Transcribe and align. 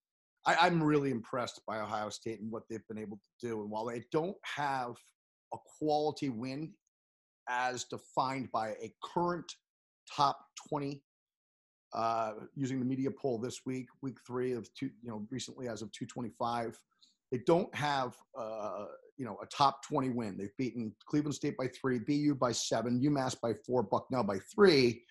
I, 0.47 0.67
I'm 0.67 0.83
really 0.83 1.11
impressed 1.11 1.61
by 1.67 1.81
Ohio 1.81 2.11
State 2.11 2.41
and 2.41 2.51
what 2.51 2.63
they've 2.71 2.87
been 2.89 2.99
able 2.99 3.17
to 3.19 3.47
do. 3.47 3.61
And 3.61 3.71
while 3.71 3.85
they 3.85 4.05
don't 4.13 4.37
have 4.45 4.95
a 5.53 5.57
quality 5.79 6.29
win 6.29 6.73
as 7.49 7.85
defined 7.85 8.51
by 8.53 8.71
a 8.83 8.93
current 9.03 9.51
top 10.15 10.39
20 10.69 11.03
uh, 11.95 12.33
using 12.55 12.79
the 12.79 12.85
media 12.85 13.11
poll 13.11 13.39
this 13.39 13.61
week, 13.67 13.87
week 14.03 14.19
three 14.27 14.53
of 14.53 14.73
two, 14.75 14.91
you 15.03 15.11
know, 15.11 15.27
recently 15.31 15.69
as 15.69 15.83
of 15.83 15.91
225. 15.93 16.79
They 17.31 17.41
don't 17.47 17.73
have, 17.75 18.15
uh, 18.39 18.87
you 19.17 19.25
know, 19.25 19.39
a 19.43 19.47
top 19.47 19.83
20 19.87 20.11
win. 20.11 20.37
They've 20.39 20.57
beaten 20.57 20.95
Cleveland 21.07 21.35
State 21.35 21.57
by 21.57 21.69
three, 21.69 21.99
BU 21.99 22.37
by 22.37 22.53
seven, 22.53 23.01
UMass 23.01 23.37
by 23.41 23.53
four, 23.67 23.83
Bucknell 23.83 24.25
by 24.25 24.39
three. 24.55 25.03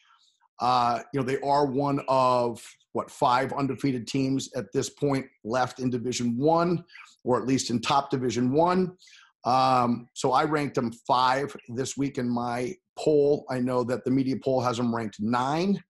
Uh, 0.59 1.01
you 1.13 1.19
know, 1.19 1.25
they 1.25 1.39
are 1.41 1.65
one 1.65 2.01
of 2.07 2.63
what 2.93 3.11
five 3.11 3.53
undefeated 3.53 4.07
teams 4.07 4.49
at 4.55 4.71
this 4.73 4.89
point 4.89 5.25
left 5.43 5.79
in 5.79 5.89
Division 5.89 6.35
One, 6.35 6.83
or 7.23 7.39
at 7.39 7.47
least 7.47 7.69
in 7.69 7.79
top 7.79 8.09
Division 8.09 8.51
One. 8.51 8.97
Um, 9.45 10.07
so 10.13 10.31
I 10.31 10.43
ranked 10.45 10.75
them 10.75 10.91
five 10.91 11.55
this 11.69 11.95
week 11.95 12.17
in 12.17 12.27
my 12.27 12.73
poll. 12.97 13.45
I 13.49 13.59
know 13.59 13.83
that 13.83 14.03
the 14.03 14.11
media 14.11 14.35
poll 14.43 14.61
has 14.61 14.77
them 14.77 14.93
ranked 14.93 15.17
nine. 15.19 15.81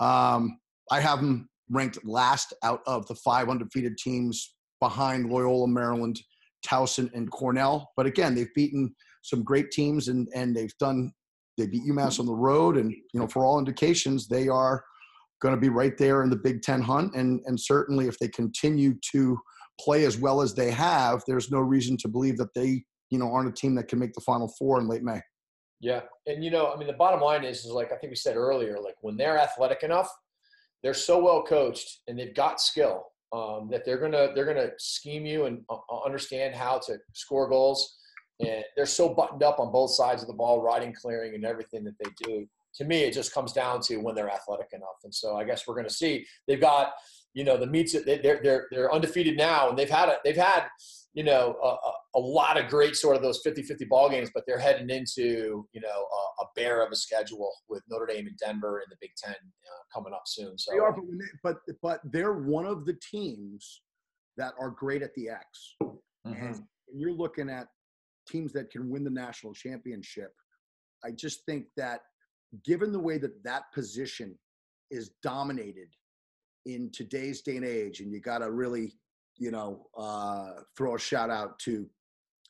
Um, 0.00 0.58
I 0.90 1.00
have 1.00 1.20
them 1.20 1.48
ranked 1.70 2.04
last 2.04 2.54
out 2.62 2.80
of 2.86 3.06
the 3.06 3.14
five 3.14 3.48
undefeated 3.48 3.98
teams 3.98 4.54
behind 4.82 5.30
Loyola, 5.30 5.68
Maryland, 5.68 6.20
Towson, 6.66 7.08
and 7.14 7.30
Cornell. 7.30 7.92
But 7.96 8.06
again, 8.06 8.34
they've 8.34 8.52
beaten 8.54 8.92
some 9.22 9.44
great 9.44 9.70
teams 9.70 10.08
and 10.08 10.28
and 10.34 10.54
they've 10.54 10.76
done 10.78 11.12
they 11.56 11.66
beat 11.66 11.84
UMass 11.84 12.18
on 12.18 12.26
the 12.26 12.34
road, 12.34 12.76
and 12.76 12.90
you 12.90 13.20
know 13.20 13.28
for 13.28 13.44
all 13.44 13.58
indications 13.58 14.26
they 14.26 14.48
are 14.48 14.84
going 15.40 15.54
to 15.54 15.60
be 15.60 15.68
right 15.68 15.96
there 15.98 16.22
in 16.22 16.30
the 16.30 16.36
Big 16.36 16.62
Ten 16.62 16.82
hunt. 16.82 17.14
And 17.14 17.40
and 17.46 17.58
certainly 17.58 18.08
if 18.08 18.18
they 18.18 18.28
continue 18.28 18.94
to 19.12 19.38
play 19.80 20.04
as 20.04 20.18
well 20.18 20.42
as 20.42 20.54
they 20.54 20.70
have, 20.70 21.22
there's 21.26 21.50
no 21.50 21.60
reason 21.60 21.96
to 21.98 22.08
believe 22.08 22.36
that 22.38 22.52
they 22.54 22.82
you 23.10 23.18
know 23.18 23.32
aren't 23.32 23.48
a 23.48 23.52
team 23.52 23.76
that 23.76 23.88
can 23.88 24.00
make 24.00 24.14
the 24.14 24.20
Final 24.20 24.52
Four 24.58 24.80
in 24.80 24.88
late 24.88 25.04
May. 25.04 25.20
Yeah, 25.80 26.00
and 26.26 26.44
you 26.44 26.50
know, 26.50 26.72
I 26.72 26.76
mean, 26.76 26.88
the 26.88 26.92
bottom 26.94 27.20
line 27.20 27.44
is, 27.44 27.64
is 27.64 27.72
like 27.72 27.92
I 27.92 27.96
think 27.96 28.10
we 28.10 28.16
said 28.16 28.36
earlier, 28.36 28.78
like 28.80 28.96
when 29.00 29.16
they're 29.16 29.38
athletic 29.38 29.84
enough, 29.84 30.08
they're 30.82 30.94
so 30.94 31.22
well 31.22 31.42
coached 31.44 32.00
and 32.08 32.18
they've 32.18 32.34
got 32.34 32.60
skill 32.60 33.04
um, 33.32 33.68
that 33.70 33.84
they're 33.84 33.98
gonna 33.98 34.32
they're 34.34 34.44
gonna 34.44 34.70
scheme 34.78 35.24
you 35.24 35.46
and 35.46 35.62
uh, 35.70 35.76
understand 36.04 36.54
how 36.54 36.78
to 36.86 36.98
score 37.12 37.48
goals. 37.48 37.98
And 38.40 38.64
they're 38.76 38.86
so 38.86 39.08
buttoned 39.08 39.42
up 39.42 39.60
on 39.60 39.70
both 39.70 39.92
sides 39.92 40.22
of 40.22 40.28
the 40.28 40.34
ball, 40.34 40.62
riding, 40.62 40.92
clearing, 40.92 41.34
and 41.34 41.44
everything 41.44 41.84
that 41.84 41.94
they 42.02 42.10
do. 42.24 42.46
To 42.76 42.84
me, 42.84 43.02
it 43.02 43.12
just 43.12 43.32
comes 43.32 43.52
down 43.52 43.80
to 43.82 43.98
when 43.98 44.14
they're 44.14 44.30
athletic 44.30 44.68
enough. 44.72 44.98
And 45.04 45.14
so 45.14 45.36
I 45.36 45.44
guess 45.44 45.68
we're 45.68 45.74
going 45.74 45.86
to 45.86 45.94
see. 45.94 46.26
They've 46.48 46.60
got, 46.60 46.92
you 47.34 47.44
know, 47.44 47.56
the 47.56 47.66
meets. 47.66 47.92
They're 47.92 48.40
they're 48.42 48.66
they're 48.70 48.92
undefeated 48.92 49.36
now, 49.36 49.68
and 49.68 49.78
they've 49.78 49.90
had 49.90 50.08
a, 50.08 50.16
they've 50.24 50.36
had, 50.36 50.64
you 51.14 51.24
know, 51.24 51.56
a, 51.62 52.18
a 52.18 52.20
lot 52.20 52.58
of 52.58 52.68
great 52.68 52.96
sort 52.96 53.16
of 53.16 53.22
those 53.22 53.42
50-50 53.44 53.88
ball 53.88 54.10
games. 54.10 54.30
But 54.34 54.44
they're 54.46 54.58
heading 54.58 54.90
into, 54.90 55.66
you 55.72 55.80
know, 55.80 55.88
a, 55.88 56.42
a 56.42 56.46
bear 56.56 56.84
of 56.84 56.92
a 56.92 56.96
schedule 56.96 57.52
with 57.68 57.82
Notre 57.88 58.06
Dame 58.06 58.26
and 58.26 58.36
Denver 58.36 58.80
in 58.80 58.86
the 58.90 58.96
Big 59.00 59.10
Ten 59.16 59.34
uh, 59.34 59.82
coming 59.94 60.12
up 60.12 60.22
soon. 60.26 60.58
So 60.58 60.72
They 60.72 60.78
are, 60.78 60.92
but, 60.92 61.04
they, 61.06 61.26
but 61.42 61.56
but 61.82 62.00
they're 62.12 62.34
one 62.34 62.66
of 62.66 62.84
the 62.84 62.96
teams 63.10 63.82
that 64.36 64.54
are 64.58 64.70
great 64.70 65.02
at 65.02 65.14
the 65.14 65.28
X. 65.28 65.74
Mhm. 65.82 65.96
And 66.26 66.60
you're 66.94 67.12
looking 67.12 67.50
at 67.50 67.68
teams 68.28 68.52
that 68.52 68.70
can 68.70 68.90
win 68.90 69.04
the 69.04 69.10
national 69.10 69.54
championship, 69.54 70.32
I 71.04 71.10
just 71.10 71.44
think 71.44 71.66
that 71.76 72.00
given 72.64 72.92
the 72.92 72.98
way 72.98 73.18
that 73.18 73.42
that 73.44 73.64
position 73.74 74.38
is 74.90 75.10
dominated 75.22 75.88
in 76.66 76.90
today's 76.92 77.42
day 77.42 77.56
and 77.56 77.64
age, 77.64 78.00
and 78.00 78.12
you 78.12 78.20
got 78.20 78.38
to 78.38 78.50
really, 78.50 78.94
you 79.38 79.50
know, 79.50 79.86
uh, 79.96 80.52
throw 80.76 80.94
a 80.94 80.98
shout 80.98 81.30
out 81.30 81.58
to 81.60 81.86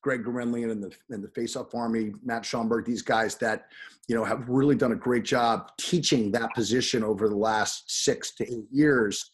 Greg 0.02 0.24
Gurenlian 0.24 0.70
and 0.70 0.82
the 0.82 0.92
and 1.10 1.22
the 1.22 1.28
Face 1.28 1.56
Off 1.56 1.74
Army, 1.74 2.12
Matt 2.24 2.42
Schomburg, 2.42 2.84
these 2.84 3.02
guys 3.02 3.36
that 3.36 3.66
you 4.08 4.16
know 4.16 4.24
have 4.24 4.48
really 4.48 4.74
done 4.74 4.92
a 4.92 4.96
great 4.96 5.24
job 5.24 5.70
teaching 5.78 6.30
that 6.32 6.52
position 6.54 7.02
over 7.02 7.28
the 7.28 7.36
last 7.36 7.84
six 8.04 8.34
to 8.36 8.52
eight 8.52 8.66
years. 8.70 9.30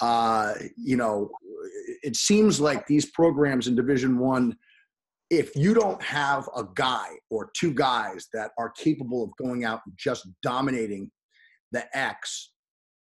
Uh, 0.00 0.54
you 0.76 0.96
know, 0.96 1.30
it 2.02 2.16
seems 2.16 2.60
like 2.60 2.86
these 2.86 3.06
programs 3.06 3.68
in 3.68 3.74
Division 3.74 4.18
One, 4.18 4.56
if 5.30 5.54
you 5.54 5.74
don't 5.74 6.02
have 6.02 6.48
a 6.56 6.64
guy 6.74 7.08
or 7.30 7.50
two 7.56 7.72
guys 7.72 8.28
that 8.32 8.50
are 8.58 8.70
capable 8.70 9.22
of 9.22 9.30
going 9.36 9.64
out 9.64 9.80
and 9.86 9.94
just 9.96 10.28
dominating 10.42 11.10
the 11.72 11.84
X, 11.96 12.50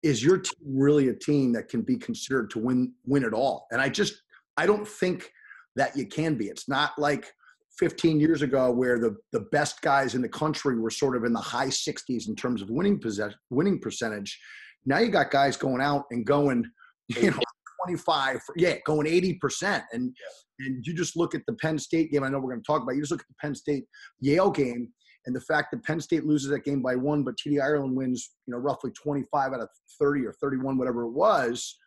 is 0.04 0.24
your 0.24 0.38
team 0.38 0.60
really 0.66 1.10
a 1.10 1.14
team 1.14 1.52
that 1.54 1.70
can 1.70 1.82
be 1.82 1.98
considered 1.98 2.50
to 2.52 2.60
win 2.60 2.94
win 3.06 3.24
it 3.24 3.34
all? 3.34 3.68
And 3.72 3.82
I 3.82 3.90
just 3.90 4.22
I 4.58 4.66
don't 4.66 4.88
think 4.88 5.30
that 5.76 5.96
you 5.96 6.08
can 6.08 6.36
be. 6.36 6.46
It's 6.46 6.68
not 6.68 6.98
like 6.98 7.32
15 7.80 8.20
years 8.20 8.42
ago 8.42 8.72
where 8.72 9.00
the 9.00 9.16
the 9.32 9.42
best 9.52 9.82
guys 9.82 10.16
in 10.16 10.22
the 10.22 10.30
country 10.30 10.80
were 10.80 10.90
sort 10.90 11.16
of 11.16 11.24
in 11.24 11.34
the 11.34 11.40
high 11.40 11.68
60s 11.68 12.28
in 12.28 12.36
terms 12.36 12.62
of 12.62 12.70
winning 12.70 13.00
possess, 13.00 13.34
winning 13.50 13.80
percentage. 13.80 14.40
Now 14.86 15.00
you 15.00 15.10
got 15.10 15.32
guys 15.32 15.58
going 15.58 15.82
out 15.82 16.06
and 16.12 16.26
going, 16.26 16.66
you 17.08 17.32
know, 17.32 17.40
25, 17.86 18.40
yeah, 18.56 18.76
going 18.86 19.08
80%. 19.08 19.84
And 19.94 20.16
and 20.60 20.84
you 20.86 20.94
just 20.94 21.16
look 21.16 21.36
at 21.36 21.42
the 21.48 21.54
Penn 21.54 21.78
State 21.78 22.12
game. 22.12 22.24
I 22.24 22.30
know 22.30 22.40
we're 22.40 22.52
going 22.52 22.64
to 22.64 22.66
talk 22.66 22.82
about. 22.82 22.96
You 22.96 23.02
just 23.02 23.12
look 23.12 23.22
at 23.22 23.28
the 23.28 23.36
Penn 23.40 23.54
State 23.54 23.86
Yale 24.20 24.50
game, 24.50 24.92
And 25.28 25.36
the 25.36 25.42
fact 25.42 25.72
that 25.72 25.84
Penn 25.84 26.00
State 26.00 26.26
loses 26.26 26.50
that 26.50 26.64
game 26.64 26.82
by 26.82 26.96
one, 26.96 27.22
but 27.22 27.36
TD 27.36 27.62
Ierlan 27.62 27.94
wins, 27.94 28.32
you 28.48 28.54
know, 28.54 28.60
roughly 28.60 28.92
25 28.92 29.54
out 29.54 29.60
of 29.60 29.68
30 30.00 30.26
or 30.26 30.34
31, 30.42 30.78
whatever 30.78 31.04
it 31.04 31.12
was. 31.12 31.78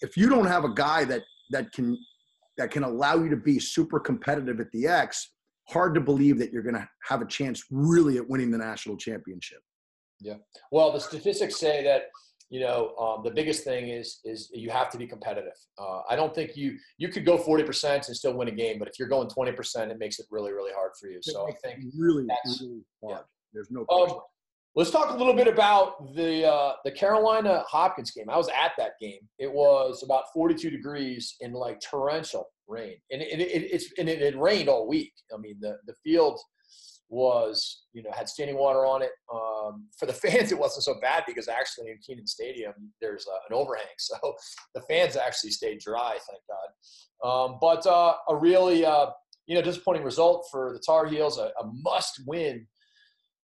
If 0.00 0.16
you 0.16 0.28
don't 0.28 0.46
have 0.46 0.64
a 0.64 0.74
guy 0.74 1.04
that 1.04 1.22
that 1.52 1.72
can 1.72 1.96
that 2.58 2.72
can 2.72 2.82
allow 2.82 3.14
you 3.14 3.30
to 3.30 3.36
be 3.36 3.60
super 3.60 4.00
competitive 4.00 4.58
at 4.58 4.70
the 4.72 4.88
X, 4.88 5.30
hard 5.68 5.94
to 5.94 6.00
believe 6.00 6.38
that 6.40 6.52
you're 6.52 6.64
going 6.64 6.74
to 6.74 6.88
have 7.08 7.22
a 7.22 7.26
chance 7.26 7.62
really 7.70 8.18
at 8.18 8.28
winning 8.28 8.50
the 8.50 8.58
national 8.58 8.96
championship. 8.96 9.60
Yeah. 10.20 10.34
Well, 10.72 10.92
the 10.92 11.00
statistics 11.00 11.56
say 11.56 11.82
that 11.84 12.06
you 12.52 12.60
know 12.60 12.94
um, 12.96 13.24
the 13.24 13.30
biggest 13.30 13.64
thing 13.64 13.88
is 13.88 14.20
is 14.24 14.50
you 14.52 14.68
have 14.70 14.90
to 14.90 14.98
be 14.98 15.06
competitive. 15.06 15.56
Uh, 15.78 16.02
I 16.08 16.14
don't 16.14 16.34
think 16.34 16.54
you 16.54 16.76
you 16.98 17.08
could 17.08 17.24
go 17.24 17.38
forty 17.38 17.64
percent 17.64 18.08
and 18.08 18.16
still 18.16 18.34
win 18.34 18.48
a 18.48 18.52
game, 18.52 18.78
but 18.78 18.88
if 18.88 18.98
you're 18.98 19.08
going 19.08 19.28
twenty 19.28 19.52
percent, 19.52 19.90
it 19.90 19.98
makes 19.98 20.18
it 20.18 20.26
really 20.30 20.52
really 20.52 20.72
hard 20.72 20.92
for 21.00 21.08
you. 21.08 21.18
So 21.22 21.48
I 21.48 21.52
think 21.64 21.84
really 21.96 22.26
really 22.46 22.82
hard. 23.02 23.10
Yeah. 23.10 23.18
There's 23.54 23.70
no. 23.70 23.86
Um, 23.88 24.20
let's 24.74 24.90
talk 24.90 25.10
a 25.10 25.16
little 25.16 25.34
bit 25.34 25.48
about 25.48 26.14
the 26.14 26.46
uh, 26.46 26.74
the 26.84 26.90
Carolina 26.90 27.64
Hopkins 27.66 28.10
game. 28.10 28.28
I 28.28 28.36
was 28.36 28.48
at 28.48 28.72
that 28.78 28.92
game. 29.00 29.20
It 29.38 29.52
was 29.52 30.02
about 30.02 30.24
42 30.34 30.70
degrees 30.70 31.36
in 31.40 31.52
like 31.52 31.80
torrential 31.80 32.46
rain, 32.68 32.96
and 33.10 33.22
it, 33.22 33.40
it, 33.40 33.68
it's 33.72 33.92
and 33.98 34.08
it, 34.08 34.22
it 34.22 34.38
rained 34.38 34.68
all 34.68 34.86
week. 34.86 35.12
I 35.32 35.38
mean, 35.38 35.56
the 35.60 35.78
the 35.86 35.94
field 36.04 36.38
was 37.12 37.84
you 37.92 38.02
know 38.02 38.10
had 38.12 38.28
standing 38.28 38.56
water 38.56 38.86
on 38.86 39.02
it. 39.02 39.10
Um, 39.32 39.86
for 39.98 40.06
the 40.06 40.12
fans, 40.24 40.50
it 40.50 40.58
wasn't 40.58 40.84
so 40.84 40.98
bad 41.00 41.24
because 41.26 41.46
actually 41.46 41.90
in 41.90 41.98
Kenan 42.04 42.26
Stadium 42.26 42.72
there's 43.00 43.26
uh, 43.26 43.38
an 43.48 43.54
overhang, 43.54 43.84
so 43.98 44.16
the 44.74 44.80
fans 44.88 45.16
actually 45.16 45.50
stayed 45.50 45.78
dry, 45.78 46.18
thank 46.28 46.42
God. 46.48 47.28
Um, 47.28 47.58
but 47.60 47.86
uh, 47.86 48.14
a 48.28 48.34
really 48.34 48.84
uh, 48.84 49.06
you 49.46 49.54
know 49.54 49.62
disappointing 49.62 50.02
result 50.02 50.46
for 50.50 50.72
the 50.72 50.82
Tar 50.84 51.06
Heels, 51.06 51.38
a, 51.38 51.52
a 51.60 51.70
must 51.82 52.22
win 52.26 52.66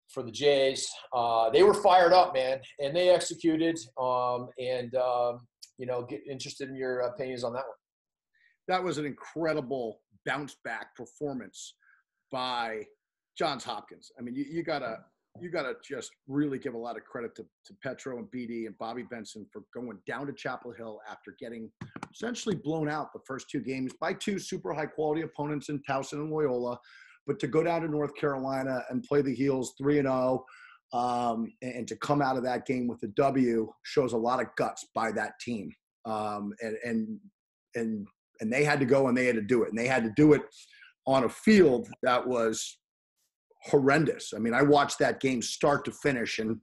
for 0.10 0.24
the 0.24 0.32
Jays. 0.32 0.88
Uh, 1.14 1.50
they 1.50 1.64
were 1.64 1.74
fired 1.74 2.14
up, 2.14 2.34
man, 2.34 2.60
and 2.80 2.96
they 2.96 3.10
executed. 3.10 3.78
Um, 4.00 4.48
and 4.58 4.96
um, 4.96 5.42
you 5.78 5.86
know, 5.86 6.04
get 6.04 6.22
interested 6.30 6.70
in 6.70 6.76
your 6.76 7.02
opinions 7.02 7.44
on 7.44 7.54
that 7.54 7.66
one. 7.66 7.78
That 8.70 8.84
was 8.84 8.98
an 8.98 9.06
incredible 9.06 10.00
bounce 10.26 10.56
back 10.64 10.96
performance 10.96 11.76
by 12.32 12.84
Johns 13.38 13.64
Hopkins. 13.64 14.12
I 14.18 14.22
mean, 14.22 14.36
you, 14.36 14.46
you 14.50 14.64
gotta 14.64 14.98
you 15.40 15.52
gotta 15.52 15.76
just 15.88 16.12
really 16.28 16.58
give 16.58 16.74
a 16.74 16.78
lot 16.78 16.98
of 16.98 17.04
credit 17.04 17.36
to, 17.36 17.44
to 17.66 17.74
Petro 17.84 18.18
and 18.18 18.28
BD 18.32 18.66
and 18.66 18.78
Bobby 18.78 19.04
Benson 19.04 19.46
for 19.52 19.62
going 19.74 20.00
down 20.08 20.26
to 20.28 20.34
Chapel 20.34 20.74
Hill 20.76 21.00
after 21.10 21.36
getting 21.40 21.70
essentially 22.12 22.56
blown 22.56 22.90
out 22.90 23.14
the 23.14 23.20
first 23.26 23.50
two 23.50 23.60
games 23.60 23.94
by 24.00 24.14
two 24.14 24.40
super 24.40 24.74
high 24.74 24.88
quality 24.88 25.22
opponents 25.22 25.70
in 25.70 25.82
Towson 25.88 26.14
and 26.14 26.32
Loyola, 26.32 26.80
but 27.28 27.40
to 27.40 27.48
go 27.48 27.64
down 27.64 27.82
to 27.82 27.88
North 27.88 28.16
Carolina 28.16 28.84
and 28.90 29.04
play 29.04 29.22
the 29.22 29.34
Heels 29.34 29.76
three 29.78 30.00
and 30.00 30.08
zero. 30.08 30.44
Oh, 30.44 30.46
um, 30.94 31.52
and, 31.62 31.86
to 31.86 31.98
come 31.98 32.22
out 32.22 32.38
of 32.38 32.44
that 32.44 32.66
game 32.66 32.88
with 32.88 33.04
a 33.04 33.08
W 33.08 33.70
shows 33.84 34.14
a 34.14 34.18
lot 34.18 34.40
of 34.42 34.48
guts 34.56 34.88
by 34.96 35.12
that 35.12 35.34
team. 35.42 35.70
Um, 36.06 36.54
and, 36.62 36.78
and, 36.86 37.20
and, 37.76 38.08
and 38.40 38.54
they 38.54 38.64
had 38.64 38.80
to 38.80 38.86
go 38.86 39.10
and 39.10 39.18
they 39.18 39.26
had 39.26 39.36
to 39.36 39.42
do 39.42 39.64
it. 39.64 39.70
And 39.70 39.78
they 39.78 39.88
had 39.88 40.06
to 40.06 40.14
do 40.16 40.32
it 40.32 40.44
on 41.06 41.26
a 41.26 41.30
field 41.30 41.90
that 42.04 42.26
was 42.26 42.78
horrendous. 43.68 44.34
I 44.36 44.40
mean, 44.40 44.54
I 44.54 44.62
watched 44.62 45.00
that 45.00 45.20
game 45.20 45.42
start 45.42 45.86
to 45.86 45.92
finish, 45.92 46.40
and 46.40 46.60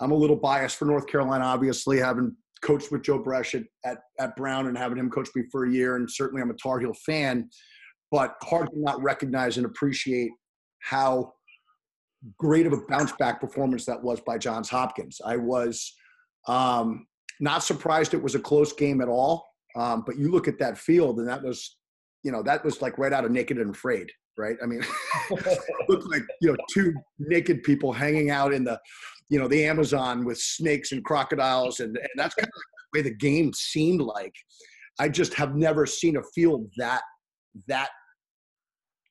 I'm 0.00 0.10
a 0.10 0.16
little 0.16 0.36
biased 0.36 0.76
for 0.76 0.84
North 0.84 1.06
Carolina, 1.06 1.44
obviously, 1.44 1.98
having 1.98 2.36
coached 2.62 2.92
with 2.92 3.02
Joe 3.02 3.22
Breschi 3.22 3.64
at, 3.84 3.92
at, 3.92 3.98
at 4.18 4.36
Brown 4.36 4.66
and 4.68 4.78
having 4.78 4.98
him 4.98 5.10
coach 5.10 5.28
me 5.34 5.42
for 5.50 5.66
a 5.66 5.70
year. 5.70 5.96
And 5.96 6.10
certainly 6.10 6.42
I'm 6.42 6.50
a 6.50 6.54
Tar 6.54 6.78
Heel 6.80 6.94
fan, 7.04 7.48
but 8.10 8.36
hard 8.42 8.70
to 8.70 8.78
not 8.80 9.02
recognize 9.02 9.56
and 9.56 9.66
appreciate 9.66 10.30
how 10.80 11.32
great 12.38 12.66
of 12.66 12.72
a 12.72 12.78
bounce 12.88 13.12
back 13.18 13.40
performance 13.40 13.84
that 13.86 14.02
was 14.02 14.20
by 14.20 14.38
Johns 14.38 14.70
Hopkins. 14.70 15.20
I 15.24 15.36
was 15.36 15.92
um, 16.46 17.06
not 17.40 17.64
surprised 17.64 18.14
it 18.14 18.22
was 18.22 18.36
a 18.36 18.40
close 18.40 18.72
game 18.72 19.00
at 19.00 19.08
all. 19.08 19.46
Um, 19.74 20.04
but 20.06 20.18
you 20.18 20.30
look 20.30 20.48
at 20.48 20.58
that 20.58 20.76
field, 20.78 21.18
and 21.18 21.28
that 21.28 21.42
was, 21.42 21.76
you 22.22 22.30
know, 22.30 22.42
that 22.42 22.64
was 22.64 22.82
like 22.82 22.98
right 22.98 23.12
out 23.12 23.24
of 23.24 23.30
Naked 23.30 23.58
and 23.58 23.74
Afraid 23.74 24.10
right? 24.36 24.56
I 24.62 24.66
mean, 24.66 24.82
looked 25.88 26.10
like 26.10 26.22
you 26.40 26.50
know 26.50 26.56
two 26.72 26.94
naked 27.18 27.62
people 27.62 27.92
hanging 27.92 28.30
out 28.30 28.52
in 28.52 28.64
the, 28.64 28.78
you 29.28 29.38
know, 29.38 29.48
the 29.48 29.64
Amazon 29.64 30.24
with 30.24 30.38
snakes 30.38 30.92
and 30.92 31.04
crocodiles, 31.04 31.80
and, 31.80 31.96
and 31.96 32.08
that's 32.16 32.34
kind 32.34 32.48
of 32.48 32.62
the 32.92 32.98
way 32.98 33.02
the 33.02 33.14
game 33.14 33.52
seemed 33.54 34.00
like. 34.00 34.34
I 34.98 35.08
just 35.08 35.34
have 35.34 35.54
never 35.54 35.86
seen 35.86 36.16
a 36.16 36.22
field 36.34 36.68
that 36.76 37.02
that 37.68 37.90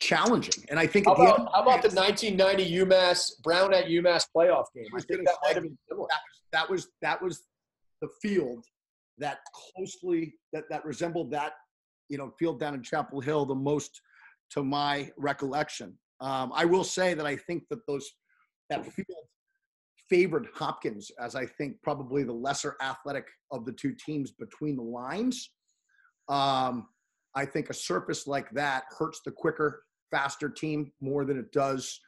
challenging. 0.01 0.65
And 0.69 0.79
I 0.79 0.88
think 0.88 1.06
how 1.06 1.13
about, 1.13 1.38
how 1.53 1.62
about 1.62 1.81
the 1.81 1.89
1990 1.89 2.77
UMass 2.79 3.41
Brown 3.44 3.73
at 3.73 3.85
UMass 3.85 4.25
playoff 4.35 4.65
game? 4.75 4.85
I, 4.94 4.97
I 4.97 5.01
think 5.01 5.25
that 5.25 5.35
might 5.44 5.53
have 5.53 5.63
been 5.63 5.77
similar. 5.88 6.07
That, 6.09 6.19
that 6.51 6.69
was 6.69 6.89
that 7.01 7.21
was 7.21 7.44
the 8.01 8.09
field 8.21 8.65
that 9.19 9.39
closely 9.53 10.33
that 10.53 10.65
that 10.69 10.83
resembled 10.83 11.31
that 11.31 11.53
you 12.09 12.18
know 12.18 12.31
field 12.38 12.59
down 12.59 12.73
in 12.73 12.83
Chapel 12.83 13.21
Hill 13.21 13.45
the 13.45 13.56
most 13.56 14.01
to 14.51 14.63
my 14.63 15.09
recollection. 15.18 15.98
Um, 16.19 16.51
I 16.53 16.65
will 16.65 16.83
say 16.83 17.13
that 17.13 17.25
I 17.25 17.36
think 17.36 17.63
that 17.69 17.80
those 17.88 18.09
that 18.69 18.86
field 18.86 19.07
favored 20.09 20.48
Hopkins 20.53 21.09
as 21.19 21.36
I 21.36 21.45
think 21.45 21.77
probably 21.81 22.24
the 22.24 22.33
lesser 22.33 22.75
athletic 22.81 23.25
of 23.51 23.65
the 23.65 23.71
two 23.71 23.94
teams 23.94 24.31
between 24.31 24.75
the 24.75 24.83
lines. 24.83 25.51
Um, 26.30 26.88
I 27.33 27.45
think 27.45 27.69
a 27.69 27.74
surface 27.74 28.27
like 28.27 28.50
that 28.51 28.83
hurts 28.98 29.21
the 29.25 29.31
quicker, 29.31 29.83
faster 30.12 30.50
team 30.50 30.92
more 31.01 31.24
than 31.25 31.38
it 31.39 31.51
does 31.54 32.00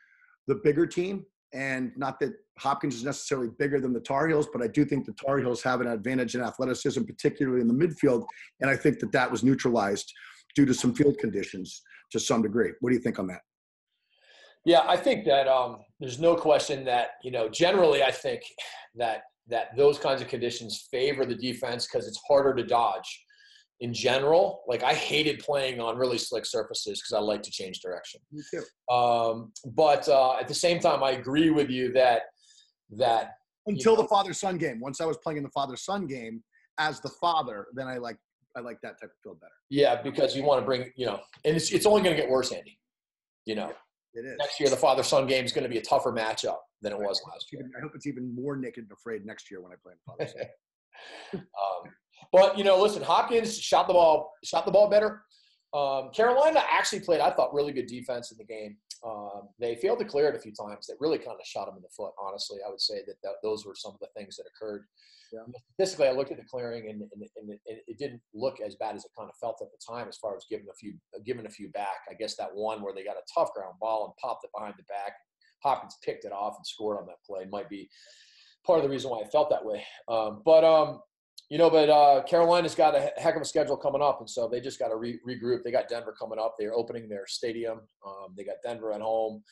the 0.48 0.56
bigger 0.56 0.86
team. 0.86 1.25
And 1.54 1.92
not 1.96 2.19
that 2.19 2.34
Hopkins 2.60 2.96
is 2.96 3.04
necessarily 3.04 3.50
bigger 3.57 3.80
than 3.80 3.94
the 3.94 4.00
Tar 4.00 4.28
Heels, 4.28 4.50
but 4.51 4.62
I 4.62 4.68
do 4.68 4.84
think 4.84 5.06
the 5.06 5.13
Tar 5.13 5.38
Heels 5.39 5.63
have 5.63 5.81
an 5.81 5.88
advantage 5.88 6.36
in 6.36 6.42
athleticism, 6.42 7.04
particularly 7.04 7.62
in 7.62 7.68
the 7.68 7.74
midfield. 7.74 8.25
And 8.60 8.69
I 8.69 8.75
think 8.75 9.00
that 9.00 9.12
that 9.13 9.31
was 9.31 9.44
neutralized 9.44 10.12
due 10.56 10.66
to 10.66 10.74
some 10.74 10.94
field 10.94 11.18
conditions 11.19 11.81
to 12.13 12.19
some 12.19 12.42
degree. 12.42 12.71
What 12.80 12.92
do 12.92 12.95
you 12.95 13.01
think 13.01 13.19
on 13.19 13.27
that? 13.27 13.42
Yeah, 14.65 14.83
I 14.88 14.95
think 14.95 15.25
that 15.25 15.48
um, 15.48 15.80
there's 16.00 16.19
no 16.19 16.36
question 16.36 16.86
that 16.86 17.12
you 17.24 17.31
know 17.31 17.50
generally 17.50 18.01
I 18.01 18.12
think 18.12 18.42
that 18.95 19.24
that 19.50 19.75
those 19.75 20.00
kinds 20.00 20.21
of 20.21 20.30
conditions 20.30 20.88
favor 20.89 21.25
the 21.25 21.36
defense 21.36 21.86
because 21.86 22.07
it's 22.07 22.19
harder 22.25 22.54
to 22.56 22.63
dodge. 22.63 23.25
In 23.81 23.94
general, 23.94 24.62
like 24.65 24.81
I 24.83 24.94
hated 24.94 25.39
playing 25.39 25.81
on 25.81 25.98
really 25.98 26.18
slick 26.18 26.45
surfaces 26.45 27.01
because 27.01 27.12
I 27.12 27.19
like 27.19 27.44
to 27.44 27.51
change 27.51 27.81
direction. 27.81 28.21
Me 28.31 28.42
too. 28.50 28.63
Um, 28.94 29.51
but 29.75 30.07
uh, 30.07 30.38
at 30.38 30.48
the 30.48 30.54
same 30.54 30.80
time, 30.80 31.04
I 31.04 31.12
agree 31.12 31.50
with 31.50 31.69
you 31.69 31.91
that 31.93 32.22
that 32.91 33.32
until 33.65 33.93
you 33.93 33.98
know, 33.98 34.03
the 34.03 34.08
father 34.08 34.34
son 34.34 34.58
game. 34.58 34.79
Once 34.79 35.01
I 35.01 35.05
was 35.05 35.17
playing 35.17 35.38
in 35.38 35.43
the 35.43 35.50
father 35.50 35.75
son 35.75 36.08
game 36.08 36.41
as 36.77 37.01
the 37.01 37.10
father, 37.10 37.67
then 37.74 37.88
I 37.88 37.98
like 37.98 38.17
I 38.55 38.60
like 38.60 38.79
that 38.81 39.00
type 39.01 39.10
of 39.10 39.17
field 39.24 39.39
better. 39.39 39.53
Yeah, 39.69 40.01
because 40.01 40.36
you 40.36 40.43
want 40.43 40.62
to 40.62 40.65
bring, 40.65 40.91
you 40.95 41.05
know, 41.05 41.19
and 41.45 41.55
it's, 41.55 41.72
it's 41.72 41.86
only 41.86 42.01
going 42.01 42.15
to 42.15 42.22
get 42.22 42.29
worse, 42.29 42.51
Andy. 42.51 42.77
You 43.45 43.55
know, 43.55 43.74
it 44.13 44.25
is. 44.25 44.36
Next 44.39 44.60
year, 44.60 44.69
the 44.69 44.77
father 44.77 45.03
son 45.03 45.27
game 45.27 45.43
is 45.43 45.51
going 45.51 45.63
to 45.63 45.69
be 45.69 45.77
a 45.77 45.81
tougher 45.81 46.12
matchup 46.12 46.57
than 46.81 46.93
it 46.93 47.00
was 47.00 47.22
last 47.31 47.51
year. 47.51 47.69
I 47.77 47.81
hope 47.81 47.91
it's 47.95 48.07
even 48.07 48.33
more 48.33 48.55
naked 48.55 48.83
and 48.83 48.91
afraid 48.91 49.25
next 49.25 49.50
year 49.50 49.62
when 49.62 49.72
I 49.72 49.75
play 49.81 49.93
in 49.93 50.27
father 50.27 50.50
Son. 51.33 51.41
um, 51.41 51.91
but 52.31 52.57
you 52.57 52.63
know, 52.63 52.79
listen, 52.79 53.01
Hopkins 53.01 53.57
shot 53.57 53.88
the 53.88 53.93
ball, 53.93 54.31
shot 54.43 54.65
the 54.65 54.72
ball 54.72 54.89
better. 54.89 55.24
Um, 55.74 56.12
Carolina 56.12 56.63
actually 56.69 57.00
played, 57.00 57.19
I 57.19 57.31
thought, 57.31 57.53
really 57.53 57.74
good 57.74 57.88
defense 57.88 58.31
in 58.31 58.38
the 58.38 58.45
game. 58.45 58.77
Um, 59.05 59.50
they 59.60 59.75
failed 59.75 60.00
to 60.00 60.05
clear 60.05 60.29
it 60.29 60.36
a 60.36 60.39
few 60.39 60.53
times. 60.53 60.86
That 60.88 60.95
really 61.00 61.17
kind 61.17 61.31
of 61.31 61.45
shot 61.45 61.65
them 61.65 61.75
in 61.75 61.81
the 61.81 61.89
foot. 61.89 62.13
Honestly, 62.22 62.60
I 62.65 62.69
would 62.69 62.79
say 62.79 63.00
that, 63.07 63.15
that 63.24 63.33
those 63.41 63.65
were 63.65 63.75
some 63.75 63.93
of 63.93 64.00
the 64.00 64.07
things 64.15 64.38
that 64.38 64.45
occurred. 64.55 64.86
Yeah. 65.34 65.42
Statistically, 65.74 66.08
I 66.08 66.12
looked 66.12 66.32
at 66.32 66.38
the 66.38 66.44
clearing, 66.44 66.90
and, 66.90 67.02
and, 67.02 67.24
and, 67.38 67.60
it, 67.66 67.84
it, 67.88 67.98
didn't 67.98 68.22
look 68.36 68.62
as 68.62 68.75
bad 68.75 68.96
as 68.96 69.04
it 69.04 69.12
kind 69.18 69.30
of 69.30 69.36
felt 69.38 69.58
at 69.62 69.70
the 69.72 69.80
time, 69.84 70.08
as 70.08 70.18
far 70.18 70.36
as 70.36 70.46
giving 70.48 70.68
a 70.72 70.75
few 70.75 70.94
giving 71.25 71.48
a 71.48 71.50
few 71.50 71.70
back. 71.70 72.06
I 72.10 72.13
guess 72.13 72.36
that 72.36 72.54
one 72.54 72.84
where 72.84 72.94
they 72.94 73.04
got 73.04 73.18
a 73.18 73.25
tough 73.34 73.52
ground 73.54 73.75
ball 73.82 74.06
and 74.06 74.13
popped 74.22 74.46
it 74.46 74.52
behind 74.56 74.75
the 74.78 74.84
back, 74.84 75.13
Hopkins 75.63 75.98
picked 76.04 76.25
it 76.25 76.32
off 76.32 76.56
and 76.56 76.66
scored 76.68 77.00
on 77.00 77.08
that 77.08 77.24
play 77.25 77.46
might 77.50 77.70
be 77.70 77.90
part 78.66 78.80
of 78.80 78.84
the 78.84 78.90
reason 78.90 79.10
why 79.10 79.22
I 79.22 79.30
felt 79.30 79.50
that 79.50 79.66
way. 79.66 79.84
Um, 80.08 80.42
but 80.46 80.63
um, 80.63 81.00
you 81.50 81.58
know, 81.58 81.70
but 81.70 81.90
uh, 81.90 82.24
Carolina's 82.24 82.75
got 82.75 82.96
a 82.96 83.12
heck 83.18 83.36
of 83.36 83.42
a 83.42 83.46
schedule 83.46 83.78
coming 83.78 84.02
up, 84.02 84.20
and 84.20 84.30
so 84.30 84.48
they 84.48 84.60
just 84.62 84.80
got 84.80 84.90
to 84.90 84.96
re- 84.96 85.20
regroup. 85.28 85.63
They 85.63 85.72
got 85.72 85.90
Denver 85.90 86.16
coming 86.18 86.40
up. 86.40 86.56
They're 86.58 86.74
opening 86.74 87.10
their 87.10 87.25
stadium. 87.28 87.82
Um, 88.06 88.34
they 88.38 88.44
got 88.44 88.56
Denver 88.63 88.94
at 88.94 89.02
home. 89.02 89.44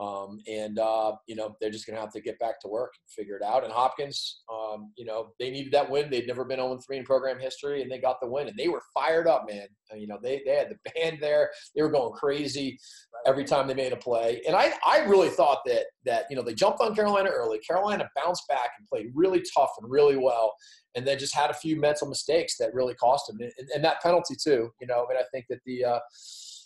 Um, 0.00 0.40
and 0.46 0.78
uh, 0.78 1.12
you 1.26 1.36
know 1.36 1.56
they're 1.60 1.70
just 1.70 1.86
going 1.86 1.94
to 1.96 2.00
have 2.00 2.12
to 2.12 2.20
get 2.20 2.38
back 2.38 2.60
to 2.60 2.68
work 2.68 2.92
and 2.94 3.10
figure 3.10 3.36
it 3.36 3.42
out. 3.42 3.64
And 3.64 3.72
Hopkins, 3.72 4.42
um, 4.52 4.92
you 4.96 5.06
know, 5.06 5.32
they 5.40 5.50
needed 5.50 5.72
that 5.72 5.90
win. 5.90 6.10
They'd 6.10 6.26
never 6.26 6.44
been 6.44 6.58
0 6.58 6.78
3 6.86 6.98
in 6.98 7.04
program 7.04 7.38
history, 7.38 7.80
and 7.82 7.90
they 7.90 7.98
got 7.98 8.20
the 8.20 8.28
win. 8.28 8.48
And 8.48 8.56
they 8.58 8.68
were 8.68 8.82
fired 8.92 9.26
up, 9.26 9.46
man. 9.48 9.66
You 9.94 10.06
know, 10.06 10.18
they 10.22 10.42
they 10.44 10.56
had 10.56 10.68
the 10.68 10.90
band 10.92 11.18
there. 11.20 11.50
They 11.74 11.82
were 11.82 11.90
going 11.90 12.12
crazy 12.12 12.78
every 13.26 13.44
time 13.44 13.66
they 13.66 13.74
made 13.74 13.92
a 13.92 13.96
play. 13.96 14.42
And 14.46 14.54
I 14.54 14.72
I 14.84 15.04
really 15.04 15.30
thought 15.30 15.60
that 15.66 15.86
that 16.04 16.26
you 16.28 16.36
know 16.36 16.42
they 16.42 16.54
jumped 16.54 16.80
on 16.80 16.94
Carolina 16.94 17.30
early. 17.30 17.58
Carolina 17.60 18.08
bounced 18.14 18.46
back 18.48 18.70
and 18.78 18.86
played 18.88 19.12
really 19.14 19.42
tough 19.56 19.70
and 19.80 19.90
really 19.90 20.16
well, 20.16 20.52
and 20.94 21.06
then 21.06 21.18
just 21.18 21.34
had 21.34 21.50
a 21.50 21.54
few 21.54 21.80
mental 21.80 22.06
mistakes 22.06 22.58
that 22.58 22.74
really 22.74 22.94
cost 22.94 23.28
them. 23.28 23.38
And, 23.40 23.68
and 23.74 23.84
that 23.84 24.02
penalty 24.02 24.34
too. 24.42 24.70
You 24.78 24.88
know, 24.88 25.06
I 25.06 25.08
mean, 25.08 25.18
I 25.18 25.24
think 25.32 25.46
that 25.48 25.60
the 25.64 25.84
uh, 25.84 26.00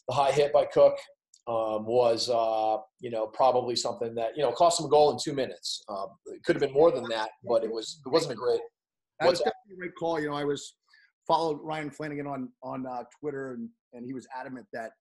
the 0.09 0.15
high 0.15 0.33
hit 0.33 0.53
by 0.53 0.65
Cook 0.65 0.97
um, 1.47 1.87
was, 1.87 2.28
uh, 2.28 2.78
you 3.00 3.11
know, 3.11 3.26
probably 3.26 3.75
something 3.75 4.14
that 4.14 4.37
you 4.37 4.42
know 4.42 4.52
cost 4.52 4.80
him 4.80 4.87
a 4.87 4.88
goal 4.88 5.11
in 5.11 5.18
two 5.23 5.32
minutes. 5.32 5.82
Um, 5.88 6.09
it 6.26 6.42
could 6.44 6.56
have 6.56 6.61
been 6.61 6.73
more 6.73 6.90
than 6.90 7.04
that, 7.09 7.30
but 7.44 7.64
it 7.64 7.70
was 7.70 8.00
it 8.04 8.09
wasn't 8.11 8.32
a 8.32 8.37
great. 8.37 8.61
That 9.18 9.30
was 9.30 9.38
definitely 9.38 9.75
a 9.75 9.76
great 9.76 9.94
call. 9.99 10.20
You 10.20 10.30
know, 10.30 10.37
I 10.37 10.44
was 10.44 10.75
followed 11.26 11.59
Ryan 11.62 11.90
Flanagan 11.90 12.26
on 12.26 12.49
on 12.62 12.87
uh, 12.87 13.04
Twitter, 13.20 13.52
and 13.52 13.68
and 13.92 14.04
he 14.06 14.14
was 14.14 14.26
adamant 14.38 14.66
that 14.73 14.92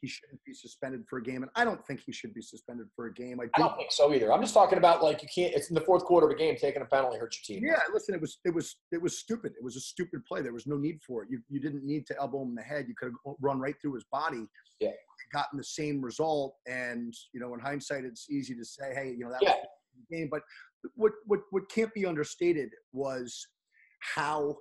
he 0.00 0.06
shouldn't 0.06 0.40
be 0.44 0.52
suspended 0.52 1.02
for 1.08 1.18
a 1.18 1.22
game, 1.22 1.42
and 1.42 1.50
I 1.56 1.64
don't 1.64 1.84
think 1.86 2.00
he 2.04 2.12
should 2.12 2.32
be 2.34 2.42
suspended 2.42 2.86
for 2.94 3.06
a 3.06 3.14
game. 3.14 3.40
I 3.40 3.44
I 3.44 3.46
do. 3.56 3.62
don't 3.64 3.76
think 3.76 3.90
so 3.90 4.12
either. 4.12 4.32
I'm 4.32 4.40
just 4.40 4.54
talking 4.54 4.78
about 4.78 5.02
like 5.02 5.22
you 5.22 5.28
can't. 5.34 5.54
It's 5.54 5.68
in 5.68 5.74
the 5.74 5.80
fourth 5.80 6.04
quarter 6.04 6.26
of 6.28 6.32
a 6.32 6.36
game. 6.38 6.56
Taking 6.56 6.82
a 6.82 6.84
penalty 6.84 7.18
hurts 7.18 7.40
your 7.48 7.56
team. 7.58 7.66
Yeah, 7.66 7.80
listen, 7.92 8.14
it 8.14 8.20
was 8.20 8.38
it 8.44 8.54
was 8.54 8.76
it 8.92 9.00
was 9.02 9.18
stupid. 9.18 9.52
It 9.58 9.64
was 9.64 9.76
a 9.76 9.80
stupid 9.80 10.24
play. 10.26 10.42
There 10.42 10.52
was 10.52 10.66
no 10.66 10.76
need 10.76 10.98
for 11.06 11.22
it. 11.22 11.28
You 11.30 11.40
you 11.48 11.60
didn't 11.60 11.84
need 11.84 12.06
to 12.08 12.18
elbow 12.20 12.42
him 12.42 12.50
in 12.50 12.54
the 12.54 12.62
head. 12.62 12.86
You 12.88 12.94
could 12.96 13.06
have 13.26 13.34
run 13.40 13.58
right 13.60 13.74
through 13.80 13.94
his 13.94 14.04
body. 14.12 14.46
Yeah. 14.80 14.90
Gotten 15.32 15.56
the 15.58 15.64
same 15.64 16.00
result, 16.02 16.54
and 16.68 17.12
you 17.32 17.40
know, 17.40 17.54
in 17.54 17.60
hindsight, 17.60 18.04
it's 18.04 18.28
easy 18.30 18.54
to 18.54 18.64
say, 18.64 18.94
hey, 18.94 19.10
you 19.16 19.24
know, 19.24 19.30
that 19.30 19.42
Yeah. 19.42 19.50
was 19.50 20.06
the 20.10 20.16
game. 20.16 20.28
But 20.30 20.42
what 20.94 21.12
what 21.26 21.40
what 21.50 21.68
can't 21.70 21.92
be 21.94 22.04
understated 22.06 22.70
was 22.92 23.46
how 24.14 24.56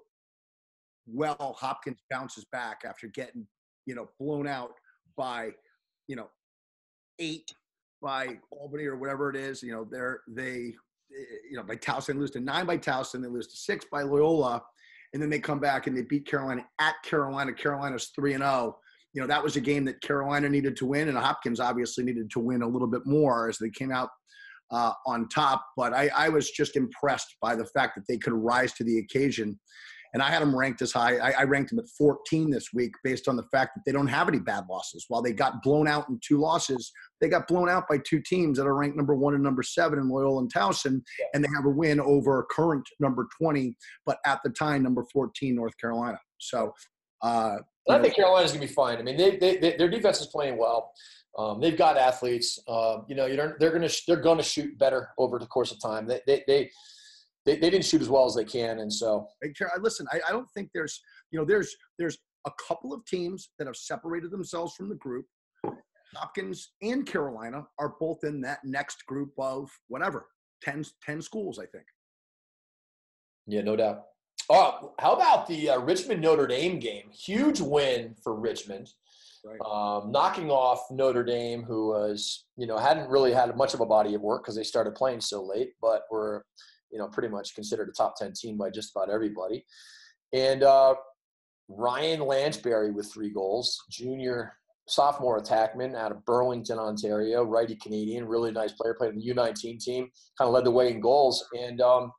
well 1.06 1.56
Hopkins 1.60 2.00
bounces 2.10 2.46
back 2.52 2.82
after 2.88 3.08
getting 3.08 3.46
you 3.86 3.96
know 3.96 4.10
blown 4.20 4.48
out 4.48 4.72
by 5.18 5.52
you 6.08 6.16
know 6.16 6.30
eight 7.20 7.54
by 8.02 8.38
Albany 8.52 8.86
or 8.86 8.98
whatever 8.98 9.30
it 9.30 9.36
is. 9.36 9.64
You 9.64 9.72
know, 9.72 9.88
they're 9.90 10.22
they 10.28 10.74
eh, 11.18 11.36
you 11.50 11.58
know 11.58 11.64
by 11.64 11.78
Towson 11.78 12.08
they 12.08 12.14
lose 12.14 12.32
to 12.32 12.40
nine 12.40 12.66
by 12.66 12.78
Towson, 12.78 13.22
they 13.22 13.30
lose 13.30 13.48
to 13.48 13.58
six 13.58 13.86
by 13.92 14.04
Loyola, 14.04 14.62
and 15.14 15.22
then 15.22 15.30
they 15.30 15.40
come 15.40 15.60
back 15.60 15.88
and 15.88 15.98
they 15.98 16.04
beat 16.04 16.28
Carolina 16.28 16.66
at 16.80 16.96
Carolina. 17.04 17.54
Carolina's 17.54 18.12
three 18.16 18.34
and 18.34 18.44
zero. 18.44 18.78
You 19.14 19.22
know 19.22 19.28
that 19.28 19.44
was 19.44 19.56
a 19.56 19.62
game 19.62 19.86
that 19.86 20.02
Carolina 20.02 20.50
needed 20.50 20.76
to 20.78 20.86
win, 20.86 21.08
and 21.08 21.18
Hopkins 21.18 21.60
obviously 21.60 22.04
needed 22.04 22.30
to 22.32 22.40
win 22.40 22.62
a 22.62 22.68
little 22.68 22.88
bit 22.88 23.06
more 23.06 23.50
as 23.50 23.58
they 23.58 23.70
came 23.70 23.92
out 23.92 24.10
uh, 24.72 24.94
on 25.06 25.30
top. 25.30 25.66
But 25.78 25.94
I, 25.94 26.10
I 26.16 26.30
was 26.30 26.52
just 26.52 26.76
impressed 26.76 27.36
by 27.42 27.56
the 27.56 27.66
fact 27.66 27.96
that 27.96 28.08
they 28.08 28.18
could 28.18 28.34
rise 28.34 28.74
to 28.74 28.84
the 28.84 29.00
occasion. 29.00 29.60
And 30.14 30.22
I 30.22 30.30
had 30.30 30.42
them 30.42 30.56
ranked 30.56 30.82
as 30.82 30.92
high. 30.92 31.18
I, 31.18 31.32
I 31.40 31.44
ranked 31.44 31.72
them 31.72 31.80
at 31.80 31.90
14 31.90 32.52
this 32.52 32.74
week 32.74 32.92
based 33.04 33.28
on 33.28 33.36
the 33.36 33.44
fact 33.44 33.72
that 33.76 33.82
they 33.86 33.92
don't 33.92 34.08
have 34.08 34.28
any 34.28 34.40
bad 34.40 34.66
losses. 34.70 35.06
While 35.08 35.22
they 35.22 35.34
got 35.34 35.64
blown 35.64 35.88
out 35.88 36.08
in 36.10 36.20
two 36.24 36.38
losses, 36.38 36.92
they 37.20 37.30
got 37.30 37.48
blown 37.48 37.70
out 37.70 37.86
by 37.90 37.98
two 38.06 38.22
teams 38.22 38.58
that 38.58 38.68
are 38.68 38.76
ranked 38.76 38.96
number 38.96 39.16
one 39.16 39.34
and 39.34 39.44
number 39.44 39.64
seven 39.64 39.98
in 39.98 40.10
Loyola 40.10 40.42
and 40.42 40.54
Towson, 40.54 41.02
and 41.34 41.44
they 41.44 41.50
have 41.56 41.66
a 41.66 41.70
win 41.70 42.00
over 42.00 42.46
current 42.52 42.88
number 43.00 43.28
20, 43.40 43.76
but 44.06 44.18
at 44.26 44.40
the 44.44 44.50
time 44.52 44.84
number 44.84 45.04
14 45.12 45.56
North 45.56 45.78
Carolina. 45.80 46.20
So, 46.38 46.74
uh, 47.22 47.58
I 47.90 48.00
think 48.00 48.16
Carolina's 48.16 48.52
going 48.52 48.62
to 48.62 48.68
be 48.68 48.74
fine. 48.74 48.98
I 48.98 49.02
mean, 49.02 49.18
they, 49.18 49.38
they, 49.38 49.58
they, 49.58 49.76
their 49.76 49.90
defense 49.90 50.22
is 50.22 50.28
playing 50.28 50.58
well. 50.58 50.92
Um, 51.38 51.60
they've 51.60 51.78
got 51.78 51.98
athletes. 51.98 52.60
Um, 52.68 53.06
you 53.08 53.16
know, 53.16 53.26
you 53.26 53.36
they're 53.36 53.72
going 53.72 53.88
to 53.88 54.02
they're 54.08 54.22
going 54.22 54.38
to 54.38 54.44
shoot 54.44 54.78
better 54.78 55.10
over 55.18 55.40
the 55.40 55.48
course 55.48 55.72
of 55.72 55.82
time. 55.82 56.06
They 56.08 56.22
they, 56.28 56.44
they 56.48 56.72
they 57.46 57.56
they 57.58 57.70
didn't 57.70 57.86
shoot 57.86 58.02
as 58.02 58.10
well 58.10 58.26
as 58.26 58.36
they 58.36 58.46
can, 58.46 58.80
and 58.80 58.92
so 58.92 59.28
Listen, 59.80 60.08
I, 60.12 60.22
I 60.28 60.32
don't 60.32 60.50
think 60.52 60.70
there's, 60.74 61.02
you 61.32 61.40
know, 61.40 61.46
there's 61.46 61.76
there's 62.00 62.18
a 62.46 62.52
couple 62.68 62.94
of 62.94 63.06
teams 63.06 63.50
that 63.58 63.68
have 63.68 63.76
separated 63.76 64.32
themselves 64.32 64.74
from 64.76 64.90
the 64.90 64.96
group. 64.96 65.26
Hopkins 66.16 66.74
and 66.82 67.06
Carolina 67.06 67.66
are 67.80 67.96
both 68.00 68.24
in 68.24 68.42
that 68.42 68.60
next 68.64 69.06
group 69.08 69.32
of 69.40 69.70
whatever 69.88 70.28
10, 70.64 70.84
10 71.04 71.22
schools, 71.22 71.60
I 71.60 71.66
think. 71.66 71.86
yeah, 73.48 73.62
no 73.62 73.76
doubt. 73.76 74.04
Oh, 74.50 74.94
how 75.00 75.14
about 75.14 75.48
the 75.48 75.72
uh, 75.72 75.80
Richmond 75.80 76.22
Notre 76.22 76.48
Dame 76.48 76.80
game? 76.80 77.10
Huge 77.12 77.62
win 77.62 78.16
for 78.24 78.36
Richmond. 78.36 78.90
Right. 79.46 79.60
um, 79.70 80.10
knocking 80.12 80.50
off 80.50 80.90
Notre 80.90 81.24
Dame, 81.24 81.64
who 81.64 81.90
was, 81.90 82.46
you 82.56 82.66
know, 82.66 82.78
hadn't 82.78 83.10
really 83.10 83.34
had 83.34 83.58
much 83.58 83.74
of 83.74 83.82
a 83.82 83.86
body 83.86 84.14
of 84.14 84.22
work 84.22 84.44
because 84.44 84.56
they 84.56 84.64
started 84.64 84.96
playing 84.96 85.20
so 85.20 85.44
late, 85.44 85.74
but 85.82 86.04
were, 86.10 86.46
you 86.94 87.00
know, 87.00 87.08
pretty 87.08 87.28
much 87.28 87.56
considered 87.56 87.90
a 87.90 87.92
top 87.92 88.16
10 88.16 88.34
team 88.34 88.56
by 88.56 88.70
just 88.70 88.96
about 88.96 89.10
everybody. 89.10 89.66
And 90.32 90.64
uh, 90.64 90.96
Ryan 91.68 92.22
Lanchbury 92.22 92.94
with 92.94 93.12
three 93.12 93.32
goals, 93.32 93.84
junior, 93.90 94.54
sophomore 94.88 95.42
attackman 95.42 95.96
out 95.96 96.12
of 96.12 96.24
Burlington, 96.26 96.78
Ontario, 96.78 97.44
righty 97.44 97.76
Canadian, 97.76 98.28
really 98.28 98.52
nice 98.52 98.74
player, 98.74 98.94
played 98.94 99.14
in 99.14 99.20
the 99.20 99.34
U19 99.34 99.80
team, 99.80 100.10
kind 100.38 100.48
of 100.48 100.54
led 100.54 100.66
the 100.66 100.72
way 100.72 100.92
in 100.92 101.00
goals. 101.00 101.44
And 101.60 101.82
um, 101.82 102.12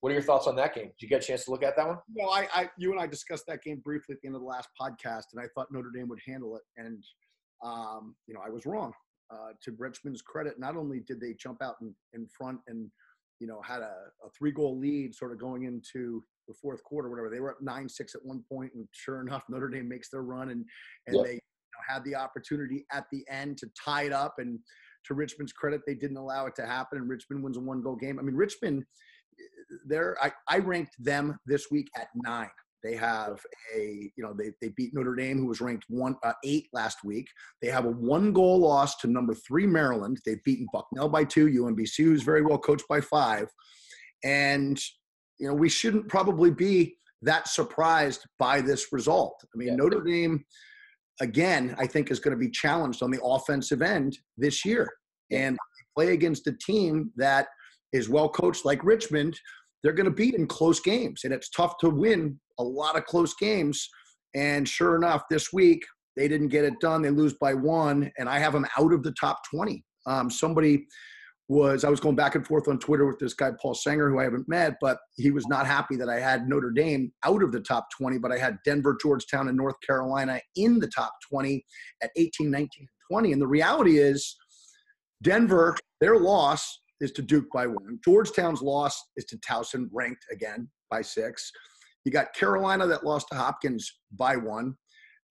what 0.00 0.10
are 0.10 0.14
your 0.14 0.22
thoughts 0.22 0.46
on 0.46 0.56
that 0.56 0.74
game? 0.74 0.86
Did 0.86 1.02
you 1.02 1.08
get 1.08 1.22
a 1.22 1.26
chance 1.26 1.44
to 1.44 1.50
look 1.50 1.62
at 1.62 1.76
that 1.76 1.86
one? 1.86 1.98
No, 2.14 2.28
I, 2.28 2.48
I, 2.54 2.70
you 2.78 2.92
and 2.92 3.00
I 3.00 3.06
discussed 3.06 3.44
that 3.48 3.62
game 3.62 3.82
briefly 3.84 4.14
at 4.14 4.20
the 4.22 4.28
end 4.28 4.36
of 4.36 4.42
the 4.42 4.48
last 4.48 4.68
podcast, 4.80 5.24
and 5.32 5.40
I 5.42 5.48
thought 5.54 5.68
Notre 5.70 5.90
Dame 5.94 6.08
would 6.08 6.20
handle 6.26 6.56
it, 6.56 6.62
and 6.76 7.02
um, 7.64 8.14
you 8.26 8.34
know 8.34 8.40
I 8.44 8.50
was 8.50 8.64
wrong. 8.66 8.92
Uh, 9.30 9.52
to 9.62 9.74
Richmond's 9.78 10.20
credit, 10.20 10.60
not 10.60 10.76
only 10.76 11.00
did 11.00 11.18
they 11.20 11.32
jump 11.32 11.62
out 11.62 11.76
in, 11.80 11.94
in 12.12 12.28
front 12.28 12.60
and 12.68 12.90
you 13.44 13.50
know 13.50 13.60
had 13.60 13.82
a, 13.82 13.94
a 14.24 14.30
three 14.36 14.52
goal 14.52 14.78
lead, 14.78 15.14
sort 15.14 15.30
of 15.30 15.38
going 15.38 15.64
into 15.64 16.24
the 16.48 16.54
fourth 16.54 16.82
quarter, 16.82 17.10
whatever. 17.10 17.28
They 17.28 17.40
were 17.40 17.50
up 17.50 17.60
nine 17.60 17.90
six 17.90 18.14
at 18.14 18.24
one 18.24 18.42
point, 18.50 18.72
and 18.74 18.88
sure 18.92 19.20
enough, 19.20 19.44
Notre 19.50 19.68
Dame 19.68 19.86
makes 19.86 20.08
their 20.08 20.22
run, 20.22 20.48
and 20.48 20.64
and 21.06 21.16
Yep. 21.16 21.24
they 21.26 21.32
you 21.32 21.36
know, 21.36 21.94
had 21.94 22.02
the 22.04 22.14
opportunity 22.14 22.86
at 22.90 23.04
the 23.12 23.22
end 23.28 23.58
to 23.58 23.68
tie 23.84 24.04
it 24.04 24.12
up. 24.12 24.36
And 24.38 24.58
to 25.04 25.12
Richmond's 25.12 25.52
credit, 25.52 25.82
they 25.86 25.92
didn't 25.94 26.16
allow 26.16 26.46
it 26.46 26.54
to 26.56 26.64
happen, 26.64 26.96
and 26.96 27.06
Richmond 27.06 27.44
wins 27.44 27.58
a 27.58 27.60
one 27.60 27.82
goal 27.82 27.96
game. 27.96 28.18
I 28.18 28.22
mean, 28.22 28.34
Richmond 28.34 28.82
eh, 29.38 29.76
they're 29.86 30.16
I, 30.22 30.32
I 30.48 30.58
ranked 30.60 30.94
them 30.98 31.36
this 31.44 31.70
week 31.70 31.88
at 31.98 32.08
nine. 32.14 32.48
They 32.84 32.94
have 32.96 33.40
a 33.74 34.10
you 34.14 34.22
know 34.22 34.34
they 34.38 34.52
they 34.60 34.68
beat 34.76 34.92
Notre 34.94 35.14
Dame 35.14 35.38
who 35.38 35.46
was 35.46 35.62
ranked 35.62 35.86
one 35.88 36.16
uh, 36.22 36.34
eight 36.44 36.68
last 36.74 36.98
week. 37.02 37.26
They 37.62 37.68
have 37.68 37.86
a 37.86 37.90
one 37.90 38.32
goal 38.32 38.58
loss 38.58 38.96
to 38.96 39.06
number 39.06 39.34
three 39.34 39.66
Maryland. 39.66 40.20
They've 40.24 40.44
beaten 40.44 40.66
Bucknell 40.72 41.08
by 41.08 41.24
two. 41.24 41.46
UMBC 41.46 42.04
who's 42.04 42.22
very 42.22 42.42
well 42.42 42.58
coached 42.58 42.86
by 42.88 43.00
five, 43.00 43.48
and 44.22 44.78
you 45.38 45.48
know 45.48 45.54
we 45.54 45.70
shouldn't 45.70 46.08
probably 46.08 46.50
be 46.50 46.96
that 47.22 47.48
surprised 47.48 48.26
by 48.38 48.60
this 48.60 48.88
result. 48.92 49.42
I 49.42 49.56
mean 49.56 49.68
Yeah. 49.68 49.76
Notre 49.76 50.02
Dame 50.02 50.44
again 51.22 51.74
I 51.78 51.86
think 51.86 52.10
is 52.10 52.20
going 52.20 52.36
to 52.36 52.40
be 52.40 52.50
challenged 52.50 53.02
on 53.02 53.10
the 53.10 53.24
offensive 53.24 53.80
end 53.80 54.18
this 54.36 54.62
year, 54.62 54.92
and 55.30 55.56
play 55.96 56.12
against 56.12 56.46
a 56.48 56.52
team 56.52 57.12
that 57.16 57.46
is 57.94 58.10
well 58.10 58.28
coached 58.28 58.66
like 58.66 58.84
Richmond, 58.84 59.38
they're 59.84 59.92
going 59.92 60.06
to 60.06 60.10
beat 60.10 60.34
in 60.34 60.46
close 60.46 60.80
games. 60.80 61.20
And 61.24 61.32
it's 61.32 61.50
tough 61.50 61.76
to 61.80 61.90
win 61.90 62.40
a 62.58 62.64
lot 62.64 62.96
of 62.96 63.04
close 63.04 63.34
games. 63.34 63.86
And 64.34 64.66
sure 64.66 64.96
enough, 64.96 65.24
this 65.30 65.52
week, 65.52 65.84
they 66.16 66.26
didn't 66.26 66.48
get 66.48 66.64
it 66.64 66.80
done. 66.80 67.02
They 67.02 67.10
lose 67.10 67.34
by 67.34 67.54
one, 67.54 68.10
and 68.18 68.28
I 68.28 68.38
have 68.38 68.54
them 68.54 68.66
out 68.78 68.92
of 68.92 69.02
the 69.02 69.12
top 69.12 69.40
20. 69.50 69.84
Um, 70.06 70.30
somebody 70.30 70.86
was, 71.48 71.84
I 71.84 71.90
was 71.90 72.00
going 72.00 72.16
back 72.16 72.34
and 72.34 72.46
forth 72.46 72.68
on 72.68 72.78
Twitter 72.78 73.04
with 73.04 73.18
this 73.18 73.34
guy, 73.34 73.50
Paul 73.60 73.74
Sanger, 73.74 74.08
who 74.08 74.18
I 74.18 74.24
haven't 74.24 74.48
met, 74.48 74.76
but 74.80 74.98
he 75.16 75.30
was 75.30 75.46
not 75.48 75.66
happy 75.66 75.96
that 75.96 76.08
I 76.08 76.18
had 76.18 76.48
Notre 76.48 76.70
Dame 76.70 77.12
out 77.24 77.42
of 77.42 77.52
the 77.52 77.60
top 77.60 77.88
20, 77.98 78.18
but 78.18 78.32
I 78.32 78.38
had 78.38 78.56
Denver, 78.64 78.96
Georgetown, 79.00 79.48
and 79.48 79.56
North 79.56 79.76
Carolina 79.86 80.40
in 80.56 80.78
the 80.78 80.88
top 80.88 81.12
20 81.28 81.62
at 82.02 82.10
18, 82.16 82.50
19, 82.50 82.86
20. 83.12 83.32
And 83.32 83.42
the 83.42 83.46
reality 83.46 83.98
is, 83.98 84.36
Denver, 85.22 85.76
their 86.00 86.18
loss 86.18 86.80
is 87.04 87.12
to 87.12 87.22
Duke 87.22 87.46
by 87.52 87.66
one. 87.66 88.00
Georgetown's 88.04 88.62
loss 88.62 89.00
is 89.16 89.24
to 89.26 89.36
Towson, 89.38 89.88
ranked 89.92 90.24
again 90.32 90.68
by 90.90 91.02
six. 91.02 91.52
You 92.04 92.10
got 92.10 92.34
Carolina 92.34 92.86
that 92.86 93.04
lost 93.04 93.28
to 93.30 93.36
Hopkins 93.36 93.88
by 94.18 94.36
one, 94.36 94.74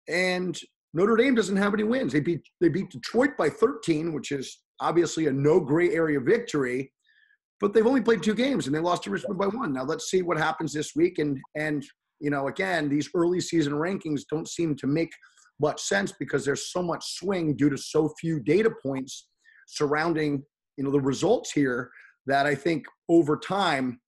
and 0.08 0.58
Notre 0.94 1.18
Dame 1.18 1.36
doesn't 1.36 1.58
have 1.58 1.74
any 1.74 1.84
wins. 1.84 2.14
They 2.14 2.20
beat 2.20 2.42
they 2.62 2.70
beat 2.70 2.92
Detroit 2.92 3.32
by 3.38 3.50
13, 3.50 4.14
which 4.14 4.32
is 4.32 4.60
obviously 4.80 5.28
a 5.28 5.32
no 5.32 5.60
gray 5.60 5.92
area 5.92 6.20
victory, 6.20 6.92
but 7.60 7.74
they've 7.74 7.88
only 7.88 8.02
played 8.02 8.24
two 8.24 8.36
games 8.36 8.68
and 8.68 8.76
they 8.76 8.80
lost 8.80 9.04
to 9.04 9.10
Richmond 9.10 9.40
by 9.40 9.48
one. 9.48 9.74
Now 9.74 9.84
let's 9.84 10.10
see 10.10 10.22
what 10.22 10.38
happens 10.38 10.74
this 10.74 10.96
week. 10.96 11.20
And 11.20 11.40
and 11.56 11.84
you 12.20 12.30
know 12.30 12.48
again 12.48 12.90
these 12.90 13.10
early 13.16 13.42
season 13.42 13.74
rankings 13.74 14.22
don't 14.30 14.48
seem 14.48 14.76
to 14.78 14.88
make 14.88 15.12
much 15.60 15.82
sense 15.82 16.12
because 16.20 16.46
there's 16.46 16.72
so 16.72 16.82
much 16.82 17.04
swing 17.18 17.56
due 17.56 17.70
to 17.70 17.78
so 17.78 18.14
few 18.20 18.40
data 18.40 18.72
points 18.84 19.28
surrounding 19.68 20.44
you 20.78 20.84
know 20.84 20.92
the 20.92 21.02
results 21.02 21.52
here 21.52 21.90
that 22.26 22.46
I 22.46 22.56
think 22.56 22.86
over 23.10 23.38
time, 23.38 24.00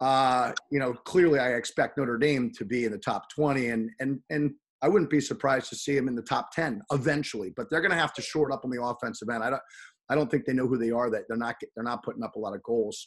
uh, 0.00 0.52
you 0.70 0.78
know, 0.78 0.94
clearly 0.94 1.38
I 1.38 1.54
expect 1.54 1.98
Notre 1.98 2.18
Dame 2.18 2.50
to 2.58 2.64
be 2.64 2.84
in 2.84 2.92
the 2.92 2.98
top 2.98 3.30
20, 3.34 3.68
and 3.68 3.90
and 4.00 4.20
and 4.30 4.52
I 4.82 4.88
wouldn't 4.88 5.10
be 5.10 5.20
surprised 5.20 5.68
to 5.70 5.76
see 5.76 5.94
them 5.94 6.08
in 6.08 6.16
the 6.16 6.22
top 6.22 6.50
10 6.52 6.82
eventually. 6.90 7.52
But 7.56 7.70
they're 7.70 7.80
going 7.80 7.92
to 7.92 7.96
have 7.96 8.12
to 8.14 8.22
short 8.22 8.52
up 8.52 8.64
on 8.64 8.70
the 8.70 8.82
offensive 8.82 9.28
end. 9.28 9.44
I 9.44 9.50
don't 9.50 9.62
I 10.08 10.14
don't 10.14 10.30
think 10.30 10.44
they 10.44 10.52
know 10.52 10.66
who 10.66 10.76
they 10.76 10.90
are. 10.90 11.10
That 11.10 11.24
they're 11.28 11.36
not 11.36 11.56
they're 11.74 11.84
not 11.84 12.02
putting 12.02 12.22
up 12.22 12.36
a 12.36 12.38
lot 12.38 12.54
of 12.54 12.62
goals. 12.62 13.06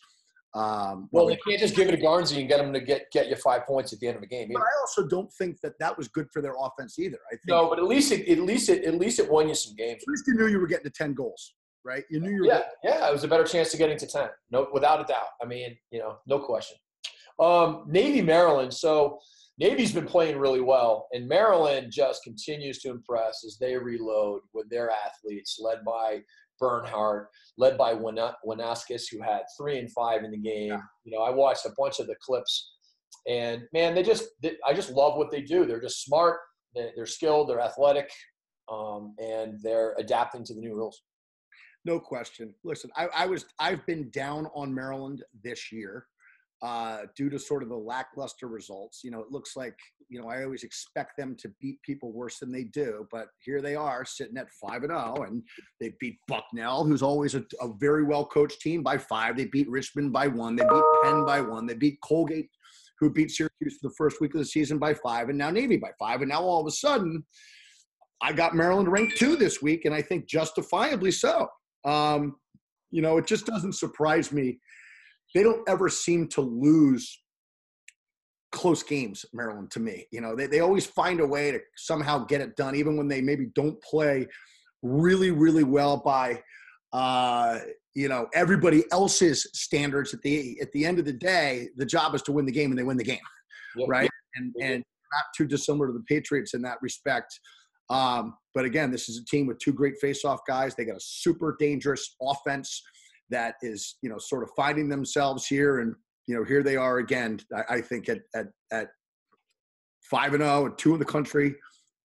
Um, 0.55 1.09
Well, 1.11 1.27
they 1.27 1.37
can't 1.45 1.59
just 1.59 1.75
give 1.75 1.89
it 1.89 1.91
to 1.91 1.97
Garnsey 1.97 2.39
and 2.39 2.47
get 2.47 2.59
them 2.59 2.71
to 2.71 2.79
get 2.79 3.11
get 3.11 3.27
you 3.27 3.35
five 3.35 3.65
points 3.65 3.91
at 3.91 3.99
the 3.99 4.07
end 4.07 4.15
of 4.15 4.23
a 4.23 4.27
game. 4.27 4.49
but. 4.53 4.61
I 4.61 4.79
also 4.79 5.05
don't 5.05 5.29
think 5.33 5.59
that 5.61 5.73
that 5.81 5.97
was 5.97 6.07
good 6.07 6.27
for 6.31 6.41
their 6.41 6.53
offense 6.57 6.97
either. 6.97 7.17
I 7.29 7.35
think 7.35 7.47
No, 7.49 7.69
but 7.69 7.77
at 7.77 7.83
least 7.83 8.13
it, 8.13 8.29
at 8.29 8.39
least 8.39 8.69
it, 8.69 8.85
at 8.85 8.95
least 8.95 9.19
it 9.19 9.29
won 9.29 9.49
you 9.49 9.55
some 9.55 9.75
games. 9.75 10.01
at 10.01 10.07
least 10.07 10.23
you 10.27 10.35
knew 10.35 10.47
you 10.47 10.59
were 10.59 10.67
getting 10.67 10.85
to 10.85 10.91
10 10.91 11.13
goals, 11.13 11.55
right? 11.85 12.03
You 12.09 12.19
knew 12.19 12.31
you 12.31 12.41
were 12.41 12.47
Yeah, 12.47 12.61
yeah, 12.83 13.07
it 13.07 13.13
was 13.13 13.23
a 13.23 13.27
better 13.27 13.43
chance 13.43 13.71
to 13.71 13.77
getting 13.77 13.97
to 13.97 14.07
ten. 14.07 14.29
No, 14.51 14.67
without 14.73 15.01
a 15.01 15.05
doubt. 15.05 15.27
I 15.41 15.45
mean, 15.45 15.77
you 15.91 15.99
know, 15.99 16.17
no 16.27 16.39
question. 16.39 16.77
Um, 17.39 17.85
Navy, 17.87 18.21
Maryland. 18.21 18.73
So 18.73 19.19
Navy's 19.57 19.93
been 19.93 20.05
playing 20.05 20.37
really 20.37 20.61
well, 20.61 21.07
and 21.13 21.27
Maryland 21.27 21.91
just 21.91 22.23
continues 22.23 22.79
to 22.79 22.89
impress 22.89 23.43
as 23.45 23.57
they 23.59 23.77
reload 23.77 24.41
with 24.53 24.69
their 24.69 24.89
athletes, 24.91 25.59
led 25.61 25.85
by 25.85 26.21
Bernhardt, 26.59 27.29
led 27.57 27.77
by 27.77 27.93
Wisnauskas, 27.93 29.03
who 29.11 29.21
had 29.21 29.41
three 29.57 29.79
and 29.79 29.91
five 29.91 30.23
in 30.23 30.31
the 30.31 30.37
game. 30.37 30.69
Yeah. 30.69 30.81
You 31.03 31.17
know, 31.17 31.23
I 31.23 31.29
watched 31.29 31.65
a 31.65 31.73
bunch 31.77 31.99
of 31.99 32.07
the 32.07 32.15
clips, 32.21 32.73
and 33.29 33.63
man, 33.73 33.95
they 33.95 34.03
just 34.03 34.25
they, 34.41 34.55
I 34.65 34.73
just 34.73 34.91
love 34.91 35.17
what 35.17 35.31
they 35.31 35.41
do. 35.41 35.65
They're 35.65 35.81
just 35.81 36.03
smart, 36.03 36.39
they're 36.73 37.05
skilled, 37.05 37.49
they're 37.49 37.61
athletic, 37.61 38.09
um, 38.69 39.15
and 39.19 39.57
they're 39.61 39.95
adapting 39.97 40.43
to 40.45 40.53
the 40.53 40.61
new 40.61 40.75
rules. 40.75 41.01
No 41.85 41.99
question. 41.99 42.53
Listen, 42.63 42.89
I, 42.97 43.07
I 43.15 43.25
was 43.27 43.45
I've 43.59 43.85
been 43.85 44.09
down 44.09 44.47
on 44.55 44.73
Maryland 44.73 45.23
this 45.43 45.71
year 45.71 46.07
uh, 46.61 47.01
due 47.15 47.29
to 47.29 47.37
sort 47.37 47.61
of 47.61 47.69
the 47.69 47.75
lackluster 47.75 48.47
results. 48.47 49.01
You 49.03 49.11
know, 49.11 49.19
it 49.19 49.31
looks 49.31 49.55
like, 49.55 49.77
you 50.09 50.19
know, 50.19 50.27
I 50.27 50.43
always 50.43 50.63
expect 50.63 51.17
them 51.17 51.35
to 51.39 51.49
beat 51.61 51.79
people 51.83 52.11
worse 52.11 52.39
than 52.39 52.51
they 52.51 52.63
do, 52.63 53.07
but 53.11 53.27
here 53.39 53.61
they 53.61 53.75
are 53.75 54.03
sitting 54.03 54.37
at 54.37 54.47
5 54.49 54.83
and 54.83 54.91
0, 54.91 55.25
and 55.27 55.43
they 55.79 55.93
beat 55.99 56.17
Bucknell, 56.27 56.83
who's 56.83 57.03
always 57.03 57.35
a, 57.35 57.43
a 57.61 57.71
very 57.79 58.03
well 58.03 58.25
coached 58.25 58.61
team, 58.61 58.81
by 58.81 58.97
five. 58.97 59.37
They 59.37 59.45
beat 59.45 59.69
Richmond 59.69 60.11
by 60.11 60.27
one. 60.27 60.55
They 60.55 60.63
beat 60.63 60.83
Penn 61.03 61.25
by 61.25 61.41
one. 61.41 61.67
They 61.67 61.75
beat 61.75 61.99
Colgate, 62.01 62.49
who 62.99 63.11
beat 63.11 63.29
Syracuse 63.29 63.77
for 63.79 63.89
the 63.89 63.95
first 63.95 64.21
week 64.21 64.33
of 64.33 64.39
the 64.39 64.45
season 64.45 64.79
by 64.79 64.95
five, 64.95 65.29
and 65.29 65.37
now 65.37 65.51
Navy 65.51 65.77
by 65.77 65.91
five. 65.99 66.21
And 66.21 66.29
now 66.29 66.41
all 66.41 66.61
of 66.61 66.67
a 66.67 66.71
sudden, 66.71 67.23
I 68.21 68.31
got 68.33 68.55
Maryland 68.55 68.91
ranked 68.91 69.17
two 69.17 69.35
this 69.35 69.61
week, 69.61 69.85
and 69.85 69.93
I 69.93 70.01
think 70.01 70.25
justifiably 70.25 71.11
so. 71.11 71.47
Um, 71.85 72.35
you 72.91 73.01
know, 73.01 73.17
it 73.17 73.27
just 73.27 73.45
doesn't 73.45 73.73
surprise 73.73 74.31
me 74.31 74.59
they 75.35 75.43
don't 75.43 75.67
ever 75.67 75.89
seem 75.89 76.27
to 76.29 76.41
lose 76.41 77.21
close 78.53 78.81
games, 78.81 79.25
Maryland, 79.33 79.69
to 79.71 79.81
me. 79.81 80.07
You 80.11 80.21
know, 80.21 80.33
they, 80.35 80.47
they 80.47 80.61
always 80.61 80.85
find 80.85 81.19
a 81.19 81.27
way 81.27 81.51
to 81.51 81.59
somehow 81.75 82.19
get 82.19 82.39
it 82.39 82.55
done, 82.55 82.73
even 82.73 82.95
when 82.95 83.09
they 83.09 83.21
maybe 83.21 83.47
don't 83.53 83.79
play 83.83 84.27
really, 84.81 85.31
really 85.31 85.65
well 85.65 85.97
by 85.97 86.41
uh, 86.93 87.59
you 87.95 88.07
know, 88.07 88.27
everybody 88.33 88.83
else's 88.91 89.47
standards 89.53 90.13
at 90.13 90.21
the 90.21 90.57
at 90.61 90.71
the 90.71 90.85
end 90.85 90.99
of 90.99 91.05
the 91.05 91.13
day, 91.13 91.67
the 91.75 91.85
job 91.85 92.15
is 92.15 92.21
to 92.21 92.31
win 92.31 92.45
the 92.45 92.51
game 92.51 92.71
and 92.71 92.79
they 92.79 92.83
win 92.83 92.97
the 92.97 93.03
game. 93.03 93.19
Yep. 93.75 93.89
Right. 93.89 94.09
And 94.35 94.53
and 94.61 94.83
not 95.13 95.25
too 95.35 95.45
dissimilar 95.45 95.87
to 95.87 95.93
the 95.93 96.03
Patriots 96.07 96.53
in 96.53 96.61
that 96.61 96.77
respect. 96.81 97.37
Um, 97.89 98.35
but 98.53 98.65
again, 98.65 98.91
this 98.91 99.09
is 99.09 99.19
a 99.19 99.25
team 99.25 99.47
with 99.47 99.59
two 99.59 99.73
great 99.73 99.95
face-off 99.99 100.39
guys. 100.47 100.75
They 100.75 100.85
got 100.85 100.97
a 100.97 101.01
super 101.01 101.55
dangerous 101.59 102.15
offense 102.21 102.81
that 103.29 103.55
is 103.61 103.97
you 104.01 104.09
know 104.09 104.17
sort 104.17 104.43
of 104.43 104.49
finding 104.55 104.89
themselves 104.89 105.47
here 105.47 105.79
and 105.79 105.95
you 106.27 106.35
know 106.35 106.43
here 106.43 106.63
they 106.63 106.75
are 106.75 106.99
again 106.99 107.39
i, 107.55 107.75
I 107.75 107.81
think 107.81 108.09
at 108.09 108.19
at 108.35 108.47
at 108.71 108.87
five 110.09 110.33
and 110.33 110.43
zero 110.43 110.65
oh 110.65 110.69
two 110.69 110.93
in 110.93 110.99
the 110.99 111.05
country 111.05 111.55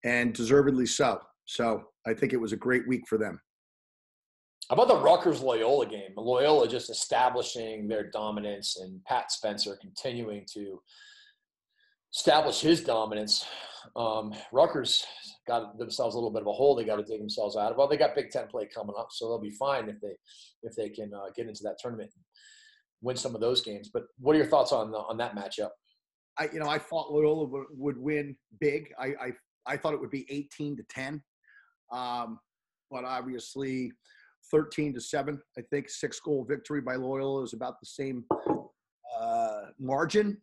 and 0.03 0.33
deservedly 0.33 0.85
so 0.85 1.19
so 1.45 1.83
i 2.07 2.13
think 2.13 2.33
it 2.33 2.41
was 2.41 2.53
a 2.53 2.57
great 2.57 2.87
week 2.87 3.03
for 3.07 3.17
them 3.17 3.39
how 4.69 4.75
about 4.75 4.87
the 4.87 4.95
Rutgers 4.95 5.41
Loyola 5.41 5.85
game? 5.85 6.11
Loyola 6.15 6.65
just 6.65 6.89
establishing 6.89 7.89
their 7.89 8.09
dominance 8.09 8.77
and 8.79 9.03
Pat 9.03 9.29
Spencer 9.29 9.77
continuing 9.81 10.45
to 10.53 10.81
establish 12.13 12.61
his 12.61 12.81
dominance. 12.81 13.45
Um, 13.95 14.33
Rutgers 14.51 15.05
got 15.47 15.77
themselves 15.77 16.15
a 16.15 16.17
little 16.17 16.31
bit 16.31 16.41
of 16.41 16.47
a 16.47 16.51
hole 16.51 16.75
they 16.75 16.83
got 16.83 16.97
to 16.97 17.03
dig 17.03 17.19
themselves 17.19 17.57
out 17.57 17.71
of. 17.71 17.77
Well, 17.77 17.87
they 17.87 17.97
got 17.97 18.15
Big 18.15 18.29
Ten 18.29 18.47
play 18.47 18.67
coming 18.73 18.95
up, 18.97 19.07
so 19.11 19.27
they'll 19.27 19.41
be 19.41 19.51
fine 19.51 19.89
if 19.89 19.99
they 20.01 20.15
if 20.63 20.75
they 20.75 20.89
can 20.89 21.11
uh, 21.13 21.29
get 21.35 21.47
into 21.47 21.63
that 21.63 21.77
tournament, 21.79 22.11
and 22.15 22.23
win 23.01 23.15
some 23.15 23.35
of 23.35 23.41
those 23.41 23.61
games. 23.61 23.89
But 23.91 24.03
what 24.19 24.35
are 24.35 24.39
your 24.39 24.47
thoughts 24.47 24.71
on 24.71 24.93
on 24.93 25.17
that 25.17 25.35
matchup? 25.35 25.71
I 26.37 26.49
you 26.53 26.59
know 26.59 26.69
I 26.69 26.77
thought 26.77 27.11
Loyola 27.11 27.45
would, 27.45 27.65
would 27.71 27.97
win 27.97 28.35
big. 28.59 28.93
I, 28.99 29.07
I 29.07 29.31
I 29.65 29.77
thought 29.77 29.93
it 29.93 29.99
would 29.99 30.11
be 30.11 30.25
18 30.29 30.77
to 30.77 30.83
10, 30.89 31.21
um, 31.91 32.39
but 32.89 33.03
obviously 33.03 33.91
13 34.49 34.93
to 34.93 35.01
seven. 35.01 35.39
I 35.57 35.61
think 35.69 35.89
six 35.89 36.19
goal 36.19 36.45
victory 36.47 36.81
by 36.81 36.95
Loyola 36.95 37.43
is 37.43 37.53
about 37.53 37.79
the 37.79 37.85
same 37.85 38.25
uh, 39.19 39.61
margin. 39.79 40.37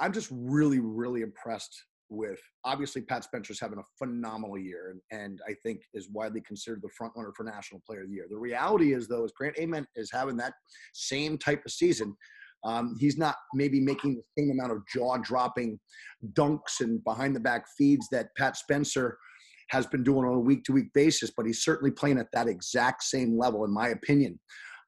I'm 0.00 0.12
just 0.12 0.28
really 0.32 0.78
really 0.80 1.22
impressed 1.22 1.74
with 2.10 2.38
obviously 2.64 3.02
Pat 3.02 3.24
Spencer's 3.24 3.60
having 3.60 3.78
a 3.78 3.82
phenomenal 3.98 4.58
year 4.58 4.90
and, 4.90 5.22
and 5.22 5.40
I 5.48 5.54
think 5.62 5.80
is 5.94 6.08
widely 6.10 6.42
considered 6.42 6.82
the 6.82 6.90
front 6.96 7.12
runner 7.16 7.32
for 7.36 7.44
National 7.44 7.80
Player 7.86 8.02
of 8.02 8.08
the 8.08 8.14
Year. 8.14 8.26
The 8.28 8.36
reality 8.36 8.92
is 8.92 9.08
though, 9.08 9.24
is 9.24 9.32
Grant 9.36 9.58
Ament 9.58 9.86
is 9.96 10.10
having 10.12 10.36
that 10.36 10.52
same 10.92 11.38
type 11.38 11.62
of 11.64 11.72
season. 11.72 12.14
Um, 12.64 12.96
he's 12.98 13.18
not 13.18 13.36
maybe 13.52 13.80
making 13.80 14.16
the 14.16 14.22
same 14.38 14.50
amount 14.50 14.72
of 14.72 14.86
jaw 14.92 15.18
dropping 15.18 15.78
dunks 16.32 16.80
and 16.80 17.02
behind 17.04 17.36
the 17.36 17.40
back 17.40 17.64
feeds 17.76 18.08
that 18.10 18.28
Pat 18.36 18.56
Spencer 18.56 19.18
has 19.68 19.86
been 19.86 20.02
doing 20.02 20.26
on 20.26 20.34
a 20.34 20.40
week 20.40 20.64
to 20.64 20.72
week 20.72 20.92
basis, 20.94 21.30
but 21.36 21.46
he's 21.46 21.62
certainly 21.62 21.90
playing 21.90 22.18
at 22.18 22.28
that 22.32 22.48
exact 22.48 23.02
same 23.02 23.38
level, 23.38 23.64
in 23.64 23.72
my 23.72 23.88
opinion. 23.88 24.38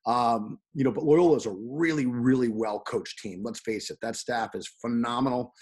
Um, 0.07 0.59
you 0.73 0.85
know, 0.85 0.93
but 0.93 1.05
Loyola 1.05 1.37
is 1.37 1.47
a 1.47 1.55
really, 1.59 2.07
really 2.07 2.49
well 2.49 2.81
coached 2.81 3.19
team. 3.19 3.43
Let's 3.45 3.61
face 3.61 3.91
it, 3.91 3.99
that 4.03 4.17
staff 4.17 4.55
is 4.55 4.69
phenomenal. 4.81 5.53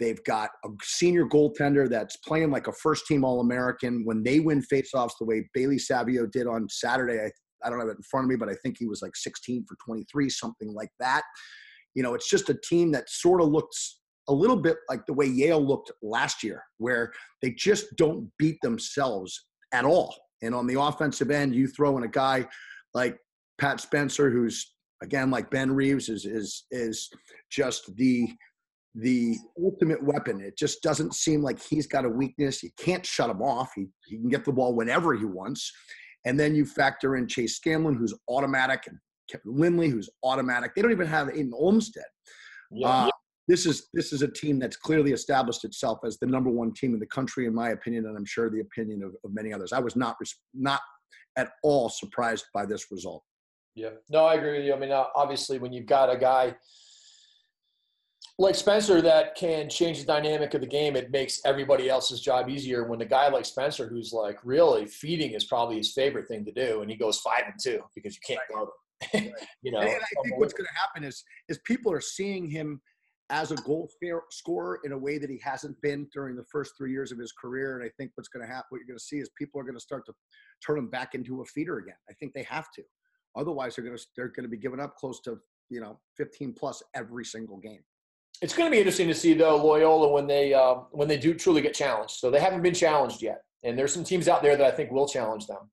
They've 0.00 0.22
got 0.24 0.50
a 0.64 0.68
senior 0.82 1.26
goaltender 1.26 1.88
that's 1.88 2.16
playing 2.16 2.50
like 2.50 2.66
a 2.66 2.72
first 2.72 3.06
team 3.06 3.24
All 3.24 3.40
American. 3.40 4.04
When 4.04 4.24
they 4.24 4.40
win 4.40 4.62
faceoffs 4.62 5.12
the 5.20 5.26
way 5.26 5.48
Bailey 5.54 5.78
Savio 5.78 6.26
did 6.26 6.48
on 6.48 6.66
Saturday, 6.68 7.20
I, 7.20 7.30
I 7.64 7.70
don't 7.70 7.78
have 7.78 7.88
it 7.88 7.96
in 7.98 8.02
front 8.10 8.24
of 8.24 8.30
me, 8.30 8.36
but 8.36 8.48
I 8.48 8.54
think 8.62 8.76
he 8.78 8.86
was 8.86 9.02
like 9.02 9.14
16 9.14 9.64
for 9.68 9.76
23, 9.84 10.28
something 10.28 10.74
like 10.74 10.90
that. 10.98 11.22
You 11.94 12.02
know, 12.02 12.14
it's 12.14 12.28
just 12.28 12.50
a 12.50 12.58
team 12.68 12.90
that 12.92 13.08
sort 13.08 13.40
of 13.40 13.48
looks 13.48 14.00
a 14.28 14.32
little 14.32 14.56
bit 14.56 14.78
like 14.88 15.06
the 15.06 15.12
way 15.12 15.26
Yale 15.26 15.64
looked 15.64 15.92
last 16.02 16.42
year, 16.42 16.64
where 16.78 17.12
they 17.40 17.50
just 17.50 17.86
don't 17.96 18.28
beat 18.38 18.58
themselves 18.62 19.46
at 19.72 19.84
all. 19.84 20.14
And 20.42 20.54
on 20.54 20.66
the 20.66 20.80
offensive 20.80 21.30
end, 21.30 21.54
you 21.54 21.68
throw 21.68 21.96
in 21.96 22.02
a 22.02 22.08
guy 22.08 22.48
like 22.94 23.16
Pat 23.62 23.80
Spencer, 23.80 24.28
who's 24.28 24.74
again 25.02 25.30
like 25.30 25.48
Ben 25.50 25.70
Reeves, 25.70 26.08
is 26.08 26.26
is 26.26 26.64
is 26.72 27.08
just 27.48 27.94
the 27.96 28.28
the 28.96 29.36
ultimate 29.62 30.02
weapon. 30.02 30.40
It 30.40 30.58
just 30.58 30.82
doesn't 30.82 31.14
seem 31.14 31.42
like 31.42 31.62
he's 31.62 31.86
got 31.86 32.04
a 32.04 32.08
weakness. 32.08 32.62
You 32.62 32.70
can't 32.76 33.06
shut 33.06 33.30
him 33.30 33.40
off. 33.40 33.70
He, 33.74 33.86
he 34.04 34.18
can 34.18 34.28
get 34.28 34.44
the 34.44 34.52
ball 34.52 34.74
whenever 34.74 35.14
he 35.14 35.24
wants. 35.24 35.72
And 36.26 36.38
then 36.38 36.54
you 36.54 36.66
factor 36.66 37.16
in 37.16 37.26
Chase 37.26 37.56
Scanlon, 37.56 37.94
who's 37.94 38.12
automatic, 38.28 38.82
and 38.88 38.98
Kevin 39.30 39.58
Lindley, 39.58 39.88
who's 39.88 40.10
automatic. 40.22 40.74
They 40.74 40.82
don't 40.82 40.92
even 40.92 41.06
have 41.06 41.28
Aiden 41.28 41.52
Olmstead. 41.54 42.04
Yeah. 42.70 42.88
Uh, 42.88 43.10
this 43.46 43.64
is 43.64 43.88
this 43.94 44.12
is 44.12 44.22
a 44.22 44.28
team 44.28 44.58
that's 44.58 44.76
clearly 44.76 45.12
established 45.12 45.64
itself 45.64 46.00
as 46.04 46.18
the 46.18 46.26
number 46.26 46.50
one 46.50 46.74
team 46.74 46.94
in 46.94 47.00
the 47.00 47.06
country, 47.06 47.46
in 47.46 47.54
my 47.54 47.70
opinion, 47.70 48.06
and 48.06 48.16
I'm 48.16 48.26
sure 48.26 48.50
the 48.50 48.60
opinion 48.60 49.04
of, 49.04 49.14
of 49.24 49.32
many 49.32 49.52
others. 49.52 49.72
I 49.72 49.78
was 49.78 49.94
not 49.94 50.16
not 50.52 50.80
at 51.36 51.52
all 51.62 51.88
surprised 51.88 52.46
by 52.52 52.66
this 52.66 52.90
result. 52.90 53.22
Yeah, 53.74 53.90
no, 54.10 54.24
I 54.24 54.34
agree 54.34 54.58
with 54.58 54.66
you. 54.66 54.74
I 54.74 54.78
mean, 54.78 54.92
uh, 54.92 55.04
obviously, 55.14 55.58
when 55.58 55.72
you've 55.72 55.86
got 55.86 56.14
a 56.14 56.18
guy 56.18 56.54
like 58.38 58.54
Spencer 58.54 59.00
that 59.02 59.34
can 59.34 59.68
change 59.68 60.00
the 60.00 60.06
dynamic 60.06 60.54
of 60.54 60.60
the 60.60 60.66
game. 60.66 60.96
It 60.96 61.10
makes 61.10 61.40
everybody 61.44 61.88
else's 61.88 62.20
job 62.20 62.48
easier 62.48 62.84
when 62.84 62.98
the 62.98 63.04
guy 63.04 63.28
like 63.28 63.44
Spencer, 63.44 63.88
who's 63.88 64.12
like 64.12 64.38
really 64.42 64.86
feeding 64.86 65.32
is 65.32 65.44
probably 65.44 65.76
his 65.76 65.92
favorite 65.92 66.28
thing 66.28 66.44
to 66.46 66.52
do, 66.52 66.82
and 66.82 66.90
he 66.90 66.96
goes 66.96 67.20
five 67.20 67.44
and 67.46 67.54
two 67.62 67.80
because 67.94 68.14
you 68.16 68.20
can't 68.26 68.40
right. 68.54 68.66
him. 69.12 69.32
you 69.62 69.72
know, 69.72 69.80
and, 69.80 69.90
I 69.90 70.22
think 70.22 70.38
what's 70.38 70.52
going 70.52 70.66
to 70.66 70.80
happen 70.80 71.04
is 71.04 71.24
is 71.48 71.58
people 71.64 71.92
are 71.92 72.00
seeing 72.00 72.48
him 72.48 72.80
as 73.30 73.50
a 73.50 73.56
goal 73.56 73.88
scorer 74.30 74.80
in 74.84 74.92
a 74.92 74.98
way 74.98 75.18
that 75.18 75.30
he 75.30 75.40
hasn't 75.42 75.80
been 75.80 76.06
during 76.12 76.36
the 76.36 76.44
first 76.52 76.72
three 76.76 76.92
years 76.92 77.12
of 77.12 77.18
his 77.18 77.32
career. 77.32 77.78
And 77.78 77.84
I 77.84 77.90
think 77.96 78.12
what's 78.14 78.28
going 78.28 78.46
to 78.46 78.52
happen, 78.52 78.66
what 78.68 78.78
you're 78.78 78.86
going 78.86 78.98
to 78.98 79.04
see 79.04 79.16
is 79.16 79.30
people 79.38 79.58
are 79.58 79.64
going 79.64 79.76
to 79.76 79.80
start 79.80 80.04
to 80.06 80.12
turn 80.64 80.78
him 80.78 80.90
back 80.90 81.14
into 81.14 81.40
a 81.40 81.44
feeder 81.46 81.78
again. 81.78 81.96
I 82.10 82.12
think 82.14 82.34
they 82.34 82.42
have 82.42 82.66
to. 82.74 82.82
Otherwise, 83.36 83.76
they're 83.76 83.84
going 83.84 83.96
to 83.96 84.04
they're 84.16 84.28
going 84.28 84.44
to 84.44 84.48
be 84.48 84.56
giving 84.56 84.80
up 84.80 84.96
close 84.96 85.20
to 85.20 85.38
you 85.70 85.80
know 85.80 85.98
15 86.16 86.52
plus 86.52 86.82
every 86.94 87.24
single 87.24 87.58
game. 87.58 87.80
It's 88.40 88.54
going 88.54 88.66
to 88.66 88.70
be 88.70 88.78
interesting 88.78 89.08
to 89.08 89.14
see 89.14 89.34
though 89.34 89.56
Loyola 89.56 90.12
when 90.12 90.26
they 90.26 90.52
uh, 90.52 90.74
when 90.90 91.08
they 91.08 91.16
do 91.18 91.34
truly 91.34 91.60
get 91.62 91.74
challenged. 91.74 92.14
So 92.14 92.30
they 92.30 92.40
haven't 92.40 92.62
been 92.62 92.74
challenged 92.74 93.22
yet, 93.22 93.42
and 93.62 93.78
there's 93.78 93.92
some 93.92 94.04
teams 94.04 94.28
out 94.28 94.42
there 94.42 94.56
that 94.56 94.66
I 94.66 94.70
think 94.70 94.90
will 94.90 95.08
challenge 95.08 95.46
them. 95.46 95.70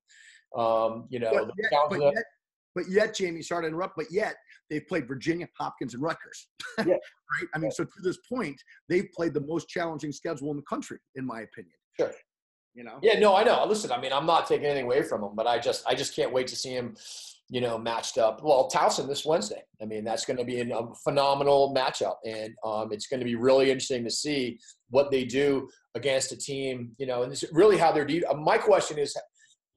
Um, 0.57 1.05
you 1.09 1.19
know, 1.19 1.31
but 1.31 1.51
yet, 1.57 1.71
but, 1.89 2.01
yet, 2.01 2.23
but 2.75 2.89
yet, 2.89 3.15
Jamie, 3.15 3.41
sorry 3.41 3.63
to 3.63 3.67
interrupt, 3.67 3.95
but 3.95 4.07
yet 4.11 4.35
they've 4.69 4.85
played 4.87 5.07
Virginia, 5.07 5.47
Hopkins, 5.57 5.93
and 5.93 6.03
Rutgers. 6.03 6.47
Yeah. 6.79 6.93
right? 6.93 7.49
I 7.53 7.57
mean, 7.57 7.71
so 7.71 7.83
to 7.83 8.01
this 8.01 8.17
point, 8.31 8.55
they've 8.87 9.11
played 9.13 9.33
the 9.33 9.41
most 9.41 9.67
challenging 9.67 10.13
schedule 10.13 10.49
in 10.51 10.55
the 10.57 10.63
country, 10.63 10.97
in 11.15 11.25
my 11.25 11.41
opinion. 11.41 11.73
Sure. 11.99 12.11
You 12.73 12.83
know. 12.83 12.99
Yeah. 13.01 13.19
No, 13.19 13.35
I 13.35 13.43
know. 13.43 13.65
Listen, 13.67 13.91
I 13.91 13.99
mean, 13.99 14.13
I'm 14.13 14.25
not 14.25 14.47
taking 14.47 14.65
anything 14.65 14.85
away 14.85 15.03
from 15.03 15.23
him, 15.23 15.31
but 15.35 15.47
I 15.47 15.59
just 15.59 15.83
I 15.87 15.95
just 15.95 16.15
can't 16.15 16.31
wait 16.31 16.47
to 16.47 16.55
see 16.55 16.71
him 16.71 16.95
you 17.49 17.61
know, 17.61 17.77
matched 17.79 18.17
up. 18.19 18.43
Well, 18.43 18.69
Towson 18.71 19.07
this 19.07 19.25
Wednesday. 19.25 19.63
I 19.81 19.85
mean, 19.85 20.03
that's 20.03 20.23
going 20.23 20.37
to 20.37 20.45
be 20.45 20.61
a 20.61 20.81
phenomenal 21.03 21.73
matchup, 21.75 22.17
and 22.23 22.53
um, 22.63 22.89
it's 22.91 23.07
going 23.07 23.19
to 23.19 23.25
be 23.25 23.35
really 23.35 23.71
interesting 23.71 24.03
to 24.03 24.11
see 24.11 24.59
what 24.91 25.09
they 25.09 25.25
do 25.25 25.67
against 25.95 26.31
a 26.31 26.37
team. 26.37 26.91
You 26.99 27.07
know, 27.07 27.23
and 27.23 27.31
this 27.31 27.43
really 27.51 27.77
how 27.77 27.91
they're. 27.91 28.05
De- 28.05 28.23
uh, 28.25 28.35
my 28.35 28.57
question 28.57 28.99
is, 28.99 29.17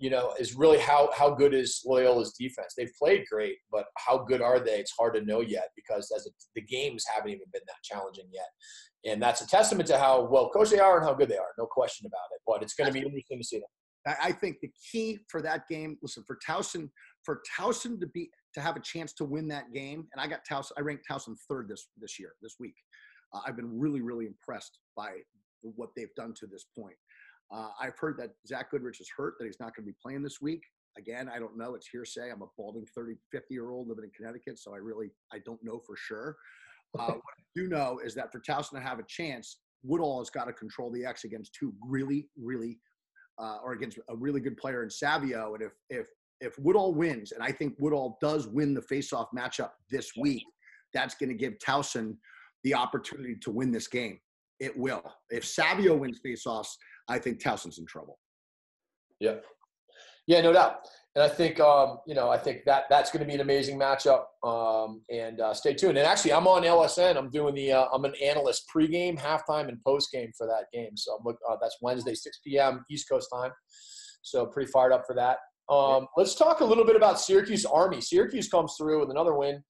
you 0.03 0.11
know, 0.11 0.35
is 0.37 0.57
really 0.57 0.79
how 0.79 1.11
how 1.17 1.31
good 1.31 1.55
is 1.55 1.81
Loyola's 1.87 2.33
defense? 2.33 2.75
They've 2.77 2.91
played 3.01 3.25
great, 3.31 3.59
but 3.71 3.85
how 3.99 4.19
good 4.19 4.43
are 4.43 4.59
they? 4.59 4.81
It's 4.81 4.91
hard 4.99 5.15
to 5.15 5.25
know 5.25 5.43
yet 5.43 5.69
because 5.77 6.11
as 6.15 6.27
a, 6.27 6.31
the 6.57 6.61
games 6.61 7.05
haven't 7.15 7.31
even 7.31 7.47
been 7.53 7.63
that 7.69 7.77
challenging 7.85 8.27
yet, 8.33 8.49
and 9.07 9.23
that's 9.23 9.43
a 9.43 9.47
testament 9.47 9.87
to 9.91 9.99
how 9.99 10.25
well 10.25 10.51
coached 10.51 10.73
they 10.73 10.81
are 10.81 10.97
and 10.99 11.07
how 11.07 11.15
good 11.15 11.29
they 11.29 11.37
are. 11.37 11.55
No 11.57 11.67
question 11.67 12.09
about 12.09 12.27
it. 12.35 12.41
But 12.45 12.65
it's 12.65 12.75
going 12.75 12.89
to 12.89 12.93
be 12.93 12.99
interesting 12.99 13.39
to 13.39 13.45
see 13.45 13.59
them. 13.59 14.17
I 14.21 14.33
think 14.33 14.57
the 14.61 14.73
key 14.91 15.21
for 15.29 15.41
that 15.43 15.69
game, 15.69 15.97
listen, 16.03 16.25
for 16.27 16.37
Towson, 16.45 16.91
for 17.23 17.41
Towson 17.57 18.01
to 18.01 18.09
be 18.09 18.29
to 18.55 18.61
have 18.61 18.75
a 18.75 18.81
chance 18.81 19.13
to 19.13 19.25
win 19.25 19.47
that 19.49 19.73
game, 19.73 20.09
and 20.13 20.21
I 20.21 20.27
got 20.27 20.41
Towson, 20.51 20.73
I 20.77 20.81
ranked 20.81 21.05
Towson 21.09 21.37
third 21.49 21.69
this 21.69 21.87
this 22.01 22.19
year, 22.19 22.33
this 22.43 22.57
week. 22.59 22.75
Uh, 23.33 23.43
I've 23.47 23.55
been 23.55 23.79
really, 23.79 24.01
really 24.01 24.27
impressed 24.27 24.81
by 24.97 25.13
what 25.63 25.91
they've 25.97 26.15
done 26.17 26.35
to 26.41 26.49
this 26.49 26.67
point. 26.77 26.97
Uh, 27.53 27.69
I've 27.81 27.99
heard 27.99 28.17
that 28.19 28.31
Zach 28.47 28.71
Goodrich 28.71 29.01
is 29.01 29.11
hurt, 29.15 29.35
that 29.39 29.45
he's 29.45 29.61
not 29.61 29.77
going 29.77 29.85
to 29.87 29.93
be 29.93 29.97
playing 30.03 30.23
this 30.23 30.41
week. 30.41 30.63
Again, 30.97 31.31
I 31.35 31.39
don't 31.39 31.57
know. 31.57 31.75
It's 31.75 31.89
hearsay. 31.89 32.31
I'm 32.31 32.43
a 32.43 32.47
balding 32.57 32.87
30, 32.95 33.15
50 33.31 33.55
year 33.55 33.71
old 33.71 33.89
living 33.89 34.05
in 34.05 34.11
Connecticut, 34.11 34.59
so 34.59 34.75
I 34.75 34.79
really 34.79 35.11
I 35.33 35.39
don't 35.45 35.63
know 35.63 35.79
for 35.79 35.97
sure. 35.97 36.37
Uh, 36.99 37.07
what 37.07 37.35
I 37.39 37.43
do 37.55 37.69
know 37.69 38.01
is 38.05 38.15
that 38.15 38.31
for 38.31 38.41
Towson 38.41 38.73
to 38.73 38.81
have 38.81 38.99
a 38.99 39.05
chance, 39.05 39.59
Woodall 39.83 40.19
has 40.19 40.31
got 40.31 40.45
to 40.45 40.53
control 40.53 40.91
the 40.91 41.05
X 41.05 41.25
against 41.25 41.55
two 41.55 41.73
really, 41.89 42.29
really, 42.37 42.79
uh, 43.39 43.59
or 43.65 43.73
against 43.73 43.99
a 44.09 44.17
really 44.17 44.41
good 44.41 44.57
player 44.57 44.83
in 44.83 44.91
Savio. 44.91 45.55
And 45.55 45.63
if 45.63 45.73
if 45.89 46.07
if 46.41 46.59
Woodall 46.59 46.95
wins, 46.95 47.33
and 47.33 47.43
I 47.43 47.53
think 47.53 47.77
Woodall 47.79 48.19
does 48.21 48.47
win 48.47 48.75
the 48.75 48.83
faceoff 48.83 49.29
matchup 49.37 49.71
this 49.91 50.13
week, 50.17 50.43
that's 50.93 51.15
going 51.15 51.31
to 51.31 51.35
give 51.35 51.55
Towson 51.59 52.17
the 52.65 52.75
opportunity 52.75 53.37
to 53.37 53.51
win 53.51 53.73
this 53.73 53.89
game. 53.89 54.19
It 54.61 54.77
will. 54.77 55.03
If 55.31 55.45
Savio 55.45 55.97
wins 55.97 56.21
faceoffs, 56.25 56.69
I 57.09 57.19
think 57.19 57.43
Towson's 57.43 57.79
in 57.79 57.87
trouble. 57.87 58.19
Yeah. 59.21 59.37
Yeah, 60.27 60.41
no 60.41 60.53
doubt. 60.53 60.87
And 61.15 61.23
I 61.23 61.29
think 61.29 61.61
um, 61.61 61.99
you 62.07 62.15
know, 62.15 62.31
I 62.31 62.39
think 62.39 62.63
that 62.65 62.85
that's 62.89 63.11
going 63.11 63.21
to 63.21 63.27
be 63.27 63.35
an 63.35 63.41
amazing 63.41 63.79
matchup. 63.79 64.25
Um, 64.43 65.03
and 65.11 65.41
uh, 65.41 65.53
stay 65.53 65.75
tuned. 65.75 65.99
And 65.99 66.07
actually, 66.07 66.33
I'm 66.33 66.47
on 66.47 66.63
LSN. 66.63 67.17
I'm 67.17 67.31
doing 67.31 67.55
the. 67.55 67.73
Uh, 67.73 67.87
I'm 67.93 68.05
an 68.05 68.15
analyst 68.23 68.65
pregame, 68.75 69.19
halftime, 69.19 69.69
and 69.69 69.79
postgame 69.87 70.31
for 70.37 70.47
that 70.47 70.67
game. 70.73 70.97
So 70.97 71.13
I'm 71.15 71.25
look, 71.25 71.37
uh, 71.49 71.57
that's 71.61 71.77
Wednesday, 71.83 72.15
6 72.15 72.39
p.m. 72.47 72.85
East 72.91 73.09
Coast 73.11 73.29
time. 73.33 73.51
So 74.23 74.47
pretty 74.47 74.71
fired 74.71 74.93
up 74.93 75.05
for 75.07 75.15
that. 75.17 75.39
Um, 75.69 76.07
let's 76.17 76.35
talk 76.35 76.61
a 76.61 76.65
little 76.65 76.85
bit 76.85 76.97
about 76.97 77.21
Syracuse 77.21 77.65
Army. 77.65 78.01
Syracuse 78.01 78.49
comes 78.49 78.75
through 78.79 79.01
with 79.01 79.11
another 79.11 79.35
win 79.35 79.63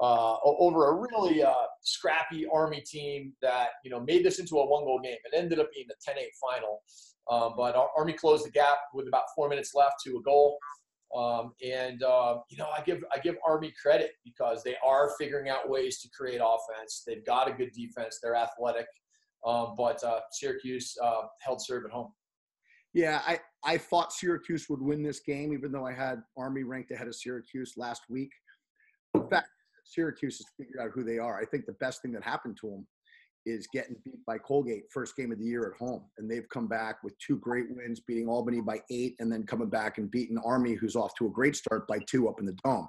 uh, 0.00 0.36
over 0.44 0.90
a 0.90 0.94
really 0.94 1.42
uh, 1.42 1.54
scrappy 1.82 2.46
Army 2.52 2.82
team 2.82 3.32
that 3.42 3.68
you 3.84 3.90
know 3.90 4.00
made 4.00 4.24
this 4.24 4.38
into 4.38 4.58
a 4.58 4.66
one-goal 4.66 5.00
game. 5.02 5.16
It 5.24 5.36
ended 5.36 5.58
up 5.58 5.68
being 5.74 5.86
a 5.90 6.10
10-8 6.10 6.24
final, 6.40 6.82
um, 7.30 7.54
but 7.56 7.76
Army 7.96 8.12
closed 8.12 8.46
the 8.46 8.50
gap 8.50 8.78
with 8.92 9.08
about 9.08 9.24
four 9.34 9.48
minutes 9.48 9.74
left 9.74 9.96
to 10.04 10.16
a 10.18 10.22
goal. 10.22 10.58
Um, 11.16 11.52
and 11.64 12.02
uh, 12.02 12.38
you 12.50 12.58
know, 12.58 12.68
I 12.76 12.82
give 12.82 13.02
I 13.14 13.18
give 13.18 13.36
Army 13.46 13.72
credit 13.80 14.12
because 14.24 14.62
they 14.62 14.74
are 14.84 15.12
figuring 15.18 15.48
out 15.48 15.68
ways 15.68 16.00
to 16.00 16.08
create 16.10 16.40
offense. 16.44 17.04
They've 17.06 17.24
got 17.24 17.48
a 17.48 17.52
good 17.52 17.72
defense. 17.72 18.18
They're 18.22 18.34
athletic, 18.34 18.86
um, 19.46 19.74
but 19.76 20.02
uh, 20.04 20.20
Syracuse 20.32 20.94
uh, 21.02 21.22
held 21.40 21.62
serve 21.64 21.84
at 21.84 21.90
home. 21.90 22.12
Yeah, 22.92 23.20
I, 23.26 23.38
I 23.62 23.76
thought 23.76 24.12
Syracuse 24.12 24.68
would 24.70 24.80
win 24.80 25.02
this 25.02 25.20
game, 25.20 25.52
even 25.52 25.70
though 25.70 25.86
I 25.86 25.92
had 25.92 26.22
Army 26.36 26.62
ranked 26.62 26.90
ahead 26.90 27.08
of 27.08 27.14
Syracuse 27.14 27.74
last 27.76 28.02
week. 28.08 28.30
In 29.14 29.28
fact, 29.28 29.48
Syracuse 29.86 30.38
has 30.38 30.46
figured 30.58 30.80
out 30.80 30.90
who 30.94 31.04
they 31.04 31.18
are. 31.18 31.40
I 31.40 31.44
think 31.44 31.66
the 31.66 31.74
best 31.74 32.02
thing 32.02 32.12
that 32.12 32.24
happened 32.24 32.58
to 32.60 32.70
them 32.70 32.86
is 33.46 33.68
getting 33.72 33.96
beat 34.04 34.24
by 34.26 34.38
Colgate 34.38 34.84
first 34.90 35.16
game 35.16 35.30
of 35.30 35.38
the 35.38 35.44
year 35.44 35.72
at 35.72 35.78
home, 35.78 36.02
and 36.18 36.28
they've 36.28 36.48
come 36.48 36.66
back 36.66 36.96
with 37.04 37.16
two 37.18 37.38
great 37.38 37.66
wins, 37.70 38.00
beating 38.00 38.28
Albany 38.28 38.60
by 38.60 38.80
eight, 38.90 39.14
and 39.20 39.32
then 39.32 39.44
coming 39.44 39.70
back 39.70 39.98
and 39.98 40.10
beating 40.10 40.36
Army, 40.44 40.74
who's 40.74 40.96
off 40.96 41.14
to 41.14 41.26
a 41.26 41.30
great 41.30 41.54
start 41.54 41.86
by 41.86 42.00
two 42.10 42.28
up 42.28 42.40
in 42.40 42.46
the 42.46 42.56
dome. 42.64 42.88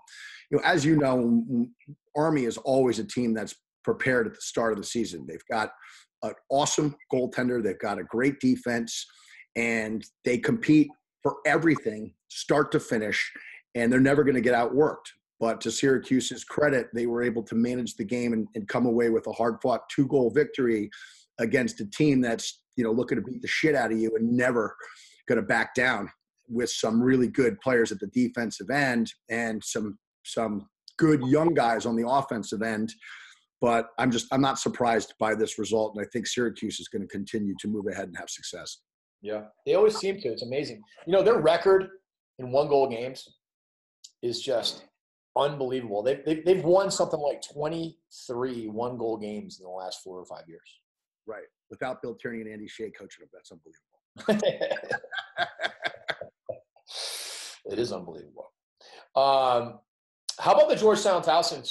You 0.50 0.58
know, 0.58 0.64
as 0.66 0.84
you 0.84 0.98
know, 0.98 1.68
Army 2.16 2.46
is 2.46 2.58
always 2.58 2.98
a 2.98 3.04
team 3.04 3.34
that's 3.34 3.56
prepared 3.84 4.26
at 4.26 4.34
the 4.34 4.42
start 4.42 4.74
of 4.74 4.80
the 4.80 4.84
season. 4.84 5.26
They've 5.28 5.40
got 5.50 5.70
an 6.24 6.34
awesome 6.50 6.96
goaltender, 7.14 7.64
they've 7.64 7.80
got 7.80 8.00
a 8.00 8.04
great 8.04 8.40
defense, 8.40 9.06
and 9.56 10.04
they 10.26 10.40
compete 10.40 10.90
for 11.22 11.36
everything, 11.46 12.14
start 12.30 12.72
to 12.72 12.80
finish, 12.80 13.32
and 13.76 13.94
they're 13.94 14.00
never 14.00 14.24
going 14.24 14.36
to 14.36 14.42
get 14.42 14.56
outworked. 14.56 15.12
But 15.40 15.62
to 15.62 15.72
Syracuse's 15.72 16.44
credit, 16.44 16.88
they 16.94 17.06
were 17.06 17.22
able 17.22 17.44
to 17.44 17.56
manage 17.56 17.96
the 17.96 18.04
game 18.04 18.34
and, 18.34 18.48
and 18.56 18.68
come 18.68 18.86
away 18.86 19.10
with 19.10 19.28
a 19.28 19.32
hard 19.32 19.58
fought 19.62 19.88
two 19.90 20.08
goal 20.08 20.32
victory 20.32 20.90
against 21.40 21.80
a 21.82 21.86
team 21.86 22.22
that's, 22.22 22.62
you 22.76 22.84
know, 22.84 22.92
looking 22.92 23.18
to 23.18 23.22
beat 23.22 23.42
the 23.42 23.48
shit 23.48 23.76
out 23.76 23.92
of 23.92 24.00
you 24.00 24.12
and 24.16 24.32
never 24.32 24.76
going 25.28 25.40
to 25.40 25.46
back 25.46 25.76
down 25.76 26.10
with 26.50 26.70
some 26.70 27.02
really 27.02 27.28
good 27.28 27.60
players 27.60 27.92
at 27.92 28.00
the 28.00 28.08
defensive 28.08 28.70
end 28.70 29.12
and 29.30 29.64
some 29.64 29.98
some 30.24 30.68
good 30.98 31.22
young 31.26 31.54
guys 31.54 31.86
on 31.86 31.96
the 31.96 32.08
offensive 32.08 32.62
end. 32.62 32.94
But 33.62 33.90
I'm 33.98 34.12
just 34.12 34.28
I'm 34.32 34.42
not 34.42 34.60
surprised 34.60 35.14
by 35.20 35.36
this 35.36 35.60
result, 35.60 35.96
and 35.96 36.06
I 36.06 36.08
think 36.12 36.28
Syracuse 36.28 36.80
is 36.80 36.88
going 36.88 37.02
to 37.02 37.08
continue 37.08 37.56
to 37.60 37.68
move 37.68 37.86
ahead 37.92 38.08
and 38.08 38.18
have 38.18 38.30
success. 38.30 38.80
Yeah, 39.22 39.46
they 39.66 39.74
always 39.76 39.98
seem 39.98 40.20
to. 40.22 40.30
It's 40.30 40.44
amazing. 40.44 40.82
You 41.06 41.14
know, 41.14 41.24
their 41.24 41.40
record 41.40 41.90
in 42.40 42.52
one 42.52 42.68
goal 42.68 42.88
games 42.88 43.28
is 44.22 44.42
just 44.42 44.86
unbelievable. 45.38 46.04
They've, 46.04 46.24
they've, 46.26 46.44
they've 46.46 46.64
won 46.64 46.92
something 46.92 47.20
like 47.20 47.42
23 47.54 48.68
one 48.68 48.98
goal 48.98 49.18
games 49.18 49.60
in 49.60 49.64
the 49.64 49.70
last 49.70 50.02
four 50.04 50.20
or 50.20 50.26
five 50.26 50.44
years. 50.48 50.82
Right. 51.26 51.46
Without 51.70 52.02
Bill 52.02 52.16
Tierney 52.16 52.42
and 52.42 52.52
Andy 52.52 52.68
Shay 52.68 52.90
coaching 52.90 53.22
them, 53.22 53.30
that's 53.34 53.52
unbelievable. 53.52 53.84
it 57.72 57.80
is 57.80 57.92
unbelievable. 57.92 58.52
Um, 59.16 59.80
how 60.40 60.54
about 60.54 60.70
the 60.70 60.76
Georgetown 60.76 61.24
Towson, 61.24 61.68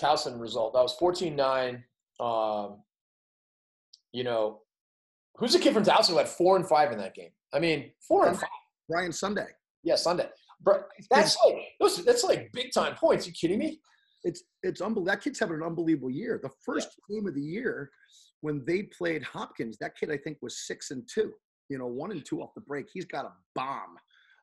Towson 0.00 0.40
result? 0.40 0.74
That 0.74 0.82
was 0.82 0.94
14 0.94 1.34
9. 1.34 1.84
Um, 2.20 2.82
you 4.12 4.24
know, 4.24 4.60
who's 5.36 5.52
the 5.52 5.58
kid 5.58 5.74
from 5.74 5.84
Towson 5.84 6.10
who 6.10 6.18
had 6.18 6.28
four 6.28 6.56
and 6.56 6.68
five 6.68 6.92
in 6.92 6.98
that 6.98 7.14
game? 7.14 7.30
I 7.52 7.60
mean, 7.60 7.92
four 8.06 8.26
and 8.26 8.38
five. 8.38 8.48
Ryan 8.88 9.12
Sunday. 9.12 9.46
Yeah, 9.84 9.96
Sunday. 9.96 10.28
But 10.62 10.88
that's 11.10 11.36
like 11.44 11.56
listen, 11.80 12.04
that's 12.04 12.24
like 12.24 12.50
big 12.52 12.72
time 12.72 12.94
points. 12.94 13.26
Are 13.26 13.30
You 13.30 13.34
kidding 13.34 13.58
me? 13.58 13.80
It's 14.24 14.42
it's 14.62 14.80
unbelievable. 14.80 15.12
That 15.12 15.22
kid's 15.22 15.38
having 15.38 15.56
an 15.56 15.62
unbelievable 15.62 16.10
year. 16.10 16.40
The 16.42 16.50
first 16.64 16.88
yeah. 17.08 17.16
game 17.16 17.28
of 17.28 17.34
the 17.34 17.42
year 17.42 17.90
when 18.40 18.64
they 18.66 18.82
played 18.82 19.22
Hopkins, 19.22 19.76
that 19.80 19.96
kid 19.98 20.10
I 20.10 20.16
think 20.16 20.38
was 20.42 20.66
six 20.66 20.90
and 20.90 21.08
two. 21.12 21.32
You 21.68 21.78
know, 21.78 21.86
one 21.86 22.12
and 22.12 22.24
two 22.24 22.42
off 22.42 22.54
the 22.54 22.60
break. 22.60 22.86
He's 22.92 23.04
got 23.04 23.26
a 23.26 23.32
bomb 23.54 23.96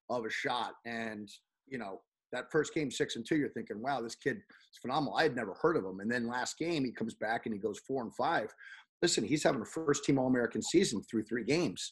of 0.10 0.26
a 0.26 0.30
shot, 0.30 0.74
and 0.86 1.30
you 1.68 1.78
know 1.78 2.02
that 2.32 2.52
first 2.52 2.74
game 2.74 2.92
six 2.92 3.16
and 3.16 3.26
two. 3.26 3.36
You're 3.36 3.50
thinking, 3.50 3.82
wow, 3.82 4.02
this 4.02 4.16
kid 4.16 4.38
is 4.38 4.80
phenomenal. 4.82 5.16
I 5.16 5.24
had 5.24 5.36
never 5.36 5.56
heard 5.62 5.78
of 5.78 5.86
him, 5.86 6.00
and 6.00 6.12
then 6.12 6.28
last 6.28 6.58
game 6.58 6.86
he 6.86 6.92
comes 6.92 7.14
back 7.14 7.46
and 7.46 7.54
he 7.54 7.60
goes 7.60 7.80
four 7.80 8.04
and 8.04 8.14
five. 8.16 8.54
Listen, 9.02 9.24
he's 9.24 9.44
having 9.44 9.62
a 9.62 9.66
first 9.66 10.06
team 10.06 10.18
All 10.18 10.28
American 10.28 10.62
season 10.62 11.02
through 11.04 11.24
three 11.24 11.44
games. 11.44 11.92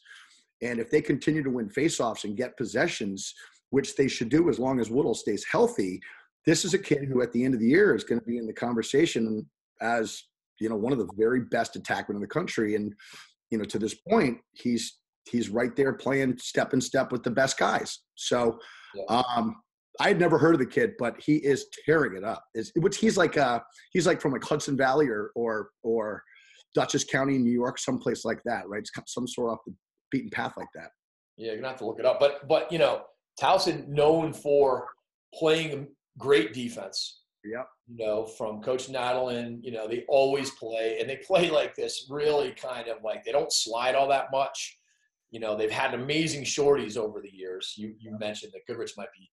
And 0.62 0.80
if 0.80 0.90
they 0.90 1.02
continue 1.02 1.44
to 1.44 1.50
win 1.50 1.70
faceoffs 1.70 2.24
and 2.24 2.38
get 2.38 2.56
possessions, 2.56 3.34
which 3.74 3.96
they 3.96 4.08
should 4.08 4.30
do 4.30 4.52
as 4.52 4.60
long 4.60 4.80
as 4.80 4.92
Woodall 4.92 5.16
stays 5.16 5.44
healthy. 5.52 6.00
This 6.46 6.64
is 6.64 6.76
a 6.76 6.78
kid 6.78 7.06
who, 7.06 7.24
at 7.24 7.32
the 7.32 7.44
end 7.44 7.56
of 7.56 7.60
the 7.60 7.66
year, 7.66 7.96
is 7.96 8.04
going 8.04 8.20
to 8.20 8.26
be 8.26 8.38
in 8.38 8.46
the 8.46 8.54
conversation 8.54 9.50
as 9.82 10.22
you 10.60 10.70
know 10.70 10.76
one 10.76 10.94
of 10.94 11.00
the 11.00 11.10
very 11.18 11.42
best 11.42 11.74
attackmen 11.74 12.12
in 12.12 12.22
the 12.22 12.28
country. 12.28 12.76
And 12.76 12.94
you 13.50 13.58
know, 13.58 13.64
to 13.64 13.80
this 13.80 13.96
point, 13.96 14.38
he's 14.52 15.00
he's 15.28 15.50
right 15.50 15.76
there 15.76 15.92
playing 15.92 16.38
step 16.38 16.76
in 16.76 16.82
step 16.82 17.12
with 17.12 17.24
the 17.24 17.32
best 17.32 17.58
guys. 17.58 18.02
So, 18.14 18.60
um, 19.10 19.56
I 20.00 20.10
had 20.10 20.20
never 20.20 20.38
heard 20.38 20.54
of 20.54 20.60
the 20.60 20.68
kid, 20.68 20.92
but 21.00 21.20
he 21.20 21.38
is 21.38 21.66
tearing 21.84 22.16
it 22.16 22.24
up. 22.24 22.44
Is 22.54 22.72
which 22.76 22.98
he's 22.98 23.18
like 23.18 23.38
uh 23.38 23.60
he's 23.92 24.06
like 24.06 24.22
from 24.22 24.34
like 24.34 24.44
Hudson 24.44 24.78
Valley 24.78 25.08
or 25.08 25.32
or 25.34 25.70
or 25.82 26.22
Dutchess 26.76 27.06
County, 27.06 27.40
New 27.40 27.52
York, 27.52 27.80
someplace 27.80 28.24
like 28.24 28.42
that, 28.46 28.70
right? 28.70 28.86
It's 28.86 28.92
some 29.12 29.28
sort 29.28 29.50
of 29.50 29.54
off 29.54 29.64
the 29.66 29.74
beaten 30.12 30.30
path 30.30 30.54
like 30.58 30.70
that. 30.76 30.92
Yeah, 31.38 31.54
you're 31.54 31.56
gonna 31.56 31.70
have 31.70 31.80
to 31.80 31.88
look 31.88 31.98
it 31.98 32.06
up. 32.06 32.20
But 32.20 32.48
but 32.48 32.72
you 32.72 32.78
know, 32.78 33.02
Towson 33.40 33.88
known 33.88 34.34
for 34.34 34.88
playing 35.34 35.88
great 36.18 36.54
defense. 36.54 37.22
Yep. 37.44 37.68
You 37.88 38.06
know, 38.06 38.26
from 38.26 38.62
Coach 38.62 38.88
Nadelen, 38.88 39.60
you 39.62 39.72
know, 39.72 39.88
they 39.88 40.06
always 40.08 40.52
play 40.52 40.98
and 41.00 41.10
they 41.10 41.18
play 41.18 41.50
like 41.50 41.76
this 41.76 42.08
really 42.10 42.52
kind 42.52 42.88
of 42.88 43.04
like 43.04 43.24
they 43.24 43.32
don't 43.32 43.52
slide 43.52 43.96
all 43.96 44.08
that 44.10 44.28
much. 44.32 44.80
You 45.32 45.40
know, 45.40 45.58
they've 45.58 45.72
had 45.72 45.94
amazing 45.94 46.44
shorties 46.44 46.96
over 46.96 47.20
the 47.20 47.34
years. 47.34 47.74
You 47.76 47.96
you 48.00 48.18
mentioned 48.18 48.54
that 48.54 48.66
Goodrich 48.68 48.94
might 48.96 49.12
be 49.18 49.30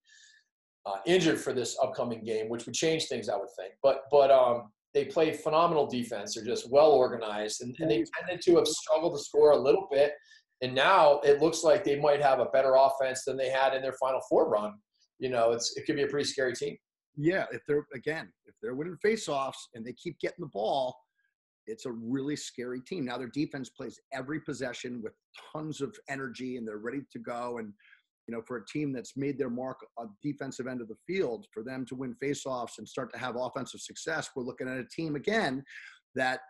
uh, 0.86 0.96
injured 1.06 1.38
for 1.38 1.52
this 1.52 1.76
upcoming 1.80 2.24
game, 2.24 2.48
which 2.48 2.66
would 2.66 2.74
change 2.74 3.06
things, 3.06 3.28
I 3.28 3.36
would 3.36 3.50
think. 3.56 3.74
But 3.82 4.04
but 4.10 4.30
um, 4.30 4.72
they 4.92 5.04
play 5.04 5.32
phenomenal 5.32 5.86
defense. 5.86 6.34
They're 6.34 6.44
just 6.44 6.70
well 6.70 6.90
organized, 6.90 7.62
and, 7.62 7.76
and 7.78 7.90
they 7.90 8.04
tended 8.18 8.42
to 8.44 8.56
have 8.56 8.66
struggled 8.66 9.14
to 9.16 9.22
score 9.22 9.52
a 9.52 9.58
little 9.58 9.86
bit 9.90 10.12
and 10.62 10.74
now 10.74 11.20
it 11.20 11.40
looks 11.40 11.64
like 11.64 11.84
they 11.84 11.98
might 11.98 12.22
have 12.22 12.40
a 12.40 12.46
better 12.46 12.74
offense 12.74 13.24
than 13.24 13.36
they 13.36 13.48
had 13.48 13.74
in 13.74 13.82
their 13.82 13.94
Final 13.94 14.20
Four 14.28 14.48
run. 14.48 14.74
You 15.18 15.30
know, 15.30 15.52
it's 15.52 15.76
it 15.76 15.86
could 15.86 15.96
be 15.96 16.02
a 16.02 16.06
pretty 16.06 16.28
scary 16.28 16.54
team. 16.54 16.76
Yeah, 17.16 17.46
if 17.52 17.62
they're 17.66 17.86
again, 17.94 18.30
if 18.46 18.54
they're 18.62 18.74
winning 18.74 18.98
faceoffs 19.04 19.68
and 19.74 19.84
they 19.84 19.92
keep 19.92 20.18
getting 20.20 20.40
the 20.40 20.50
ball, 20.52 20.96
it's 21.66 21.86
a 21.86 21.92
really 21.92 22.36
scary 22.36 22.80
team. 22.80 23.04
Now 23.04 23.18
their 23.18 23.28
defense 23.28 23.70
plays 23.70 23.98
every 24.12 24.40
possession 24.40 25.02
with 25.02 25.12
tons 25.52 25.80
of 25.80 25.96
energy 26.08 26.56
and 26.56 26.66
they're 26.66 26.78
ready 26.78 27.02
to 27.12 27.18
go. 27.18 27.58
And 27.58 27.72
you 28.28 28.36
know, 28.36 28.42
for 28.46 28.58
a 28.58 28.66
team 28.66 28.92
that's 28.92 29.16
made 29.16 29.38
their 29.38 29.50
mark 29.50 29.78
on 29.98 30.10
defensive 30.22 30.66
end 30.66 30.80
of 30.80 30.88
the 30.88 30.96
field, 31.06 31.46
for 31.52 31.64
them 31.64 31.84
to 31.86 31.96
win 31.96 32.14
faceoffs 32.22 32.78
and 32.78 32.88
start 32.88 33.12
to 33.12 33.18
have 33.18 33.34
offensive 33.36 33.80
success, 33.80 34.30
we're 34.36 34.44
looking 34.44 34.68
at 34.68 34.78
a 34.78 34.84
team 34.84 35.16
again 35.16 35.64
that 36.14 36.40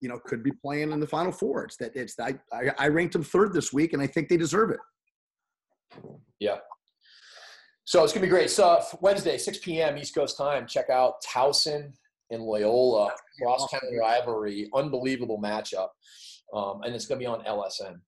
you 0.00 0.08
know 0.08 0.18
could 0.26 0.42
be 0.42 0.52
playing 0.52 0.92
in 0.92 1.00
the 1.00 1.06
final 1.06 1.32
four. 1.32 1.64
It's 1.64 1.76
that 1.76 1.96
it's 1.96 2.18
I 2.18 2.38
I, 2.52 2.70
I 2.78 2.88
ranked 2.88 3.12
them 3.12 3.24
third 3.24 3.52
this 3.52 3.72
week, 3.72 3.92
and 3.92 4.02
I 4.02 4.06
think 4.06 4.28
they 4.28 4.36
deserve 4.36 4.70
it. 4.70 4.80
Yeah. 6.38 6.58
So 7.84 8.02
it's 8.02 8.12
gonna 8.12 8.26
be 8.26 8.30
great. 8.30 8.50
So 8.50 8.82
Wednesday, 9.00 9.38
6 9.38 9.58
p.m. 9.58 9.96
East 9.96 10.14
Coast 10.14 10.36
time. 10.36 10.66
Check 10.66 10.90
out 10.90 11.14
Towson 11.24 11.92
and 12.30 12.42
Loyola 12.42 13.12
cross 13.40 13.68
county 13.70 13.96
rivalry, 14.00 14.68
unbelievable 14.74 15.40
matchup, 15.40 15.88
um, 16.52 16.82
and 16.82 16.94
it's 16.94 17.06
gonna 17.06 17.20
be 17.20 17.26
on 17.26 17.44
LSN. 17.44 18.00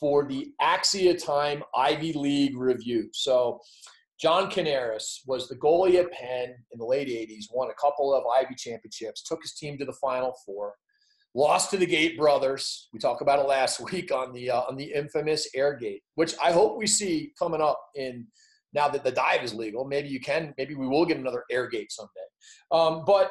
for 0.00 0.26
the 0.26 0.52
Axia 0.60 1.22
Time 1.22 1.62
Ivy 1.76 2.14
League 2.14 2.56
review. 2.56 3.10
So, 3.12 3.60
John 4.24 4.50
Canaris 4.50 5.18
was 5.26 5.48
the 5.48 5.56
goalie 5.56 5.96
at 5.96 6.10
Penn 6.10 6.54
in 6.72 6.78
the 6.78 6.86
late 6.86 7.08
80s, 7.08 7.44
won 7.52 7.68
a 7.68 7.74
couple 7.74 8.14
of 8.14 8.24
Ivy 8.26 8.54
championships, 8.54 9.22
took 9.22 9.42
his 9.42 9.52
team 9.52 9.76
to 9.76 9.84
the 9.84 9.92
Final 9.92 10.34
Four, 10.46 10.72
lost 11.34 11.70
to 11.72 11.76
the 11.76 11.84
Gait 11.84 12.16
brothers. 12.16 12.88
We 12.94 13.00
talked 13.00 13.20
about 13.20 13.38
it 13.38 13.46
last 13.46 13.80
week 13.92 14.10
on 14.12 14.32
the 14.32 14.50
uh, 14.50 14.62
on 14.62 14.76
the 14.76 14.90
infamous 14.94 15.46
Air 15.54 15.76
Gait, 15.76 16.00
which 16.14 16.34
I 16.42 16.52
hope 16.52 16.78
we 16.78 16.86
see 16.86 17.34
coming 17.38 17.60
up 17.60 17.78
in 17.96 18.26
now 18.72 18.88
that 18.88 19.04
the 19.04 19.12
dive 19.12 19.44
is 19.44 19.52
legal. 19.52 19.84
Maybe 19.84 20.08
you 20.08 20.20
can, 20.20 20.54
maybe 20.56 20.74
we 20.74 20.88
will 20.88 21.04
get 21.04 21.18
another 21.18 21.44
Air 21.50 21.68
Gait 21.68 21.92
someday. 21.92 22.10
Um, 22.72 23.04
but 23.06 23.30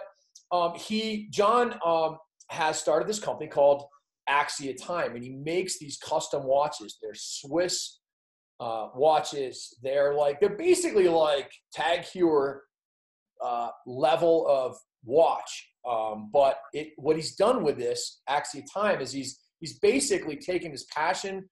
um, 0.51 0.75
he, 0.75 1.27
John, 1.31 1.73
um, 1.83 2.19
has 2.51 2.77
started 2.77 3.09
this 3.09 3.19
company 3.19 3.49
called 3.49 3.83
Axia 4.29 4.77
Time, 4.79 5.15
and 5.15 5.23
he 5.23 5.31
makes 5.31 5.79
these 5.79 5.97
custom 5.97 6.43
watches. 6.43 6.99
They're 7.01 7.15
Swiss 7.15 7.97
uh, 8.59 8.89
watches. 8.95 9.75
They're 9.81 10.13
like 10.13 10.39
they're 10.39 10.57
basically 10.57 11.07
like 11.07 11.51
Tag 11.73 12.01
Heuer 12.01 12.59
uh, 13.43 13.69
level 13.85 14.47
of 14.47 14.75
watch. 15.03 15.69
Um, 15.89 16.29
but 16.31 16.59
it, 16.71 16.89
what 16.95 17.17
he's 17.17 17.35
done 17.35 17.63
with 17.63 17.77
this 17.77 18.21
Axia 18.29 18.63
Time 18.73 19.01
is 19.01 19.11
he's 19.11 19.39
he's 19.59 19.79
basically 19.79 20.37
taken 20.37 20.71
his 20.71 20.85
passion 20.85 21.49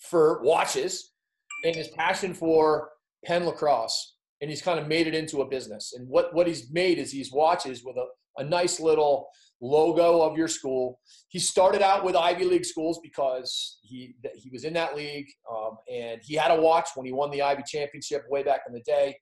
for 0.00 0.42
watches 0.42 1.12
and 1.64 1.74
his 1.74 1.88
passion 1.88 2.34
for 2.34 2.90
Penn 3.24 3.44
lacrosse, 3.44 4.16
and 4.40 4.50
he's 4.50 4.62
kind 4.62 4.78
of 4.78 4.88
made 4.88 5.06
it 5.06 5.14
into 5.14 5.42
a 5.42 5.48
business. 5.48 5.92
And 5.96 6.08
what 6.08 6.34
what 6.34 6.46
he's 6.46 6.72
made 6.72 6.98
is 6.98 7.12
these 7.12 7.32
watches 7.32 7.84
with 7.84 7.96
a, 7.96 8.06
a 8.40 8.44
nice 8.44 8.80
little 8.80 9.28
logo 9.60 10.22
of 10.22 10.36
your 10.36 10.48
school. 10.48 11.00
He 11.28 11.38
started 11.38 11.82
out 11.82 12.04
with 12.04 12.16
Ivy 12.16 12.44
League 12.44 12.64
schools 12.64 13.00
because 13.02 13.78
he 13.82 14.14
he 14.34 14.50
was 14.50 14.64
in 14.64 14.72
that 14.74 14.96
league, 14.96 15.26
um, 15.50 15.76
and 15.92 16.20
he 16.22 16.34
had 16.34 16.50
a 16.50 16.60
watch 16.60 16.88
when 16.94 17.06
he 17.06 17.12
won 17.12 17.30
the 17.30 17.42
Ivy 17.42 17.62
championship 17.66 18.24
way 18.30 18.42
back 18.42 18.62
in 18.66 18.72
the 18.72 18.80
day. 18.80 19.16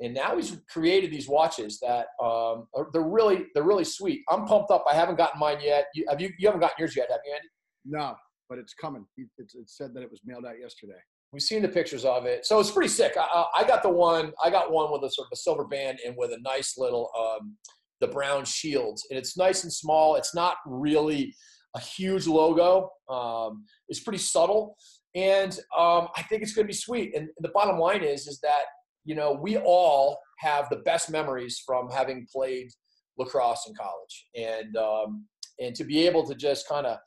And 0.00 0.14
now 0.14 0.36
he's 0.36 0.56
created 0.70 1.10
these 1.10 1.28
watches 1.28 1.78
that 1.80 2.06
um, 2.22 2.66
are, 2.74 2.88
they're 2.92 3.02
really 3.02 3.46
they're 3.54 3.62
really 3.62 3.84
sweet. 3.84 4.22
I'm 4.30 4.46
pumped 4.46 4.70
up. 4.70 4.84
I 4.90 4.94
haven't 4.94 5.16
gotten 5.16 5.38
mine 5.38 5.58
yet. 5.62 5.86
You, 5.94 6.06
have 6.08 6.20
you? 6.20 6.30
You 6.38 6.48
haven't 6.48 6.60
gotten 6.60 6.76
yours 6.78 6.96
yet, 6.96 7.08
have 7.10 7.20
you, 7.26 7.34
Andy? 7.34 7.48
No, 7.84 8.14
but 8.48 8.58
it's 8.58 8.74
coming. 8.74 9.04
It, 9.16 9.28
it 9.38 9.50
said 9.66 9.94
that 9.94 10.02
it 10.02 10.10
was 10.10 10.20
mailed 10.24 10.46
out 10.46 10.58
yesterday. 10.60 11.00
We've 11.32 11.42
seen 11.42 11.62
the 11.62 11.68
pictures 11.68 12.04
of 12.04 12.26
it, 12.26 12.44
so 12.44 12.60
it's 12.60 12.70
pretty 12.70 12.90
sick. 12.90 13.14
I, 13.18 13.46
I, 13.56 13.64
got 13.64 13.82
the 13.82 13.88
one. 13.88 14.34
I 14.44 14.50
got 14.50 14.70
one 14.70 14.92
with 14.92 15.02
a 15.02 15.10
sort 15.10 15.28
of 15.28 15.30
a 15.32 15.36
silver 15.36 15.64
band 15.64 15.98
and 16.04 16.14
with 16.18 16.30
a 16.30 16.38
nice 16.42 16.76
little 16.76 17.08
um, 17.18 17.56
the 18.02 18.08
brown 18.08 18.44
shields, 18.44 19.06
and 19.08 19.18
it's 19.18 19.38
nice 19.38 19.62
and 19.62 19.72
small. 19.72 20.16
It's 20.16 20.34
not 20.34 20.56
really 20.66 21.34
a 21.74 21.80
huge 21.80 22.26
logo. 22.26 22.90
Um, 23.08 23.64
it's 23.88 24.00
pretty 24.00 24.18
subtle, 24.18 24.76
and 25.14 25.52
um, 25.78 26.08
I 26.16 26.22
think 26.28 26.42
it's 26.42 26.52
going 26.52 26.66
to 26.66 26.72
be 26.72 26.74
sweet. 26.74 27.14
And 27.16 27.28
the 27.38 27.50
bottom 27.54 27.78
line 27.78 28.02
is, 28.02 28.26
is 28.26 28.40
that 28.40 28.64
you 29.04 29.14
know 29.14 29.32
we 29.32 29.56
all 29.56 30.18
have 30.40 30.68
the 30.68 30.82
best 30.84 31.10
memories 31.10 31.62
from 31.64 31.88
having 31.90 32.26
played 32.30 32.68
lacrosse 33.16 33.66
in 33.68 33.74
college, 33.74 34.26
and 34.36 34.76
um, 34.76 35.24
and 35.60 35.74
to 35.76 35.84
be 35.84 36.04
able 36.06 36.26
to 36.26 36.34
just 36.34 36.68
kind 36.68 36.86
of 36.86 36.98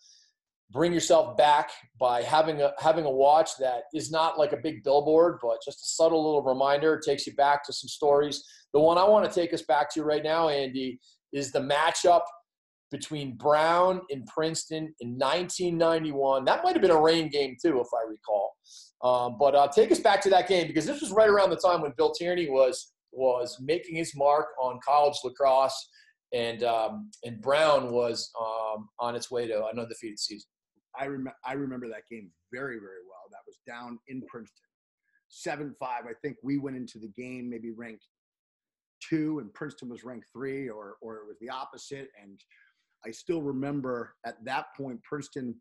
bring 0.71 0.91
yourself 0.91 1.38
back 1.38 1.71
by 1.99 2.21
having 2.21 2.62
a 2.62 2.73
having 2.80 3.06
a 3.06 3.10
watch 3.10 3.51
that 3.60 3.84
is 3.93 4.12
not 4.12 4.38
like 4.38 4.51
a 4.51 4.58
big 4.58 4.84
billboard, 4.84 5.38
but 5.41 5.58
just 5.63 5.84
a 5.84 5.88
subtle 5.88 6.23
little 6.23 6.43
reminder. 6.43 6.95
It 6.95 7.04
takes 7.06 7.28
you 7.28 7.34
back 7.36 7.63
to 7.65 7.73
some 7.73 7.88
stories. 7.88 8.43
The 8.73 8.80
one 8.80 8.97
I 8.97 9.04
want 9.04 9.30
to 9.30 9.34
take 9.34 9.54
us 9.54 9.62
back 9.62 9.93
to 9.93 10.04
right 10.04 10.23
now, 10.23 10.49
Andy, 10.49 10.99
is 11.32 11.51
the 11.51 11.60
matchup 11.60 12.21
between 12.91 13.36
Brown 13.36 14.01
and 14.10 14.25
Princeton 14.28 14.93
in 14.99 15.17
1991. 15.17 16.45
That 16.45 16.63
might 16.63 16.73
have 16.73 16.82
been 16.82 16.91
a 16.91 17.01
rain 17.01 17.30
game 17.30 17.56
too, 17.62 17.80
if 17.80 17.88
I 17.93 18.10
recall. 18.10 18.56
Um, 19.04 19.38
but 19.39 19.56
uh, 19.56 19.67
take 19.67 19.91
us 19.91 19.99
back 19.99 20.21
to 20.21 20.30
that 20.32 20.47
game 20.47 20.67
because 20.67 20.86
this 20.86 21.01
was 21.01 21.12
right 21.12 21.30
around 21.30 21.49
the 21.49 21.58
time 21.58 21.82
when 21.82 21.93
Bill 21.97 22.12
Tierney 22.12 22.49
was 22.49 22.93
was 23.12 23.58
making 23.62 23.95
his 23.95 24.13
mark 24.15 24.47
on 24.62 24.80
college 24.86 25.15
lacrosse, 25.23 25.89
and 26.34 26.63
um, 26.63 27.12
and 27.23 27.41
Brown 27.41 27.91
was 27.91 28.30
um, 28.39 28.89
on 28.99 29.15
its 29.15 29.32
way 29.32 29.47
to 29.47 29.65
an 29.67 29.80
undefeated 29.80 30.19
season. 30.19 30.49
I, 30.99 31.08
rem- 31.08 31.27
I 31.45 31.53
remember 31.53 31.88
that 31.89 32.03
game 32.10 32.31
very, 32.51 32.79
very 32.79 33.03
well. 33.08 33.29
That 33.31 33.41
was 33.45 33.58
down 33.67 33.99
in 34.08 34.21
Princeton. 34.27 34.62
7 35.29 35.75
5. 35.79 36.03
I 36.08 36.13
think 36.21 36.38
we 36.43 36.58
went 36.58 36.77
into 36.77 36.99
the 36.99 37.10
game 37.10 37.49
maybe 37.49 37.71
ranked 37.71 38.05
two, 39.08 39.39
and 39.39 39.53
Princeton 39.53 39.89
was 39.89 40.03
ranked 40.03 40.27
three, 40.31 40.69
or, 40.69 40.97
or 41.01 41.17
it 41.17 41.27
was 41.27 41.38
the 41.39 41.49
opposite. 41.49 42.10
And 42.21 42.39
I 43.05 43.12
still 43.12 43.41
remember 43.41 44.15
at 44.25 44.43
that 44.45 44.67
point, 44.77 45.01
Princeton 45.03 45.55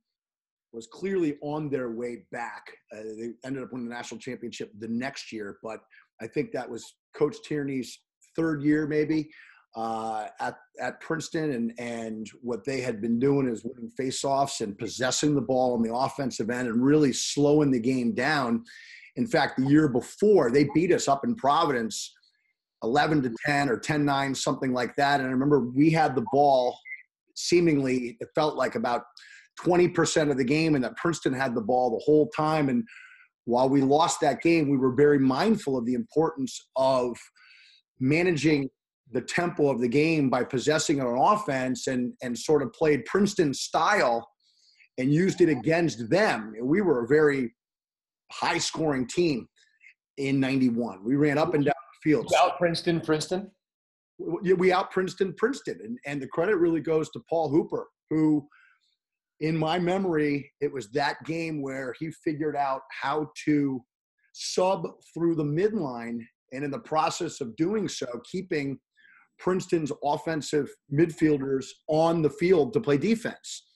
was 0.72 0.86
clearly 0.86 1.36
on 1.40 1.70
their 1.70 1.90
way 1.90 2.24
back. 2.32 2.66
Uh, 2.92 3.02
they 3.18 3.30
ended 3.44 3.62
up 3.62 3.72
winning 3.72 3.88
the 3.88 3.94
national 3.94 4.20
championship 4.20 4.70
the 4.78 4.88
next 4.88 5.32
year, 5.32 5.58
but 5.62 5.80
I 6.20 6.26
think 6.26 6.52
that 6.52 6.68
was 6.68 6.94
Coach 7.16 7.36
Tierney's 7.44 7.98
third 8.36 8.62
year, 8.62 8.86
maybe 8.86 9.28
uh, 9.76 10.26
at 10.40 10.56
at 10.80 11.00
Princeton, 11.00 11.50
and 11.50 11.72
and 11.78 12.30
what 12.42 12.64
they 12.64 12.80
had 12.80 13.00
been 13.00 13.18
doing 13.18 13.48
is 13.48 13.64
winning 13.64 13.90
faceoffs 13.98 14.60
and 14.60 14.78
possessing 14.78 15.34
the 15.34 15.40
ball 15.40 15.74
on 15.74 15.82
the 15.82 15.94
offensive 15.94 16.50
end 16.50 16.68
and 16.68 16.84
really 16.84 17.12
slowing 17.12 17.70
the 17.70 17.80
game 17.80 18.14
down. 18.14 18.64
In 19.16 19.26
fact, 19.26 19.58
the 19.58 19.66
year 19.66 19.88
before 19.88 20.50
they 20.50 20.68
beat 20.74 20.92
us 20.92 21.08
up 21.08 21.24
in 21.24 21.34
Providence, 21.34 22.12
eleven 22.82 23.22
to 23.22 23.34
ten 23.44 23.68
or 23.68 23.78
10-9, 23.78 24.36
something 24.36 24.72
like 24.72 24.94
that. 24.96 25.20
And 25.20 25.28
I 25.28 25.32
remember 25.32 25.60
we 25.60 25.90
had 25.90 26.14
the 26.14 26.26
ball. 26.32 26.78
Seemingly, 27.36 28.16
it 28.20 28.28
felt 28.34 28.54
like 28.54 28.76
about 28.76 29.02
twenty 29.60 29.88
percent 29.88 30.30
of 30.30 30.36
the 30.36 30.44
game, 30.44 30.76
and 30.76 30.84
that 30.84 30.96
Princeton 30.96 31.32
had 31.32 31.54
the 31.54 31.60
ball 31.60 31.90
the 31.90 32.04
whole 32.04 32.28
time. 32.28 32.68
And 32.68 32.84
while 33.44 33.68
we 33.68 33.80
lost 33.80 34.20
that 34.20 34.40
game, 34.40 34.70
we 34.70 34.76
were 34.76 34.94
very 34.94 35.18
mindful 35.18 35.76
of 35.76 35.84
the 35.84 35.94
importance 35.94 36.68
of 36.76 37.16
managing 37.98 38.68
the 39.12 39.20
tempo 39.20 39.70
of 39.70 39.80
the 39.80 39.88
game 39.88 40.30
by 40.30 40.44
possessing 40.44 41.00
an 41.00 41.06
offense 41.06 41.86
and 41.86 42.12
and 42.22 42.36
sort 42.36 42.62
of 42.62 42.72
played 42.72 43.04
Princeton 43.04 43.52
style 43.52 44.28
and 44.98 45.12
used 45.12 45.40
it 45.40 45.48
against 45.48 46.08
them. 46.10 46.54
We 46.60 46.80
were 46.80 47.04
a 47.04 47.08
very 47.08 47.54
high 48.32 48.58
scoring 48.58 49.06
team 49.06 49.48
in 50.18 50.40
91. 50.40 51.04
We 51.04 51.16
ran 51.16 51.38
up 51.38 51.54
and 51.54 51.64
down 51.64 51.74
the 51.74 52.10
field. 52.10 52.32
Out 52.38 52.58
Princeton, 52.58 53.00
Princeton? 53.00 53.50
We 54.18 54.72
out 54.72 54.92
Princeton, 54.92 55.34
Princeton. 55.36 55.80
And, 55.82 55.98
and 56.06 56.22
the 56.22 56.28
credit 56.28 56.56
really 56.56 56.80
goes 56.80 57.10
to 57.10 57.20
Paul 57.28 57.50
Hooper, 57.50 57.88
who, 58.10 58.46
in 59.40 59.56
my 59.56 59.80
memory, 59.80 60.52
it 60.60 60.72
was 60.72 60.88
that 60.92 61.16
game 61.24 61.60
where 61.60 61.92
he 61.98 62.12
figured 62.24 62.54
out 62.54 62.82
how 63.02 63.30
to 63.46 63.82
sub 64.32 64.86
through 65.12 65.34
the 65.34 65.44
midline. 65.44 66.20
And 66.52 66.62
in 66.64 66.70
the 66.70 66.78
process 66.78 67.40
of 67.40 67.56
doing 67.56 67.88
so, 67.88 68.06
keeping– 68.30 68.78
Princeton's 69.38 69.92
offensive 70.02 70.68
midfielders 70.92 71.66
on 71.88 72.22
the 72.22 72.30
field 72.30 72.72
to 72.72 72.80
play 72.80 72.96
defense. 72.96 73.66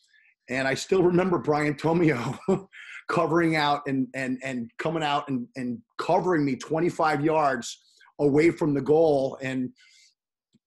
And 0.48 0.66
I 0.66 0.74
still 0.74 1.02
remember 1.02 1.38
Brian 1.38 1.74
Tomio 1.74 2.38
covering 3.08 3.56
out 3.56 3.82
and, 3.86 4.08
and, 4.14 4.38
and 4.42 4.70
coming 4.78 5.02
out 5.02 5.28
and, 5.28 5.46
and 5.56 5.78
covering 5.98 6.44
me 6.44 6.56
25 6.56 7.24
yards 7.24 7.78
away 8.18 8.50
from 8.50 8.74
the 8.74 8.80
goal. 8.80 9.38
And 9.42 9.70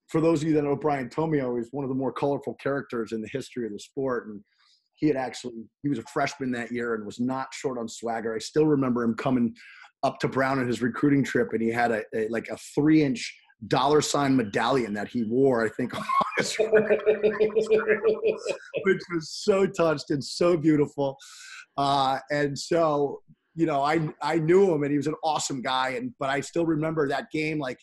for 0.08 0.22
those 0.22 0.42
of 0.42 0.50
you 0.50 0.56
that 0.56 0.64
know 0.64 0.76
Brian 0.76 1.10
Tomio, 1.10 1.58
he's 1.58 1.70
one 1.72 1.84
of 1.84 1.90
the 1.90 1.96
more 1.96 2.12
colorful 2.12 2.56
characters 2.56 3.12
in 3.12 3.22
the 3.22 3.30
history 3.32 3.66
of 3.66 3.74
the 3.74 3.80
sport. 3.80 4.28
And 4.28 4.42
he 5.02 5.08
had 5.08 5.18
actually 5.18 5.54
he 5.82 5.90
was 5.90 5.98
a 5.98 6.04
freshman 6.04 6.52
that 6.52 6.72
year 6.72 6.94
and 6.94 7.06
was 7.06 7.20
not 7.20 7.54
short 7.54 7.78
on 7.80 7.88
swagger. 7.88 8.36
I 8.36 8.40
still 8.40 8.68
remember 8.68 9.04
him 9.04 9.16
coming 9.16 9.54
up 10.04 10.20
to 10.20 10.28
Brown 10.28 10.60
on 10.60 10.68
his 10.68 10.82
recruiting 10.82 11.24
trip, 11.24 11.50
and 11.54 11.62
he 11.62 11.70
had 11.70 11.92
a, 11.92 12.04
a 12.16 12.28
like 12.30 12.48
a 12.50 12.58
three 12.76 13.04
inch 13.04 13.36
dollar 13.68 14.02
sign 14.02 14.36
medallion 14.36 14.94
that 14.94 15.08
he 15.08 15.24
wore, 15.24 15.66
I 15.66 15.70
think, 15.70 15.94
which 18.84 19.02
was 19.14 19.30
so 19.30 19.66
touched 19.68 20.10
and 20.10 20.24
so 20.24 20.58
beautiful. 20.58 21.18
Uh, 21.78 22.20
and 22.32 22.58
so, 22.58 23.22
you 23.56 23.66
know, 23.66 23.82
I 23.82 24.10
I 24.22 24.38
knew 24.38 24.74
him, 24.74 24.84
and 24.84 24.92
he 24.92 24.98
was 24.98 25.08
an 25.08 25.16
awesome 25.24 25.62
guy. 25.62 25.90
And 25.90 26.14
but 26.20 26.30
I 26.30 26.42
still 26.42 26.66
remember 26.66 27.08
that 27.08 27.32
game, 27.32 27.60
like 27.60 27.80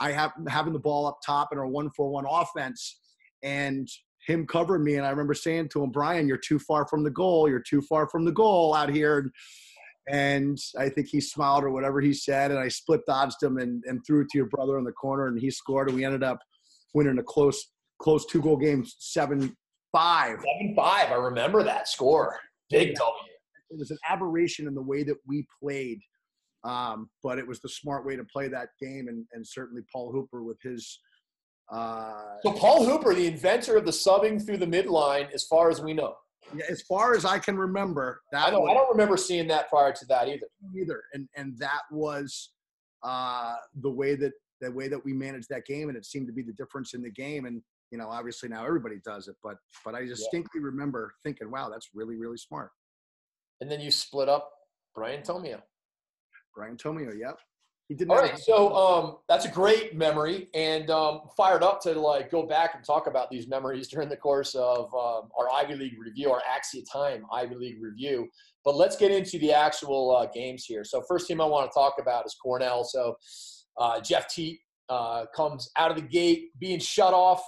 I 0.00 0.12
have 0.12 0.32
having 0.48 0.72
the 0.72 0.78
ball 0.78 1.06
up 1.06 1.18
top 1.24 1.50
in 1.52 1.58
our 1.58 1.66
one 1.66 1.90
four 1.90 2.10
one 2.10 2.26
offense, 2.28 2.98
and 3.42 3.88
him 4.26 4.46
covering 4.46 4.84
me. 4.84 4.96
And 4.96 5.06
I 5.06 5.10
remember 5.10 5.34
saying 5.34 5.68
to 5.70 5.82
him, 5.82 5.90
Brian, 5.90 6.28
you're 6.28 6.36
too 6.36 6.58
far 6.58 6.86
from 6.86 7.04
the 7.04 7.10
goal. 7.10 7.48
You're 7.48 7.62
too 7.66 7.82
far 7.82 8.08
from 8.08 8.24
the 8.24 8.32
goal 8.32 8.74
out 8.74 8.90
here. 8.90 9.18
And 9.18 9.30
I 10.78 10.88
think 10.88 11.08
he 11.08 11.20
smiled 11.20 11.64
or 11.64 11.70
whatever 11.70 12.00
he 12.00 12.12
said. 12.12 12.50
And 12.50 12.60
I 12.60 12.68
split 12.68 13.00
dodged 13.06 13.42
him 13.42 13.58
and, 13.58 13.82
and 13.86 14.00
threw 14.06 14.22
it 14.22 14.28
to 14.30 14.38
your 14.38 14.48
brother 14.48 14.78
in 14.78 14.84
the 14.84 14.92
corner. 14.92 15.26
And 15.26 15.38
he 15.38 15.50
scored. 15.50 15.88
And 15.88 15.96
we 15.96 16.04
ended 16.04 16.22
up 16.22 16.38
winning 16.94 17.18
a 17.18 17.22
close, 17.22 17.70
close 18.00 18.26
two 18.26 18.42
goal 18.42 18.56
game, 18.56 18.84
seven 18.98 19.56
five. 19.92 20.38
Seven 20.38 20.74
five. 20.76 21.10
I 21.10 21.16
remember 21.16 21.62
that 21.62 21.88
score. 21.88 22.38
Big 22.70 22.94
W. 22.94 23.14
It 23.70 23.78
was 23.78 23.90
an 23.90 23.98
aberration 24.08 24.66
in 24.66 24.74
the 24.74 24.82
way 24.82 25.02
that 25.04 25.16
we 25.26 25.46
played. 25.62 26.00
Um, 26.64 27.08
but 27.22 27.38
it 27.38 27.46
was 27.46 27.60
the 27.60 27.68
smart 27.68 28.04
way 28.04 28.16
to 28.16 28.24
play 28.24 28.48
that 28.48 28.68
game. 28.80 29.08
And, 29.08 29.24
and 29.32 29.46
certainly 29.46 29.82
Paul 29.92 30.12
Hooper 30.12 30.42
with 30.42 30.60
his, 30.62 30.98
uh, 31.72 32.36
So 32.42 32.52
Paul 32.52 32.84
Hooper, 32.84 33.14
the 33.14 33.26
inventor 33.26 33.76
of 33.76 33.86
the 33.86 33.92
subbing 33.92 34.44
through 34.44 34.58
the 34.58 34.66
midline, 34.66 35.32
as 35.32 35.44
far 35.44 35.70
as 35.70 35.80
we 35.80 35.94
know. 35.94 36.14
Yeah, 36.54 36.64
as 36.68 36.82
far 36.82 37.14
as 37.14 37.24
I 37.24 37.38
can 37.38 37.56
remember, 37.56 38.22
that 38.32 38.46
I 38.48 38.50
don't, 38.50 38.62
was- 38.62 38.70
I 38.70 38.74
don't 38.74 38.90
remember 38.90 39.16
seeing 39.16 39.46
that 39.48 39.68
prior 39.68 39.92
to 39.92 40.04
that 40.06 40.28
either. 40.28 40.46
either. 40.76 41.02
And 41.14 41.28
and 41.36 41.56
that 41.58 41.82
was 41.90 42.50
uh, 43.02 43.54
the 43.80 43.90
way 43.90 44.14
that 44.16 44.32
the 44.60 44.70
way 44.70 44.88
that 44.88 45.02
we 45.04 45.12
managed 45.12 45.48
that 45.50 45.64
game, 45.64 45.88
and 45.88 45.96
it 45.96 46.04
seemed 46.04 46.26
to 46.26 46.32
be 46.32 46.42
the 46.42 46.52
difference 46.52 46.94
in 46.94 47.02
the 47.02 47.10
game. 47.10 47.46
And 47.46 47.62
you 47.90 47.98
know, 47.98 48.08
obviously 48.08 48.48
now 48.48 48.64
everybody 48.64 48.96
does 49.04 49.28
it, 49.28 49.36
but 49.42 49.56
but 49.84 49.94
I 49.94 50.04
distinctly 50.04 50.60
remember 50.60 51.12
thinking, 51.22 51.50
wow, 51.50 51.68
that's 51.70 51.90
really 51.94 52.16
really 52.16 52.36
smart. 52.36 52.70
And 53.60 53.70
then 53.70 53.80
you 53.80 53.90
split 53.90 54.28
up 54.28 54.50
Brian 54.94 55.22
Tomio. 55.22 55.60
Brian 56.54 56.76
Tomio, 56.76 57.12
yep, 57.18 57.38
he 57.90 57.96
did. 57.96 58.08
All 58.08 58.18
right, 58.18 58.38
so 58.38 58.72
um, 58.72 59.16
that's 59.28 59.46
a 59.46 59.48
great 59.48 59.96
memory, 59.96 60.48
and 60.54 60.88
um, 60.90 61.22
fired 61.36 61.64
up 61.64 61.80
to 61.82 61.92
like 61.98 62.30
go 62.30 62.46
back 62.46 62.76
and 62.76 62.84
talk 62.84 63.08
about 63.08 63.28
these 63.32 63.48
memories 63.48 63.88
during 63.88 64.08
the 64.08 64.16
course 64.16 64.54
of 64.54 64.84
um, 64.94 65.28
our 65.36 65.50
Ivy 65.52 65.74
League 65.74 65.98
review, 65.98 66.30
our 66.30 66.40
Axia 66.48 66.84
Time 66.90 67.26
Ivy 67.32 67.56
League 67.56 67.82
review. 67.82 68.28
But 68.64 68.76
let's 68.76 68.94
get 68.94 69.10
into 69.10 69.40
the 69.40 69.52
actual 69.52 70.16
uh, 70.16 70.26
games 70.32 70.64
here. 70.64 70.84
So 70.84 71.02
first 71.08 71.26
team 71.26 71.40
I 71.40 71.46
want 71.46 71.68
to 71.68 71.74
talk 71.74 71.94
about 72.00 72.24
is 72.26 72.36
Cornell. 72.40 72.84
So 72.84 73.16
uh, 73.76 74.00
Jeff 74.00 74.28
Teat 74.28 74.60
uh, 74.88 75.24
comes 75.34 75.68
out 75.76 75.90
of 75.90 75.96
the 75.96 76.04
gate 76.04 76.50
being 76.60 76.78
shut 76.78 77.12
off 77.12 77.42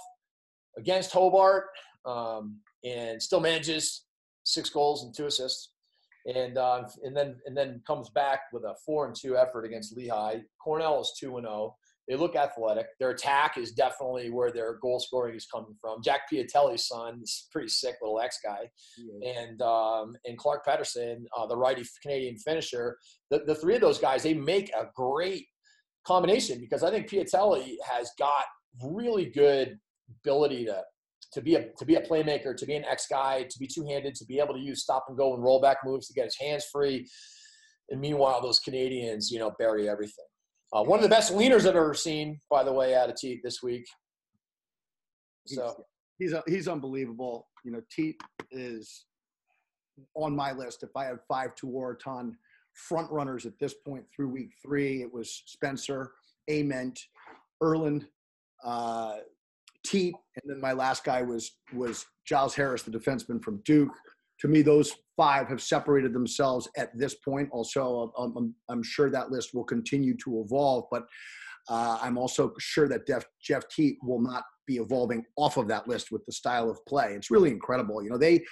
against 0.77 1.13
Hobart, 1.13 1.67
um, 2.05 2.59
and 2.83 3.23
still 3.23 3.39
manages 3.39 4.07
six 4.43 4.69
goals 4.69 5.05
and 5.05 5.15
two 5.15 5.27
assists 5.27 5.69
and 6.25 6.57
uh, 6.57 6.83
and 7.03 7.15
then 7.15 7.35
and 7.45 7.55
then 7.55 7.81
comes 7.85 8.09
back 8.09 8.41
with 8.51 8.63
a 8.63 8.75
four 8.85 9.07
and 9.07 9.15
two 9.15 9.37
effort 9.37 9.65
against 9.65 9.95
Lehigh. 9.97 10.37
Cornell 10.63 11.01
is 11.01 11.13
two 11.19 11.37
and 11.37 11.45
zero. 11.45 11.75
They 12.07 12.15
look 12.15 12.35
athletic. 12.35 12.87
Their 12.99 13.11
attack 13.11 13.57
is 13.57 13.71
definitely 13.71 14.29
where 14.29 14.51
their 14.51 14.77
goal 14.81 14.99
scoring 14.99 15.35
is 15.35 15.45
coming 15.45 15.73
from. 15.79 16.01
Jack 16.03 16.21
Piatelli's 16.31 16.87
son 16.87 17.21
is 17.23 17.47
pretty 17.49 17.69
sick 17.69 17.95
little 18.01 18.19
ex 18.19 18.39
guy, 18.43 18.69
and 19.25 19.61
um, 19.61 20.15
and 20.25 20.37
Clarke 20.37 20.65
Patterson, 20.65 21.25
uh, 21.37 21.45
the 21.45 21.55
righty 21.55 21.83
Canadian 22.01 22.37
finisher. 22.37 22.97
The, 23.31 23.43
the 23.45 23.55
three 23.55 23.75
of 23.75 23.81
those 23.81 23.99
guys 23.99 24.23
they 24.23 24.33
make 24.33 24.69
a 24.73 24.87
great 24.95 25.45
combination 26.05 26.59
because 26.59 26.83
I 26.83 26.91
think 26.91 27.09
Piatelli 27.09 27.75
has 27.89 28.11
got 28.19 28.45
really 28.81 29.25
good 29.25 29.77
ability 30.21 30.65
to 30.65 30.83
to 31.33 31.41
be 31.41 31.55
a 31.55 31.69
to 31.77 31.85
be 31.85 31.95
a 31.95 32.01
playmaker, 32.01 32.55
to 32.55 32.65
be 32.65 32.75
an 32.75 32.85
X 32.85 33.07
guy, 33.09 33.43
to 33.43 33.59
be 33.59 33.67
two 33.67 33.85
handed, 33.85 34.15
to 34.15 34.25
be 34.25 34.39
able 34.39 34.53
to 34.53 34.59
use 34.59 34.83
stop 34.83 35.05
and 35.07 35.17
go 35.17 35.33
and 35.33 35.43
roll 35.43 35.59
back 35.61 35.77
moves 35.83 36.07
to 36.07 36.13
get 36.13 36.25
his 36.25 36.37
hands 36.39 36.65
free. 36.71 37.07
And 37.89 37.99
meanwhile, 37.99 38.41
those 38.41 38.59
Canadians, 38.59 39.31
you 39.31 39.39
know, 39.39 39.51
bury 39.59 39.89
everything. 39.89 40.25
Uh, 40.71 40.83
one 40.83 40.97
of 40.97 41.03
the 41.03 41.09
best 41.09 41.33
leaners 41.33 41.67
I've 41.67 41.75
ever 41.75 41.93
seen, 41.93 42.39
by 42.49 42.63
the 42.63 42.73
way, 42.73 42.95
out 42.95 43.09
of 43.09 43.15
Teat 43.15 43.41
this 43.43 43.61
week. 43.61 43.85
So 45.45 45.85
he's 46.17 46.33
he's 46.47 46.67
unbelievable. 46.67 47.47
You 47.63 47.71
know, 47.71 47.81
Teat 47.91 48.19
is 48.51 49.05
on 50.15 50.35
my 50.35 50.51
list. 50.51 50.83
If 50.83 50.95
I 50.95 51.05
have 51.05 51.19
five 51.27 51.51
Tewaaraton 51.55 52.31
front 52.73 53.11
runners 53.11 53.45
at 53.45 53.53
this 53.59 53.73
point 53.73 54.05
through 54.15 54.29
week 54.29 54.51
three, 54.65 55.01
it 55.01 55.13
was 55.13 55.43
Spencer, 55.45 56.13
Ament, 56.49 56.99
Ierlan, 57.61 58.05
uh, 58.63 59.17
Teat, 59.85 60.15
and 60.35 60.43
then 60.51 60.61
my 60.61 60.73
last 60.73 61.03
guy 61.03 61.21
was 61.21 61.51
was 61.73 62.05
Giles 62.25 62.55
Harris, 62.55 62.83
the 62.83 62.91
defenseman 62.91 63.41
from 63.43 63.61
Duke. 63.65 63.93
To 64.39 64.47
me, 64.47 64.61
those 64.61 64.93
five 65.15 65.47
have 65.47 65.61
separated 65.61 66.13
themselves 66.13 66.67
at 66.77 66.89
this 66.97 67.15
point. 67.15 67.49
Also, 67.51 68.11
I'm, 68.17 68.35
I'm, 68.35 68.55
I'm 68.69 68.83
sure 68.83 69.09
that 69.09 69.31
list 69.31 69.51
will 69.53 69.63
continue 69.63 70.17
to 70.25 70.43
evolve, 70.45 70.85
but 70.91 71.03
uh, 71.69 71.97
I'm 72.01 72.17
also 72.17 72.53
sure 72.59 72.87
that 72.89 73.05
Def, 73.05 73.25
Jeff 73.41 73.67
Teat 73.69 73.97
will 74.01 74.21
not 74.21 74.43
be 74.67 74.77
evolving 74.77 75.23
off 75.37 75.57
of 75.57 75.67
that 75.67 75.87
list 75.87 76.11
with 76.11 76.25
the 76.25 76.31
style 76.31 76.69
of 76.69 76.83
play. 76.85 77.13
It's 77.13 77.31
really 77.31 77.51
incredible. 77.51 78.03
You 78.03 78.09
know, 78.09 78.17
they 78.17 78.43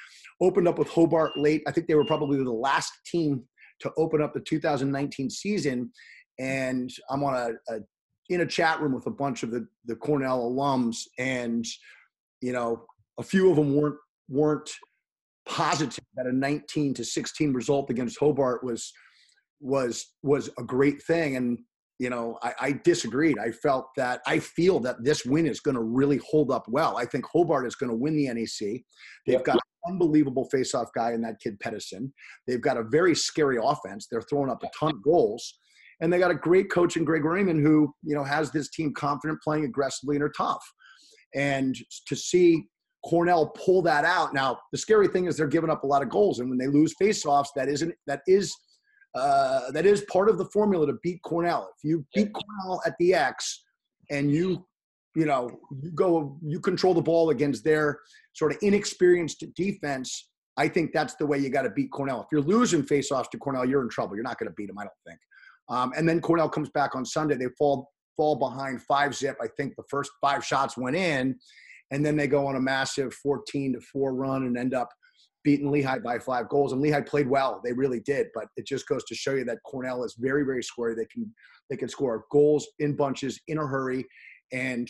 opened 0.41 0.67
up 0.67 0.77
with 0.77 0.89
Hobart 0.89 1.37
late. 1.37 1.63
I 1.67 1.71
think 1.71 1.87
they 1.87 1.95
were 1.95 2.05
probably 2.05 2.37
the 2.43 2.51
last 2.51 2.91
team 3.05 3.43
to 3.81 3.91
open 3.97 4.21
up 4.21 4.33
the 4.33 4.39
2019 4.39 5.29
season. 5.29 5.91
And 6.39 6.89
I'm 7.09 7.23
on 7.23 7.35
a, 7.35 7.73
a 7.73 7.79
in 8.33 8.41
a 8.41 8.45
chat 8.45 8.81
room 8.81 8.93
with 8.93 9.07
a 9.07 9.11
bunch 9.11 9.43
of 9.43 9.51
the, 9.51 9.67
the 9.85 9.95
Cornell 9.95 10.49
alums, 10.51 11.07
and 11.17 11.65
you 12.41 12.53
know, 12.53 12.85
a 13.19 13.23
few 13.23 13.49
of 13.49 13.55
them 13.55 13.75
weren't 13.75 13.97
weren't 14.29 14.69
positive 15.47 16.03
that 16.15 16.27
a 16.27 16.31
19 16.31 16.93
to 16.93 17.03
16 17.03 17.53
result 17.53 17.89
against 17.89 18.17
Hobart 18.19 18.63
was 18.63 18.91
was 19.59 20.13
was 20.23 20.49
a 20.57 20.63
great 20.63 21.01
thing. 21.03 21.35
And 21.35 21.59
you 21.99 22.09
know, 22.09 22.39
I, 22.41 22.53
I 22.59 22.71
disagreed. 22.83 23.37
I 23.37 23.51
felt 23.51 23.85
that 23.95 24.21
I 24.25 24.39
feel 24.39 24.79
that 24.79 25.03
this 25.03 25.23
win 25.23 25.45
is 25.45 25.59
going 25.59 25.75
to 25.75 25.83
really 25.83 26.19
hold 26.27 26.51
up 26.51 26.65
well. 26.67 26.97
I 26.97 27.05
think 27.05 27.25
Hobart 27.31 27.67
is 27.67 27.75
going 27.75 27.91
to 27.91 27.95
win 27.95 28.15
the 28.15 28.27
NEC. 28.33 28.81
They've 29.27 29.35
Yep. 29.35 29.43
got 29.43 29.55
an 29.55 29.93
unbelievable 29.93 30.45
face-off 30.45 30.89
guy 30.95 31.11
in 31.11 31.21
that 31.21 31.39
kid 31.39 31.59
Pedersen. 31.59 32.11
They've 32.47 32.61
got 32.61 32.77
a 32.77 32.83
very 32.83 33.13
scary 33.13 33.59
offense. 33.61 34.07
They're 34.09 34.23
throwing 34.23 34.49
up 34.49 34.63
a 34.63 34.69
ton 34.77 34.95
of 34.95 35.03
goals, 35.03 35.59
and 36.01 36.11
they 36.11 36.19
got 36.19 36.31
a 36.31 36.35
great 36.35 36.69
coach 36.69 36.97
in 36.97 37.05
Greg 37.05 37.23
Raymond 37.23 37.61
who 37.65 37.93
you 38.03 38.15
know 38.15 38.23
has 38.23 38.51
this 38.51 38.69
team 38.69 38.93
confident, 38.93 39.41
playing 39.41 39.65
aggressively, 39.65 40.15
and 40.15 40.23
are 40.23 40.33
tough. 40.35 40.63
And 41.33 41.75
to 42.07 42.15
see 42.15 42.65
Cornell 43.05 43.47
pull 43.47 43.81
that 43.83 44.03
out. 44.03 44.33
Now, 44.33 44.59
the 44.71 44.77
scary 44.77 45.07
thing 45.07 45.25
is 45.25 45.37
they're 45.37 45.47
giving 45.47 45.69
up 45.69 45.83
a 45.83 45.87
lot 45.87 46.01
of 46.01 46.09
goals, 46.09 46.39
and 46.39 46.49
when 46.49 46.57
they 46.57 46.67
lose 46.67 46.93
faceoffs, 47.01 47.47
that 47.55 47.69
isn't 47.69 47.93
that 48.07 48.21
is 48.27 48.53
uh, 49.15 49.71
that 49.71 49.85
is 49.85 50.01
part 50.11 50.29
of 50.29 50.37
the 50.37 50.45
formula 50.45 50.87
to 50.87 50.93
beat 51.03 51.21
Cornell. 51.23 51.69
If 51.77 51.89
you 51.89 52.05
beat 52.15 52.31
Cornell 52.33 52.81
at 52.85 52.95
the 52.99 53.13
X, 53.13 53.63
and 54.09 54.31
you 54.31 54.65
you 55.15 55.25
know 55.25 55.59
you 55.81 55.91
go 55.91 56.37
you 56.43 56.59
control 56.59 56.93
the 56.93 57.01
ball 57.01 57.29
against 57.29 57.63
their 57.63 57.99
sort 58.33 58.51
of 58.51 58.57
inexperienced 58.61 59.43
defense. 59.55 60.29
I 60.57 60.67
think 60.67 60.91
that's 60.93 61.15
the 61.15 61.25
way 61.25 61.37
you 61.37 61.49
got 61.49 61.61
to 61.61 61.69
beat 61.69 61.91
Cornell. 61.91 62.21
If 62.21 62.27
you're 62.31 62.41
losing 62.41 62.83
faceoffs 62.83 63.29
to 63.31 63.37
Cornell, 63.37 63.65
you're 63.65 63.81
in 63.81 63.89
trouble. 63.89 64.15
You're 64.15 64.23
not 64.23 64.37
going 64.37 64.49
to 64.49 64.53
beat 64.55 64.67
them, 64.67 64.77
I 64.77 64.83
don't 64.83 64.91
think. 65.07 65.19
Um, 65.71 65.93
and 65.95 66.07
then 66.07 66.19
Cornell 66.19 66.49
comes 66.49 66.69
back 66.69 66.95
on 66.95 67.05
Sunday. 67.05 67.35
They 67.35 67.47
fall 67.57 67.89
fall 68.17 68.35
behind 68.35 68.81
five 68.83 69.15
zip. 69.15 69.37
I 69.41 69.47
think 69.57 69.75
the 69.75 69.83
first 69.89 70.11
five 70.19 70.45
shots 70.45 70.77
went 70.77 70.97
in, 70.97 71.39
and 71.91 72.05
then 72.05 72.17
they 72.17 72.27
go 72.27 72.45
on 72.45 72.57
a 72.57 72.59
massive 72.59 73.13
14 73.15 73.73
to 73.73 73.81
four 73.81 74.13
run 74.13 74.43
and 74.43 74.57
end 74.57 74.73
up 74.73 74.89
beating 75.43 75.71
Lehigh 75.71 75.99
by 75.99 76.19
five 76.19 76.49
goals. 76.49 76.73
And 76.73 76.81
Lehigh 76.81 77.01
played 77.01 77.29
well; 77.29 77.61
they 77.63 77.71
really 77.71 78.01
did. 78.01 78.27
But 78.35 78.47
it 78.57 78.67
just 78.67 78.85
goes 78.87 79.05
to 79.05 79.15
show 79.15 79.33
you 79.33 79.45
that 79.45 79.59
Cornell 79.65 80.03
is 80.03 80.15
very, 80.19 80.43
very 80.43 80.61
square. 80.61 80.93
They 80.93 81.05
can 81.05 81.33
they 81.69 81.77
can 81.77 81.87
score 81.87 82.25
goals 82.31 82.67
in 82.79 82.95
bunches 82.95 83.39
in 83.47 83.57
a 83.57 83.65
hurry, 83.65 84.05
and 84.51 84.89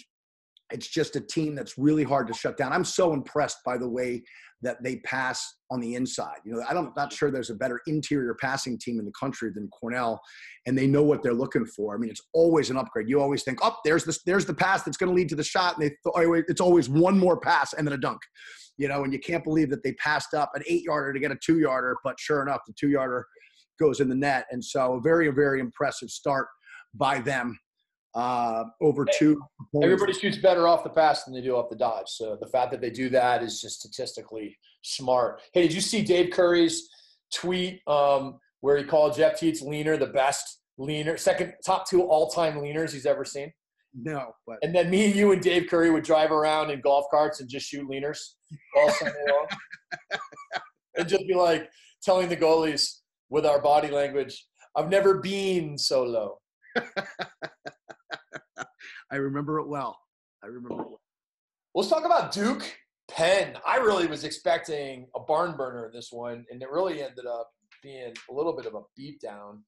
it's 0.71 0.87
just 0.87 1.15
a 1.15 1.21
team 1.21 1.55
that's 1.55 1.77
really 1.77 2.03
hard 2.03 2.27
to 2.27 2.33
shut 2.33 2.57
down. 2.57 2.73
I'm 2.73 2.85
so 2.85 3.13
impressed 3.13 3.57
by 3.65 3.77
the 3.77 3.87
way 3.87 4.23
that 4.63 4.81
they 4.83 4.97
pass 4.97 5.55
on 5.71 5.79
the 5.79 5.95
inside. 5.95 6.37
You 6.45 6.53
know, 6.53 6.63
I 6.69 6.73
don't 6.73 6.95
not 6.95 7.11
sure 7.11 7.31
there's 7.31 7.49
a 7.49 7.55
better 7.55 7.81
interior 7.87 8.35
passing 8.39 8.77
team 8.77 8.99
in 8.99 9.05
the 9.05 9.11
country 9.19 9.51
than 9.53 9.67
Cornell, 9.69 10.21
and 10.65 10.77
they 10.77 10.87
know 10.87 11.03
what 11.03 11.23
they're 11.23 11.33
looking 11.33 11.65
for. 11.65 11.95
I 11.95 11.97
mean, 11.97 12.09
it's 12.09 12.21
always 12.33 12.69
an 12.69 12.77
upgrade. 12.77 13.09
You 13.09 13.21
always 13.21 13.43
think, 13.43 13.59
oh, 13.63 13.75
there's 13.83 14.05
this, 14.05 14.21
there's 14.23 14.45
the 14.45 14.53
pass 14.53 14.83
that's 14.83 14.97
going 14.97 15.09
to 15.09 15.15
lead 15.15 15.29
to 15.29 15.35
the 15.35 15.43
shot, 15.43 15.75
and 15.75 15.83
they 15.83 15.89
th- 15.89 15.97
oh, 16.05 16.33
it's 16.47 16.61
always 16.61 16.89
one 16.89 17.17
more 17.17 17.39
pass 17.39 17.73
and 17.73 17.87
then 17.87 17.93
a 17.93 17.97
dunk. 17.97 18.21
You 18.77 18.87
know, 18.87 19.03
and 19.03 19.11
you 19.11 19.19
can't 19.19 19.43
believe 19.43 19.69
that 19.71 19.83
they 19.83 19.93
passed 19.93 20.33
up 20.33 20.51
an 20.53 20.63
eight 20.67 20.83
yarder 20.83 21.13
to 21.13 21.19
get 21.19 21.31
a 21.31 21.37
two 21.43 21.59
yarder, 21.59 21.97
but 22.03 22.19
sure 22.19 22.41
enough, 22.41 22.61
the 22.67 22.73
two 22.79 22.89
yarder 22.89 23.25
goes 23.79 23.99
in 23.99 24.09
the 24.09 24.15
net, 24.15 24.45
and 24.51 24.63
so 24.63 24.93
a 24.93 25.01
very 25.01 25.29
very 25.29 25.59
impressive 25.59 26.09
start 26.09 26.47
by 26.93 27.19
them. 27.19 27.57
Uh, 28.13 28.65
over 28.81 29.05
two. 29.17 29.41
Everybody 29.81 30.13
shoots 30.13 30.37
better 30.37 30.67
off 30.67 30.83
the 30.83 30.89
pass 30.89 31.23
than 31.23 31.33
they 31.33 31.41
do 31.41 31.55
off 31.55 31.69
the 31.69 31.75
dodge. 31.75 32.09
So 32.09 32.37
the 32.39 32.47
fact 32.47 32.71
that 32.71 32.81
they 32.81 32.89
do 32.89 33.09
that 33.09 33.43
is 33.43 33.61
just 33.61 33.79
statistically 33.79 34.57
smart. 34.83 35.41
Hey, 35.53 35.63
did 35.63 35.73
you 35.73 35.81
see 35.81 36.01
Dave 36.01 36.31
Curry's 36.31 36.89
tweet 37.33 37.81
um, 37.87 38.39
where 38.61 38.77
he 38.77 38.83
called 38.83 39.15
Jeff 39.15 39.39
Teats 39.39 39.61
leaner 39.61 39.97
the 39.97 40.07
best 40.07 40.59
leaner, 40.77 41.17
second 41.17 41.53
top 41.65 41.87
two 41.87 42.03
all 42.03 42.29
time 42.29 42.55
leaners 42.55 42.91
he's 42.91 43.05
ever 43.05 43.23
seen? 43.23 43.51
No, 43.93 44.33
but 44.47 44.57
and 44.61 44.73
then 44.73 44.89
me, 44.89 45.05
and 45.05 45.15
you, 45.15 45.33
and 45.33 45.41
Dave 45.41 45.67
Curry 45.69 45.91
would 45.91 46.03
drive 46.03 46.31
around 46.31 46.71
in 46.71 46.79
golf 46.79 47.05
carts 47.11 47.41
and 47.41 47.49
just 47.49 47.67
shoot 47.67 47.87
leaners 47.89 48.19
all 48.77 48.87
long, 48.87 49.47
and 50.95 51.07
just 51.09 51.27
be 51.27 51.33
like 51.33 51.69
telling 52.01 52.29
the 52.29 52.37
goalies 52.37 52.99
with 53.29 53.45
our 53.45 53.61
body 53.61 53.89
language, 53.89 54.47
"I've 54.77 54.89
never 54.89 55.15
been 55.19 55.77
so 55.77 56.03
low." 56.03 56.37
I 59.11 59.17
remember 59.17 59.59
it 59.59 59.67
well. 59.67 59.99
I 60.41 60.47
remember 60.47 60.71
it 60.71 60.87
well. 60.89 61.01
Let's 61.75 61.89
talk 61.89 62.05
about 62.05 62.31
Duke 62.31 62.63
Penn. 63.09 63.57
I 63.67 63.77
really 63.77 64.07
was 64.07 64.23
expecting 64.23 65.07
a 65.15 65.19
barn 65.19 65.57
burner 65.57 65.85
in 65.87 65.91
this 65.91 66.11
one, 66.11 66.45
and 66.49 66.61
it 66.61 66.69
really 66.69 67.03
ended 67.03 67.25
up 67.25 67.51
being 67.83 68.13
a 68.29 68.33
little 68.33 68.53
bit 68.53 68.65
of 68.65 68.75
a 68.75 68.81
beatdown. 68.99 69.59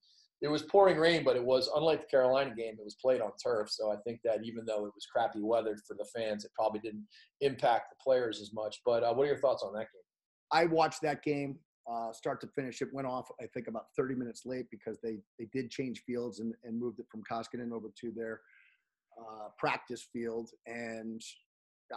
It 0.42 0.48
was 0.48 0.64
pouring 0.64 0.98
rain, 0.98 1.24
but 1.24 1.36
it 1.36 1.44
was 1.44 1.70
unlike 1.76 2.02
the 2.02 2.08
Carolina 2.08 2.54
game. 2.56 2.76
It 2.78 2.84
was 2.84 2.96
played 3.02 3.22
on 3.22 3.32
turf, 3.42 3.70
so 3.70 3.92
I 3.92 3.98
think 4.06 4.20
that 4.24 4.44
even 4.44 4.66
though 4.66 4.86
it 4.86 4.94
was 4.96 5.06
crappy 5.06 5.42
weather 5.42 5.78
for 5.86 5.96
the 5.96 6.08
fans, 6.16 6.46
it 6.46 6.52
probably 6.54 6.80
didn't 6.80 7.06
impact 7.42 7.92
the 7.92 8.02
players 8.04 8.42
as 8.42 8.54
much. 8.54 8.82
But 8.86 9.04
uh, 9.04 9.14
what 9.14 9.24
are 9.24 9.28
your 9.28 9.40
thoughts 9.40 9.64
on 9.64 9.74
that 9.74 9.88
game? 9.94 10.04
I 10.52 10.66
watched 10.66 11.02
that 11.02 11.24
game 11.24 11.60
uh, 11.90 12.12
start 12.14 12.40
to 12.42 12.48
finish. 12.48 12.82
It 12.82 12.94
went 12.94 13.08
off, 13.08 13.30
I 13.42 13.46
think, 13.54 13.68
about 13.68 13.88
30 13.98 14.16
minutes 14.16 14.44
late 14.46 14.68
because 14.72 15.00
they 15.02 15.20
they 15.40 15.48
did 15.52 15.70
change 15.70 16.04
fields 16.06 16.40
and, 16.40 16.54
and 16.64 16.80
moved 16.80 17.00
it 17.00 17.08
from 17.10 17.24
Koskinen 17.30 17.72
over 17.74 17.88
to 18.02 18.12
their 18.12 18.42
uh, 19.20 19.50
practice 19.58 20.08
field. 20.12 20.50
And 20.66 21.22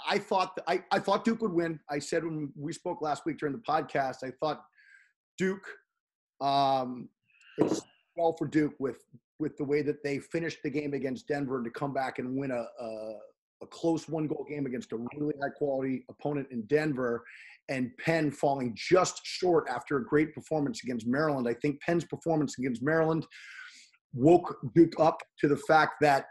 I 0.09 0.19
thought 0.19 0.59
I, 0.67 0.83
I 0.91 0.99
thought 0.99 1.25
Duke 1.25 1.43
would 1.43 1.53
win. 1.53 1.81
I 1.91 1.99
said 1.99 2.25
when 2.25 2.53
we 2.57 2.73
spoke 2.73 3.01
last 3.03 3.25
week 3.25 3.39
during 3.39 3.55
the 3.55 3.63
podcast, 3.63 4.17
I 4.25 4.33
thought 4.41 4.63
Duke. 5.39 5.67
Um, 6.41 7.09
it's 7.59 7.81
well 8.17 8.35
for 8.37 8.47
Duke 8.47 8.75
with 8.79 8.99
with 9.39 9.57
the 9.57 9.65
way 9.65 9.83
that 9.83 10.03
they 10.03 10.19
finished 10.19 10.59
the 10.63 10.71
game 10.71 10.95
against 10.95 11.29
Denver 11.29 11.63
to 11.63 11.71
come 11.71 11.93
back 11.93 12.19
and 12.19 12.37
win 12.37 12.51
a, 12.51 12.65
a, 12.83 13.13
a 13.63 13.67
close 13.67 14.09
one 14.09 14.27
goal 14.27 14.47
game 14.49 14.67
against 14.67 14.93
a 14.93 14.97
really 15.15 15.35
high 15.43 15.51
quality 15.51 16.05
opponent 16.11 16.49
in 16.51 16.63
Denver, 16.63 17.25
and 17.69 17.91
Penn 17.99 18.31
falling 18.31 18.75
just 18.75 19.21
short 19.25 19.69
after 19.69 19.99
a 19.99 20.05
great 20.05 20.35
performance 20.35 20.83
against 20.83 21.07
Maryland. 21.07 21.49
I 21.49 21.55
think 21.55 21.81
Penn's 21.81 22.05
performance 22.05 22.59
against 22.59 22.83
Maryland 22.83 23.27
woke 24.15 24.57
Duke 24.75 24.99
up 24.99 25.23
to 25.41 25.49
the 25.49 25.57
fact 25.57 25.95
that 26.01 26.27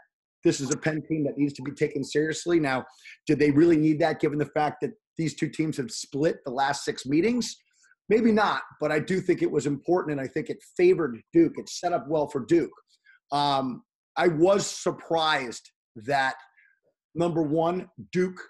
this 0.46 0.60
is 0.60 0.70
a 0.70 0.76
Penn 0.76 1.02
team 1.02 1.24
that 1.24 1.36
needs 1.36 1.52
to 1.54 1.62
be 1.62 1.72
taken 1.72 2.04
seriously. 2.04 2.60
Now, 2.60 2.84
did 3.26 3.38
they 3.38 3.50
really 3.50 3.76
need 3.76 3.98
that 4.00 4.20
given 4.20 4.38
the 4.38 4.46
fact 4.46 4.76
that 4.82 4.92
these 5.18 5.34
two 5.34 5.48
teams 5.48 5.76
have 5.76 5.90
split 5.90 6.36
the 6.44 6.52
last 6.52 6.84
six 6.84 7.04
meetings? 7.04 7.56
Maybe 8.08 8.30
not, 8.30 8.62
but 8.80 8.92
I 8.92 9.00
do 9.00 9.20
think 9.20 9.42
it 9.42 9.50
was 9.50 9.66
important, 9.66 10.12
and 10.12 10.20
I 10.20 10.30
think 10.30 10.48
it 10.48 10.58
favored 10.76 11.20
Duke. 11.32 11.54
It 11.58 11.68
set 11.68 11.92
up 11.92 12.06
well 12.08 12.28
for 12.28 12.44
Duke. 12.46 12.70
Um, 13.32 13.82
I 14.16 14.28
was 14.28 14.64
surprised 14.64 15.72
that 15.96 16.36
number 17.16 17.42
one, 17.42 17.88
Duke, 18.12 18.40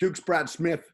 Duke's 0.00 0.20
Brad 0.20 0.50
Smith 0.50 0.84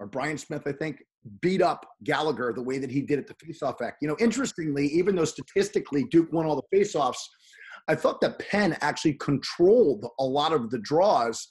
or 0.00 0.06
Brian 0.06 0.38
Smith, 0.38 0.62
I 0.66 0.72
think, 0.72 1.02
beat 1.40 1.62
up 1.62 1.86
Gallagher 2.02 2.52
the 2.52 2.62
way 2.62 2.78
that 2.78 2.90
he 2.90 3.02
did 3.02 3.18
at 3.18 3.26
the 3.28 3.34
faceoff 3.34 3.80
act. 3.80 3.98
You 4.02 4.08
know, 4.08 4.16
interestingly, 4.18 4.86
even 4.88 5.14
though 5.14 5.24
statistically 5.24 6.04
Duke 6.10 6.32
won 6.32 6.46
all 6.46 6.56
the 6.56 6.76
faceoffs, 6.76 7.18
I 7.88 7.94
thought 7.94 8.20
that 8.20 8.38
Penn 8.38 8.76
actually 8.80 9.14
controlled 9.14 10.06
a 10.18 10.24
lot 10.24 10.52
of 10.52 10.70
the 10.70 10.78
draws, 10.78 11.46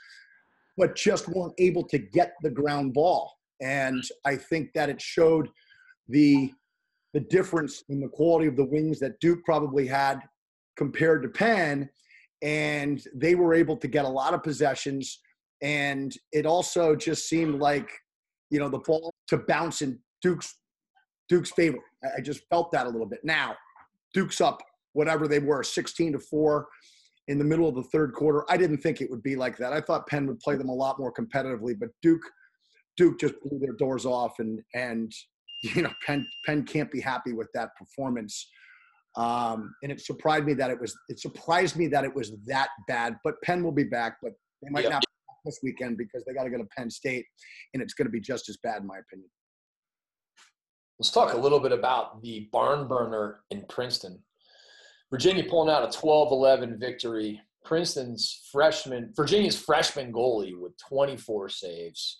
but 0.77 0.95
just 0.95 1.27
weren't 1.27 1.53
able 1.57 1.83
to 1.87 1.99
get 1.99 2.33
the 2.41 2.49
ground 2.49 2.93
ball. 2.93 3.33
And 3.61 4.03
I 4.25 4.35
think 4.35 4.69
that 4.73 4.89
it 4.89 5.01
showed 5.01 5.49
the 6.07 6.51
the 7.13 7.19
difference 7.19 7.83
in 7.89 7.99
the 7.99 8.07
quality 8.07 8.45
of 8.45 8.55
the 8.55 8.65
wings 8.65 8.99
that 8.99 9.19
Duke 9.19 9.43
probably 9.43 9.87
had 9.87 10.19
compared 10.77 11.23
to 11.23 11.29
Penn. 11.29 11.89
And 12.43 13.03
they 13.15 13.33
were 13.33 13.53
able 13.53 13.75
to 13.77 13.87
get 13.87 14.05
a 14.05 14.09
lot 14.09 14.35
of 14.35 14.43
possessions. 14.43 15.19
And 15.61 16.15
it 16.31 16.45
also 16.45 16.95
just 16.95 17.27
seemed 17.27 17.59
like, 17.59 17.89
you 18.51 18.59
know, 18.59 18.69
the 18.69 18.79
ball 18.79 19.11
to 19.27 19.39
bounce 19.39 19.81
in 19.81 19.99
Duke's 20.21 20.55
Duke's 21.27 21.51
favor. 21.51 21.79
I 22.17 22.21
just 22.21 22.41
felt 22.49 22.71
that 22.71 22.87
a 22.87 22.89
little 22.89 23.07
bit. 23.07 23.19
Now, 23.23 23.55
Duke's 24.13 24.41
up 24.41 24.59
whatever 24.99 25.29
they 25.29 25.39
were, 25.39 25.63
16 25.63 26.11
to 26.11 26.19
4 26.19 26.67
in 27.29 27.39
the 27.39 27.45
middle 27.45 27.69
of 27.69 27.75
the 27.75 27.83
third 27.83 28.13
quarter. 28.13 28.43
I 28.49 28.57
didn't 28.57 28.79
think 28.79 28.99
it 28.99 29.09
would 29.09 29.23
be 29.23 29.37
like 29.37 29.55
that. 29.57 29.71
I 29.71 29.79
thought 29.79 30.05
Penn 30.07 30.27
would 30.27 30.41
play 30.41 30.57
them 30.57 30.67
a 30.67 30.73
lot 30.73 30.99
more 30.99 31.13
competitively, 31.13 31.73
but 31.79 31.89
Duke 32.01 32.21
Duke 32.97 33.17
just 33.17 33.35
blew 33.41 33.59
their 33.59 33.73
doors 33.73 34.05
off 34.05 34.39
and 34.39 34.59
and 34.75 35.09
you 35.63 35.81
know 35.83 35.93
Penn 36.05 36.27
Penn 36.45 36.65
can't 36.65 36.91
be 36.91 36.99
happy 36.99 37.31
with 37.31 37.47
that 37.53 37.69
performance. 37.77 38.45
Um, 39.15 39.73
and 39.83 39.91
it 39.91 40.01
surprised 40.01 40.45
me 40.45 40.53
that 40.55 40.69
it 40.69 40.79
was 40.79 40.93
it 41.07 41.19
surprised 41.19 41.77
me 41.77 41.87
that 41.87 42.03
it 42.03 42.13
was 42.13 42.33
that 42.47 42.69
bad. 42.89 43.15
But 43.23 43.35
Penn 43.41 43.63
will 43.63 43.71
be 43.71 43.85
back, 43.85 44.17
but 44.21 44.33
they 44.61 44.69
might 44.69 44.89
not 44.89 45.03
this 45.45 45.59
weekend 45.63 45.97
because 45.97 46.25
they 46.25 46.33
got 46.33 46.43
to 46.43 46.49
go 46.49 46.57
to 46.57 46.67
Penn 46.77 46.89
State, 46.89 47.25
and 47.73 47.81
it's 47.81 47.93
going 47.93 48.07
to 48.07 48.11
be 48.11 48.19
just 48.19 48.49
as 48.49 48.57
bad 48.61 48.81
in 48.81 48.87
my 48.87 48.97
opinion. 48.97 49.29
Let's 50.99 51.11
talk 51.11 51.33
a 51.33 51.37
little 51.37 51.61
bit 51.61 51.71
about 51.71 52.21
the 52.21 52.49
barn 52.51 52.85
burner 52.89 53.39
in 53.51 53.63
Princeton. 53.69 54.21
Virginia 55.11 55.43
pulling 55.43 55.73
out 55.73 55.83
a 55.83 55.97
12-11 55.97 56.79
victory. 56.79 57.41
Princeton's 57.65 58.47
freshman, 58.51 59.11
Virginia's 59.15 59.59
freshman 59.59 60.11
goalie 60.13 60.57
with 60.57 60.73
24 60.87 61.49
saves, 61.49 62.19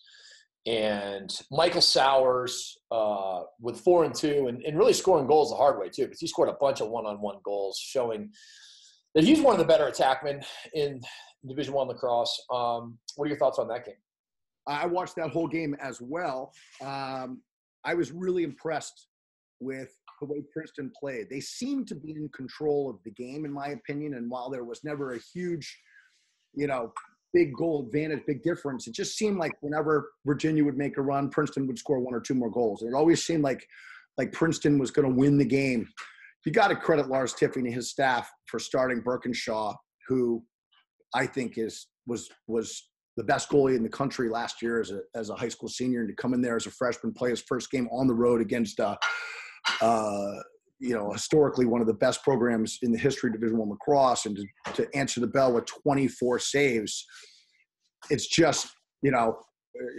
and 0.65 1.33
Michael 1.49 1.81
Sowers 1.81 2.77
uh, 2.91 3.43
with 3.59 3.79
four 3.79 4.03
and 4.03 4.13
two, 4.13 4.47
and, 4.47 4.61
and 4.63 4.77
really 4.77 4.93
scoring 4.93 5.27
goals 5.27 5.49
the 5.49 5.55
hard 5.55 5.79
way 5.79 5.89
too, 5.89 6.03
because 6.03 6.19
he 6.19 6.27
scored 6.27 6.49
a 6.49 6.57
bunch 6.59 6.81
of 6.81 6.89
one-on-one 6.89 7.37
goals, 7.43 7.79
showing 7.79 8.29
that 9.15 9.23
he's 9.23 9.41
one 9.41 9.53
of 9.53 9.59
the 9.59 9.65
better 9.65 9.89
attackmen 9.89 10.45
in 10.73 11.01
Division 11.47 11.73
One 11.73 11.87
lacrosse. 11.87 12.39
Um, 12.51 12.99
what 13.15 13.25
are 13.25 13.29
your 13.29 13.37
thoughts 13.37 13.59
on 13.59 13.67
that 13.69 13.85
game? 13.85 13.95
I 14.67 14.85
watched 14.85 15.15
that 15.15 15.29
whole 15.31 15.47
game 15.47 15.75
as 15.81 15.99
well. 16.01 16.53
Um, 16.81 17.41
I 17.83 17.95
was 17.95 18.11
really 18.11 18.43
impressed 18.43 19.07
with 19.59 19.89
the 20.19 20.27
way 20.27 20.43
Princeton 20.53 20.91
played. 20.99 21.27
They 21.29 21.39
seemed 21.39 21.87
to 21.87 21.95
be 21.95 22.11
in 22.11 22.29
control 22.35 22.89
of 22.89 22.97
the 23.03 23.11
game, 23.11 23.45
in 23.45 23.53
my 23.53 23.69
opinion. 23.69 24.15
And 24.15 24.29
while 24.29 24.49
there 24.49 24.63
was 24.63 24.83
never 24.83 25.13
a 25.13 25.19
huge, 25.33 25.77
you 26.53 26.67
know, 26.67 26.93
big 27.33 27.53
goal 27.55 27.85
advantage, 27.85 28.21
big 28.25 28.43
difference, 28.43 28.87
it 28.87 28.93
just 28.93 29.17
seemed 29.17 29.37
like 29.37 29.53
whenever 29.61 30.11
Virginia 30.25 30.63
would 30.63 30.77
make 30.77 30.97
a 30.97 31.01
run, 31.01 31.29
Princeton 31.29 31.67
would 31.67 31.77
score 31.77 31.99
one 31.99 32.13
or 32.13 32.21
two 32.21 32.33
more 32.33 32.49
goals. 32.49 32.83
It 32.83 32.93
always 32.93 33.23
seemed 33.23 33.43
like 33.43 33.65
like 34.17 34.31
Princeton 34.33 34.77
was 34.77 34.91
going 34.91 35.07
to 35.07 35.15
win 35.15 35.37
the 35.37 35.45
game. 35.45 35.87
You 36.45 36.51
got 36.51 36.69
to 36.69 36.75
credit 36.75 37.07
Lars 37.07 37.33
Tiffany 37.33 37.67
and 37.67 37.75
his 37.75 37.89
staff 37.89 38.29
for 38.47 38.59
starting 38.59 39.01
Birkinshaw, 39.01 39.75
who 40.07 40.43
I 41.13 41.25
think 41.25 41.57
is 41.57 41.87
was 42.07 42.29
was 42.47 42.89
the 43.17 43.23
best 43.23 43.49
goalie 43.49 43.75
in 43.75 43.83
the 43.83 43.89
country 43.89 44.29
last 44.29 44.61
year 44.61 44.81
as 44.81 44.91
a 44.91 45.01
as 45.15 45.29
a 45.29 45.35
high 45.35 45.49
school 45.49 45.69
senior, 45.69 46.01
and 46.01 46.09
to 46.09 46.15
come 46.15 46.33
in 46.33 46.41
there 46.41 46.55
as 46.55 46.65
a 46.65 46.71
freshman, 46.71 47.13
play 47.13 47.29
his 47.29 47.41
first 47.41 47.71
game 47.71 47.87
on 47.91 48.07
the 48.07 48.13
road 48.13 48.41
against. 48.41 48.79
Uh, 48.79 48.97
uh, 49.81 50.33
you 50.79 50.93
know, 50.95 51.11
historically 51.11 51.65
one 51.65 51.81
of 51.81 51.87
the 51.87 51.93
best 51.93 52.23
programs 52.23 52.79
in 52.81 52.91
the 52.91 52.97
history 52.97 53.29
of 53.29 53.33
Division 53.33 53.57
One 53.57 53.69
lacrosse, 53.69 54.25
and 54.25 54.37
to, 54.37 54.73
to 54.73 54.95
answer 54.95 55.19
the 55.19 55.27
bell 55.27 55.53
with 55.53 55.65
24 55.65 56.39
saves, 56.39 57.05
it's 58.09 58.27
just 58.27 58.69
you 59.01 59.11
know, 59.11 59.37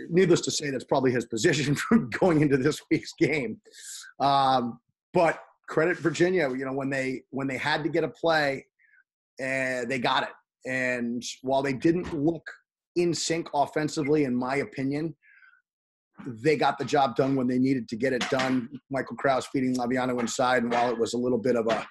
needless 0.09 0.41
to 0.43 0.51
say, 0.51 0.71
that's 0.71 0.85
probably 0.85 1.13
his 1.13 1.25
position 1.27 1.77
going 2.21 2.41
into 2.41 2.57
this 2.57 2.81
week's 2.91 3.13
game. 3.19 3.61
Um, 4.19 4.79
but 5.13 5.41
credit 5.69 5.99
Virginia, 5.99 6.51
you 6.51 6.65
know, 6.65 6.73
when 6.73 6.91
they 6.91 7.23
when 7.31 7.47
they 7.47 7.57
had 7.57 7.83
to 7.85 7.89
get 7.89 8.05
a 8.05 8.09
play, 8.09 8.67
uh, 9.41 9.85
they 9.87 9.99
got 9.99 10.25
it. 10.25 10.71
And 10.71 11.23
while 11.43 11.63
they 11.63 11.73
didn't 11.73 12.13
look 12.13 12.47
in 12.97 13.15
sync 13.15 13.49
offensively, 13.55 14.25
in 14.25 14.35
my 14.35 14.57
opinion, 14.57 15.15
they 16.27 16.57
got 16.57 16.79
the 16.79 16.85
job 16.85 17.17
done 17.17 17.37
when 17.37 17.47
they 17.47 17.59
needed 17.59 17.89
to 17.89 17.97
get 17.97 18.13
it 18.13 18.29
done. 18.31 18.69
Michael 18.91 19.17
Kraus 19.17 19.47
feeding 19.47 19.75
Laviano 19.77 20.21
inside, 20.21 20.63
and 20.63 20.73
while 20.73 20.91
it 20.91 20.99
was 20.99 21.15
a 21.15 21.19
little 21.19 21.39
bit 21.39 21.57
of 21.57 21.67
a 21.67 21.87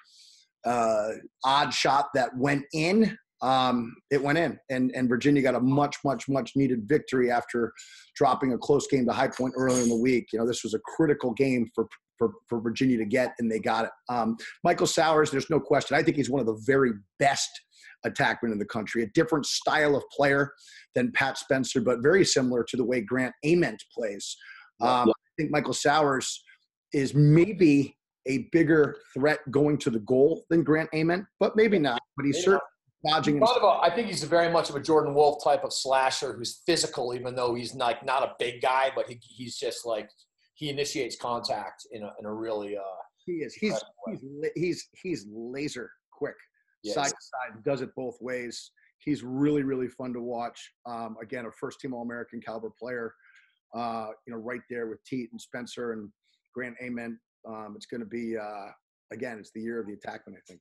uh, 0.68 1.12
odd 1.44 1.72
shot 1.72 2.08
that 2.14 2.36
went 2.36 2.64
in, 2.72 3.16
um, 3.42 3.94
it 4.10 4.22
went 4.22 4.38
in, 4.38 4.58
and 4.68 4.90
and 4.94 5.08
Virginia 5.08 5.42
got 5.42 5.54
a 5.54 5.60
much 5.60 5.96
much 6.04 6.28
much 6.28 6.52
needed 6.56 6.82
victory 6.86 7.30
after 7.30 7.72
dropping 8.14 8.52
a 8.52 8.58
close 8.58 8.86
game 8.86 9.06
to 9.06 9.12
High 9.12 9.28
Point 9.28 9.54
earlier 9.56 9.82
in 9.82 9.88
the 9.88 9.96
week. 9.96 10.26
You 10.32 10.38
know, 10.38 10.46
this 10.46 10.62
was 10.62 10.74
a 10.74 10.80
critical 10.96 11.32
game 11.32 11.70
for. 11.74 11.86
For, 12.20 12.32
for 12.48 12.60
Virginia 12.60 12.98
to 12.98 13.06
get, 13.06 13.34
and 13.38 13.50
they 13.50 13.58
got 13.58 13.86
it. 13.86 13.90
Um, 14.10 14.36
Michael 14.62 14.86
Sowers, 14.86 15.30
there's 15.30 15.48
no 15.48 15.58
question. 15.58 15.96
I 15.96 16.02
think 16.02 16.18
he's 16.18 16.28
one 16.28 16.40
of 16.40 16.46
the 16.46 16.60
very 16.66 16.92
best 17.18 17.48
attackmen 18.06 18.52
in 18.52 18.58
the 18.58 18.66
country, 18.66 19.02
a 19.02 19.06
different 19.14 19.46
style 19.46 19.96
of 19.96 20.02
player 20.14 20.52
than 20.94 21.12
Pat 21.12 21.38
Spencer, 21.38 21.80
but 21.80 22.02
very 22.02 22.26
similar 22.26 22.62
to 22.64 22.76
the 22.76 22.84
way 22.84 23.00
Grant 23.00 23.32
Ament 23.42 23.82
plays. 23.96 24.36
Um, 24.82 25.08
I 25.08 25.30
think 25.38 25.50
Michael 25.50 25.72
Sowers 25.72 26.42
is 26.92 27.14
maybe 27.14 27.96
a 28.26 28.48
bigger 28.52 28.96
threat 29.14 29.38
going 29.50 29.78
to 29.78 29.88
the 29.88 30.00
goal 30.00 30.44
than 30.50 30.62
Grant 30.62 30.90
Ament, 30.92 31.24
but 31.38 31.56
maybe 31.56 31.78
not. 31.78 32.02
But 32.18 32.26
he's 32.26 32.44
certainly 32.44 32.60
dodging. 33.06 33.40
Kind 33.40 33.56
of 33.56 33.62
a, 33.62 33.80
I 33.82 33.94
think 33.94 34.08
he's 34.08 34.24
very 34.24 34.52
much 34.52 34.68
of 34.68 34.76
a 34.76 34.80
Jordan 34.80 35.14
Wolf 35.14 35.42
type 35.42 35.64
of 35.64 35.72
slasher 35.72 36.34
who's 36.34 36.60
physical, 36.66 37.14
even 37.14 37.34
though 37.34 37.54
he's 37.54 37.74
not 37.74 38.04
not 38.04 38.22
a 38.22 38.34
big 38.38 38.60
guy, 38.60 38.92
but 38.94 39.08
he, 39.08 39.18
he's 39.22 39.56
just 39.56 39.86
like 39.86 40.10
he 40.60 40.68
initiates 40.68 41.16
contact 41.16 41.86
in 41.90 42.02
a 42.02 42.12
in 42.20 42.26
a 42.26 42.32
really 42.32 42.76
uh, 42.76 43.00
he 43.24 43.32
is. 43.36 43.54
He's 43.54 43.74
he's 44.06 44.20
he's 44.54 44.88
he's 45.02 45.26
laser 45.32 45.90
quick, 46.12 46.36
yeah, 46.82 46.92
side 46.92 47.08
to 47.08 47.16
side. 47.18 47.64
Does 47.64 47.80
it 47.80 47.94
both 47.96 48.18
ways. 48.20 48.70
He's 48.98 49.22
really 49.24 49.62
really 49.62 49.88
fun 49.88 50.12
to 50.12 50.20
watch. 50.20 50.60
Um, 50.84 51.16
again, 51.22 51.46
a 51.46 51.50
first 51.50 51.80
team 51.80 51.94
All 51.94 52.02
American 52.02 52.42
caliber 52.42 52.70
player. 52.78 53.14
Uh, 53.74 54.08
you 54.26 54.34
know, 54.34 54.38
right 54.38 54.60
there 54.68 54.86
with 54.86 55.02
Teat 55.04 55.30
and 55.32 55.40
Spencer 55.40 55.92
and 55.92 56.10
Grant 56.54 56.76
Ament. 56.82 57.16
Um, 57.48 57.72
it's 57.74 57.86
going 57.86 58.00
to 58.00 58.06
be 58.06 58.36
uh, 58.36 58.66
again. 59.12 59.38
It's 59.38 59.52
the 59.54 59.62
year 59.62 59.80
of 59.80 59.86
the 59.86 59.94
attackman. 59.94 60.36
I 60.36 60.42
think. 60.46 60.60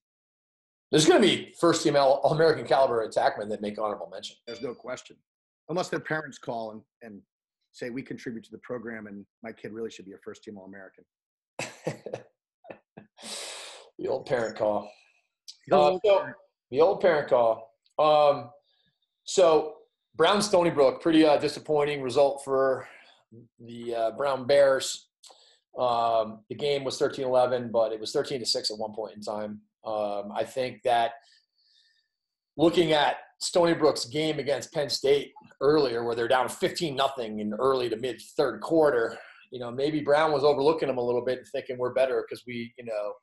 There's 0.92 1.06
going 1.06 1.22
to 1.22 1.28
be 1.28 1.54
first 1.60 1.84
team 1.84 1.98
All 1.98 2.22
American 2.32 2.66
caliber 2.66 3.06
attackmen 3.06 3.50
that 3.50 3.62
make 3.62 3.78
honorable 3.78 4.10
mention. 4.10 4.38
There's 4.48 4.62
no 4.62 4.74
question. 4.74 5.18
Unless 5.68 5.90
their 5.90 6.00
parents 6.00 6.40
call 6.40 6.72
and, 6.72 6.82
and 7.02 7.22
say 7.72 7.90
we 7.90 8.02
contribute 8.02 8.44
to 8.46 8.52
the 8.52 8.58
program 8.60 9.08
and 9.08 9.26
my 9.44 9.52
kid 9.52 9.72
really 9.72 9.90
should 9.90 10.06
be 10.06 10.14
a 10.14 10.18
first 10.24 10.44
team 10.44 10.58
All 10.58 10.66
American. 10.66 11.04
the 14.00 14.08
old 14.08 14.26
parent 14.26 14.58
call. 14.58 14.90
Uh, 15.72 15.98
so, 16.04 16.28
the 16.72 16.82
old 16.82 17.02
parent 17.02 17.30
call. 17.30 17.74
Um, 17.98 18.50
so 19.24 19.76
Brown 20.16 20.42
Stony 20.42 20.70
Brook, 20.70 21.02
pretty 21.02 21.26
uh, 21.26 21.38
disappointing 21.38 22.02
result 22.02 22.42
for 22.44 22.88
the 23.60 23.96
uh, 23.96 24.12
Brown 24.12 24.48
Bears. 24.48 25.08
Um, 25.78 26.40
the 26.50 26.56
game 26.56 26.84
was 26.84 27.00
13-11, 27.00 27.72
but 27.72 27.92
it 27.94 28.00
was 28.00 28.12
13 28.12 28.40
to 28.40 28.46
six 28.46 28.72
at 28.72 28.78
one 28.78 28.94
point 28.94 29.16
in 29.16 29.22
time. 29.22 29.62
Um, 29.86 30.32
I 30.36 30.44
think 30.44 30.82
that 30.84 31.12
looking 32.60 32.92
at 32.92 33.16
Stony 33.40 33.74
Brook's 33.74 34.04
game 34.06 34.38
against 34.38 34.74
Penn 34.74 34.90
State 34.90 35.32
earlier, 35.62 36.04
where 36.04 36.14
they're 36.14 36.28
down 36.28 36.50
15 36.50 36.94
nothing 36.94 37.40
in 37.40 37.54
early 37.54 37.90
to 37.90 37.96
mid 37.96 38.22
third 38.36 38.60
quarter, 38.60 39.18
you 39.50 39.60
know, 39.60 39.72
maybe 39.72 40.02
Brown 40.02 40.34
was 40.34 40.44
overlooking 40.44 40.90
them 40.90 40.98
a 40.98 41.02
little 41.04 41.24
bit 41.24 41.40
and 41.40 41.48
thinking 41.48 41.78
we're 41.78 41.94
better 41.94 42.26
because 42.28 42.44
we, 42.46 42.74
you 42.78 42.84
know, 42.84 43.14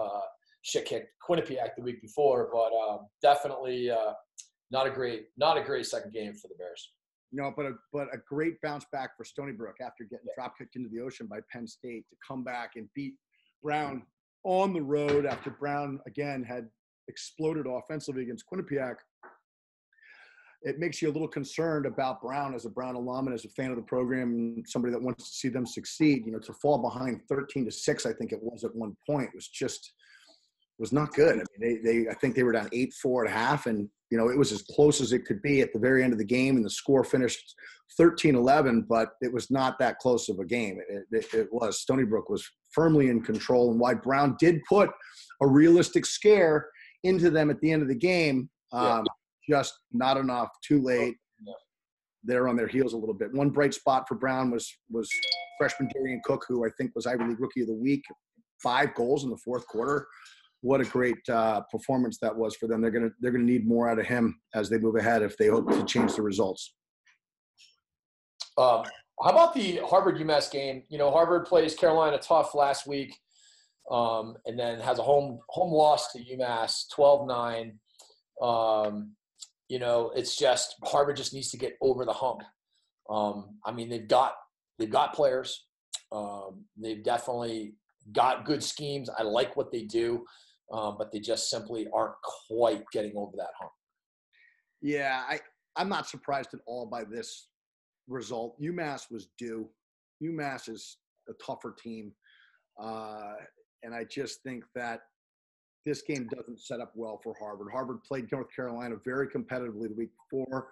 uh, 0.00 0.20
shit 0.62 0.86
kicked 0.86 1.08
Quinnipiac 1.28 1.76
the 1.76 1.82
week 1.82 2.00
before, 2.00 2.48
but 2.50 2.74
um, 2.74 3.00
definitely 3.20 3.90
uh, 3.90 4.12
not 4.70 4.86
a 4.86 4.90
great, 4.90 5.26
not 5.36 5.58
a 5.58 5.62
great 5.62 5.84
second 5.84 6.14
game 6.14 6.32
for 6.34 6.48
the 6.48 6.54
Bears. 6.58 6.92
You 7.32 7.42
know, 7.42 7.52
but 7.54 7.66
a 7.66 7.72
but 7.92 8.06
a 8.14 8.18
great 8.26 8.54
bounce 8.62 8.86
back 8.92 9.10
for 9.16 9.24
Stony 9.24 9.52
Brook 9.52 9.76
after 9.82 10.04
getting 10.04 10.26
drop 10.36 10.56
kicked 10.56 10.76
into 10.76 10.88
the 10.88 11.00
ocean 11.00 11.26
by 11.26 11.40
Penn 11.52 11.66
State 11.66 12.08
to 12.08 12.16
come 12.26 12.42
back 12.44 12.72
and 12.76 12.88
beat 12.94 13.14
Brown 13.62 14.04
on 14.44 14.72
the 14.72 14.80
road 14.80 15.26
after 15.26 15.50
Brown 15.50 16.00
again 16.06 16.42
had 16.42 16.68
exploded 17.08 17.66
offensively 17.66 18.22
against 18.22 18.44
Quinnipiac. 18.52 18.96
It 20.62 20.78
makes 20.78 21.00
you 21.00 21.10
a 21.10 21.12
little 21.12 21.28
concerned 21.28 21.86
about 21.86 22.20
Brown 22.20 22.54
as 22.54 22.64
a 22.64 22.70
Brown 22.70 22.96
alum 22.96 23.26
and 23.26 23.34
as 23.34 23.44
a 23.44 23.50
fan 23.50 23.70
of 23.70 23.76
the 23.76 23.82
program 23.82 24.30
and 24.30 24.68
somebody 24.68 24.92
that 24.92 25.02
wants 25.02 25.30
to 25.30 25.36
see 25.36 25.48
them 25.48 25.66
succeed. 25.66 26.24
You 26.26 26.32
know, 26.32 26.38
to 26.40 26.52
fall 26.54 26.78
behind 26.78 27.20
13 27.28 27.66
to 27.66 27.70
six, 27.70 28.06
I 28.06 28.12
think 28.12 28.32
it 28.32 28.42
was 28.42 28.64
at 28.64 28.74
one 28.74 28.96
point, 29.06 29.30
was 29.34 29.48
just 29.48 29.92
was 30.78 30.92
not 30.92 31.14
good. 31.14 31.34
I 31.34 31.44
mean, 31.58 31.80
they, 31.84 31.92
they 32.04 32.08
I 32.08 32.14
think 32.14 32.34
they 32.34 32.42
were 32.42 32.52
down 32.52 32.68
eight 32.72 32.92
four 32.94 33.24
at 33.24 33.32
half, 33.32 33.66
and 33.66 33.88
you 34.10 34.18
know 34.18 34.28
it 34.28 34.36
was 34.36 34.52
as 34.52 34.62
close 34.62 35.00
as 35.00 35.12
it 35.12 35.24
could 35.24 35.40
be 35.42 35.60
at 35.60 35.72
the 35.72 35.78
very 35.78 36.02
end 36.02 36.12
of 36.12 36.18
the 36.18 36.24
game, 36.24 36.56
and 36.56 36.64
the 36.64 36.70
score 36.70 37.04
finished 37.04 37.54
13-11, 37.98 38.86
but 38.88 39.10
it 39.20 39.32
was 39.32 39.50
not 39.50 39.78
that 39.78 39.98
close 39.98 40.28
of 40.28 40.38
a 40.38 40.44
game. 40.44 40.78
It, 40.88 41.04
it, 41.12 41.34
it 41.34 41.48
was 41.52 41.80
Stony 41.80 42.04
Brook 42.04 42.28
was 42.28 42.46
firmly 42.72 43.08
in 43.08 43.22
control, 43.22 43.70
and 43.70 43.80
why 43.80 43.94
Brown 43.94 44.36
did 44.38 44.60
put 44.68 44.90
a 45.40 45.46
realistic 45.46 46.04
scare 46.04 46.68
into 47.06 47.30
them 47.30 47.50
at 47.50 47.60
the 47.60 47.70
end 47.72 47.82
of 47.82 47.88
the 47.88 47.94
game. 47.94 48.48
Um, 48.72 49.04
Just 49.48 49.74
not 49.92 50.16
enough. 50.16 50.48
Too 50.66 50.82
late. 50.82 51.16
Yeah. 51.44 51.52
They're 52.24 52.48
on 52.48 52.56
their 52.56 52.66
heels 52.66 52.92
a 52.92 52.96
little 52.96 53.14
bit. 53.14 53.32
One 53.32 53.50
bright 53.50 53.74
spot 53.74 54.06
for 54.08 54.16
Brown 54.16 54.50
was 54.50 54.70
was 54.90 55.08
freshman 55.58 55.88
Darian 55.94 56.20
Cook, 56.24 56.44
who 56.48 56.66
I 56.66 56.70
think 56.76 56.92
was 56.94 57.06
Ivy 57.06 57.24
League 57.24 57.40
Rookie 57.40 57.62
of 57.62 57.68
the 57.68 57.74
Week. 57.74 58.04
Five 58.62 58.94
goals 58.94 59.24
in 59.24 59.30
the 59.30 59.38
fourth 59.44 59.66
quarter. 59.66 60.06
What 60.62 60.80
a 60.80 60.84
great 60.84 61.16
uh, 61.28 61.60
performance 61.70 62.18
that 62.22 62.34
was 62.34 62.56
for 62.56 62.66
them. 62.66 62.80
They're 62.80 62.90
gonna 62.90 63.10
they're 63.20 63.30
gonna 63.30 63.44
need 63.44 63.68
more 63.68 63.88
out 63.88 63.98
of 63.98 64.06
him 64.06 64.40
as 64.54 64.68
they 64.68 64.78
move 64.78 64.96
ahead 64.96 65.22
if 65.22 65.36
they 65.36 65.46
hope 65.46 65.70
to 65.70 65.84
change 65.84 66.14
the 66.16 66.22
results. 66.22 66.74
Um, 68.58 68.84
how 69.22 69.30
about 69.30 69.54
the 69.54 69.80
Harvard 69.86 70.16
UMass 70.16 70.50
game? 70.50 70.82
You 70.88 70.98
know, 70.98 71.10
Harvard 71.10 71.46
plays 71.46 71.74
Carolina 71.74 72.18
tough 72.18 72.54
last 72.54 72.86
week, 72.86 73.16
um, 73.90 74.36
and 74.46 74.58
then 74.58 74.80
has 74.80 74.98
a 74.98 75.02
home 75.02 75.40
home 75.48 75.72
loss 75.72 76.12
to 76.12 76.18
UMass, 76.18 76.84
12-9. 76.96 77.72
Um, 78.42 79.12
you 79.68 79.78
know, 79.78 80.12
it's 80.14 80.36
just 80.36 80.76
Harvard 80.84 81.16
just 81.16 81.34
needs 81.34 81.50
to 81.50 81.56
get 81.56 81.76
over 81.80 82.04
the 82.04 82.12
hump. 82.12 82.42
Um, 83.08 83.58
I 83.64 83.72
mean, 83.72 83.88
they've 83.88 84.08
got 84.08 84.34
they've 84.78 84.90
got 84.90 85.14
players. 85.14 85.66
Um, 86.12 86.64
they've 86.76 87.02
definitely 87.02 87.74
got 88.12 88.44
good 88.44 88.62
schemes. 88.62 89.10
I 89.16 89.22
like 89.22 89.56
what 89.56 89.72
they 89.72 89.82
do, 89.82 90.24
um, 90.72 90.96
but 90.98 91.10
they 91.12 91.18
just 91.18 91.50
simply 91.50 91.88
aren't 91.92 92.14
quite 92.48 92.84
getting 92.92 93.12
over 93.16 93.32
that 93.36 93.50
hump. 93.58 93.72
Yeah, 94.80 95.22
I 95.28 95.40
I'm 95.76 95.88
not 95.88 96.08
surprised 96.08 96.54
at 96.54 96.60
all 96.66 96.86
by 96.86 97.04
this 97.04 97.48
result. 98.08 98.60
UMass 98.60 99.10
was 99.10 99.28
due. 99.38 99.68
UMass 100.22 100.68
is 100.68 100.98
a 101.28 101.32
tougher 101.44 101.74
team, 101.78 102.12
uh, 102.80 103.34
and 103.86 103.94
I 103.94 104.04
just 104.04 104.42
think 104.42 104.64
that 104.74 105.00
this 105.86 106.02
game 106.02 106.28
doesn't 106.34 106.60
set 106.60 106.80
up 106.80 106.90
well 106.96 107.20
for 107.22 107.34
Harvard. 107.40 107.68
Harvard 107.72 108.02
played 108.02 108.30
North 108.32 108.48
Carolina 108.54 108.96
very 109.04 109.28
competitively 109.28 109.88
the 109.88 109.94
week 109.96 110.10
before, 110.28 110.66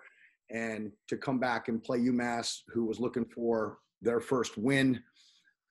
and 0.50 0.90
to 1.08 1.16
come 1.16 1.38
back 1.38 1.68
and 1.68 1.82
play 1.82 2.00
UMass, 2.00 2.62
who 2.68 2.84
was 2.84 2.98
looking 2.98 3.24
for 3.24 3.78
their 4.02 4.20
first 4.20 4.58
win, 4.58 5.00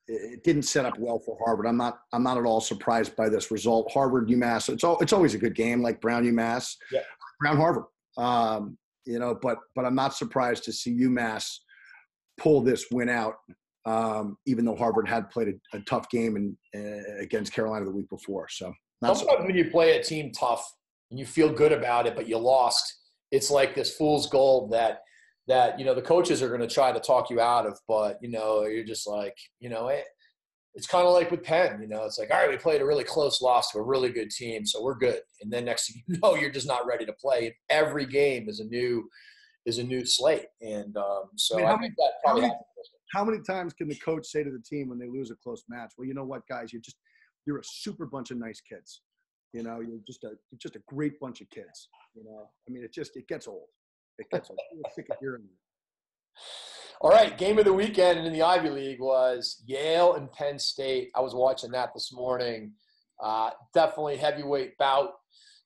it 0.07 0.43
didn't 0.45 0.63
set 0.63 0.85
up 0.85 0.97
well 0.97 1.19
for 1.19 1.37
Harvard. 1.45 1.67
I'm 1.67 1.77
not 1.77 1.99
I'm 2.13 2.23
not 2.23 2.37
at 2.37 2.45
all 2.45 2.61
surprised 2.61 3.15
by 3.17 3.27
this 3.27 3.51
result. 3.51 3.91
Harvard 3.91 4.29
UMass, 4.29 4.69
it's 4.73 4.83
all, 4.85 4.97
it's 4.99 5.13
always 5.13 5.33
a 5.33 5.37
good 5.37 5.55
game 5.55 5.81
like 5.81 6.01
Brown 6.01 6.23
UMass, 6.23 6.75
Yeah. 6.91 7.01
Brown 7.41 7.57
Harvard. 7.57 7.85
Um, 8.17 8.77
you 9.05 9.19
know, 9.19 9.37
but 9.41 9.57
but 9.75 9.85
I'm 9.85 9.95
not 9.95 10.15
surprised 10.15 10.63
to 10.65 10.73
see 10.73 10.91
UMass 10.91 11.57
pull 12.37 12.61
this 12.61 12.85
win 12.91 13.09
out, 13.09 13.35
um, 13.85 14.37
even 14.45 14.65
though 14.65 14.75
Harvard 14.75 15.07
had 15.07 15.29
played 15.29 15.49
a, 15.49 15.77
a 15.77 15.81
tough 15.81 16.09
game 16.09 16.35
in, 16.37 16.57
uh, 16.75 17.21
against 17.21 17.53
Carolina 17.53 17.85
the 17.85 17.91
week 17.91 18.09
before. 18.09 18.47
So 18.49 18.73
not 19.01 19.17
so, 19.17 19.25
Sometimes 19.25 19.47
when 19.47 19.55
you 19.55 19.69
play 19.69 19.97
a 19.97 20.03
team 20.03 20.31
tough 20.31 20.65
and 21.11 21.19
you 21.19 21.25
feel 21.25 21.51
good 21.51 21.71
about 21.71 22.07
it, 22.07 22.15
but 22.15 22.27
you 22.27 22.37
lost, 22.37 23.01
it's 23.31 23.51
like 23.51 23.75
this 23.75 23.95
fool's 23.95 24.27
gold 24.27 24.71
that 24.71 25.01
that 25.47 25.77
you 25.77 25.83
know 25.83 25.93
the 25.93 26.01
coaches 26.01 26.41
are 26.41 26.47
going 26.47 26.61
to 26.61 26.73
try 26.73 26.91
to 26.91 26.99
talk 26.99 27.29
you 27.29 27.41
out 27.41 27.65
of, 27.65 27.77
but 27.87 28.17
you 28.21 28.29
know 28.29 28.63
you're 28.63 28.85
just 28.85 29.07
like 29.07 29.35
you 29.59 29.69
know 29.69 29.89
it. 29.89 30.05
It's 30.75 30.87
kind 30.87 31.05
of 31.05 31.13
like 31.13 31.29
with 31.29 31.43
Penn, 31.43 31.79
you 31.81 31.87
know. 31.87 32.05
It's 32.05 32.17
like, 32.17 32.31
all 32.31 32.37
right, 32.37 32.49
we 32.49 32.57
played 32.57 32.81
a 32.81 32.85
really 32.85 33.03
close 33.03 33.43
loss 33.43 33.69
to 33.71 33.77
a 33.77 33.83
really 33.83 34.09
good 34.09 34.31
team, 34.31 34.65
so 34.65 34.81
we're 34.81 34.97
good. 34.97 35.19
And 35.41 35.53
then 35.53 35.65
next 35.65 35.91
thing 35.91 36.01
you 36.07 36.17
know, 36.23 36.35
you're 36.35 36.49
just 36.49 36.67
not 36.67 36.87
ready 36.87 37.05
to 37.05 37.13
play. 37.13 37.55
Every 37.69 38.05
game 38.05 38.47
is 38.49 38.59
a 38.59 38.65
new 38.65 39.09
is 39.65 39.77
a 39.77 39.83
new 39.83 40.05
slate, 40.05 40.47
and 40.61 40.95
um, 40.97 41.25
so 41.35 41.57
I 41.57 41.59
mean, 41.59 41.67
I, 41.67 41.77
think 41.77 41.93
that 41.97 42.11
how 42.25 42.31
probably 42.31 42.41
many-. 42.43 42.53
How 43.13 43.23
many 43.23 43.39
times 43.41 43.73
can 43.73 43.87
the 43.87 43.95
coach 43.95 44.25
say 44.25 44.43
to 44.43 44.51
the 44.51 44.61
team 44.67 44.89
when 44.89 44.99
they 44.99 45.07
lose 45.07 45.31
a 45.31 45.35
close 45.35 45.63
match, 45.69 45.93
"Well, 45.97 46.07
you 46.07 46.13
know 46.13 46.25
what, 46.25 46.47
guys, 46.47 46.73
you're 46.73 46.81
just 46.81 46.97
you're 47.45 47.59
a 47.59 47.63
super 47.63 48.05
bunch 48.05 48.31
of 48.31 48.37
nice 48.37 48.61
kids. 48.61 49.01
You 49.53 49.63
know, 49.63 49.79
you're 49.81 49.99
just 50.07 50.23
a 50.23 50.29
you're 50.51 50.59
just 50.59 50.75
a 50.75 50.81
great 50.87 51.19
bunch 51.19 51.41
of 51.41 51.49
kids. 51.49 51.89
You 52.15 52.23
know, 52.23 52.49
I 52.67 52.71
mean, 52.71 52.83
it 52.83 52.93
just 52.93 53.15
it 53.15 53.27
gets 53.27 53.47
old. 53.47 53.67
It 54.17 54.27
gets 54.31 54.49
old. 54.49 54.59
Sick 54.95 55.07
of 55.11 55.17
hearing. 55.19 55.43
All 57.01 57.11
right, 57.11 57.37
game 57.37 57.59
of 57.59 57.65
the 57.65 57.73
weekend 57.73 58.25
in 58.25 58.33
the 58.33 58.41
Ivy 58.41 58.69
League 58.69 59.01
was 59.01 59.61
Yale 59.65 60.13
and 60.13 60.31
Penn 60.31 60.57
State. 60.57 61.09
I 61.15 61.19
was 61.19 61.35
watching 61.35 61.71
that 61.71 61.89
this 61.93 62.13
morning. 62.13 62.73
Uh, 63.21 63.51
definitely 63.73 64.17
heavyweight 64.17 64.77
bout. 64.77 65.11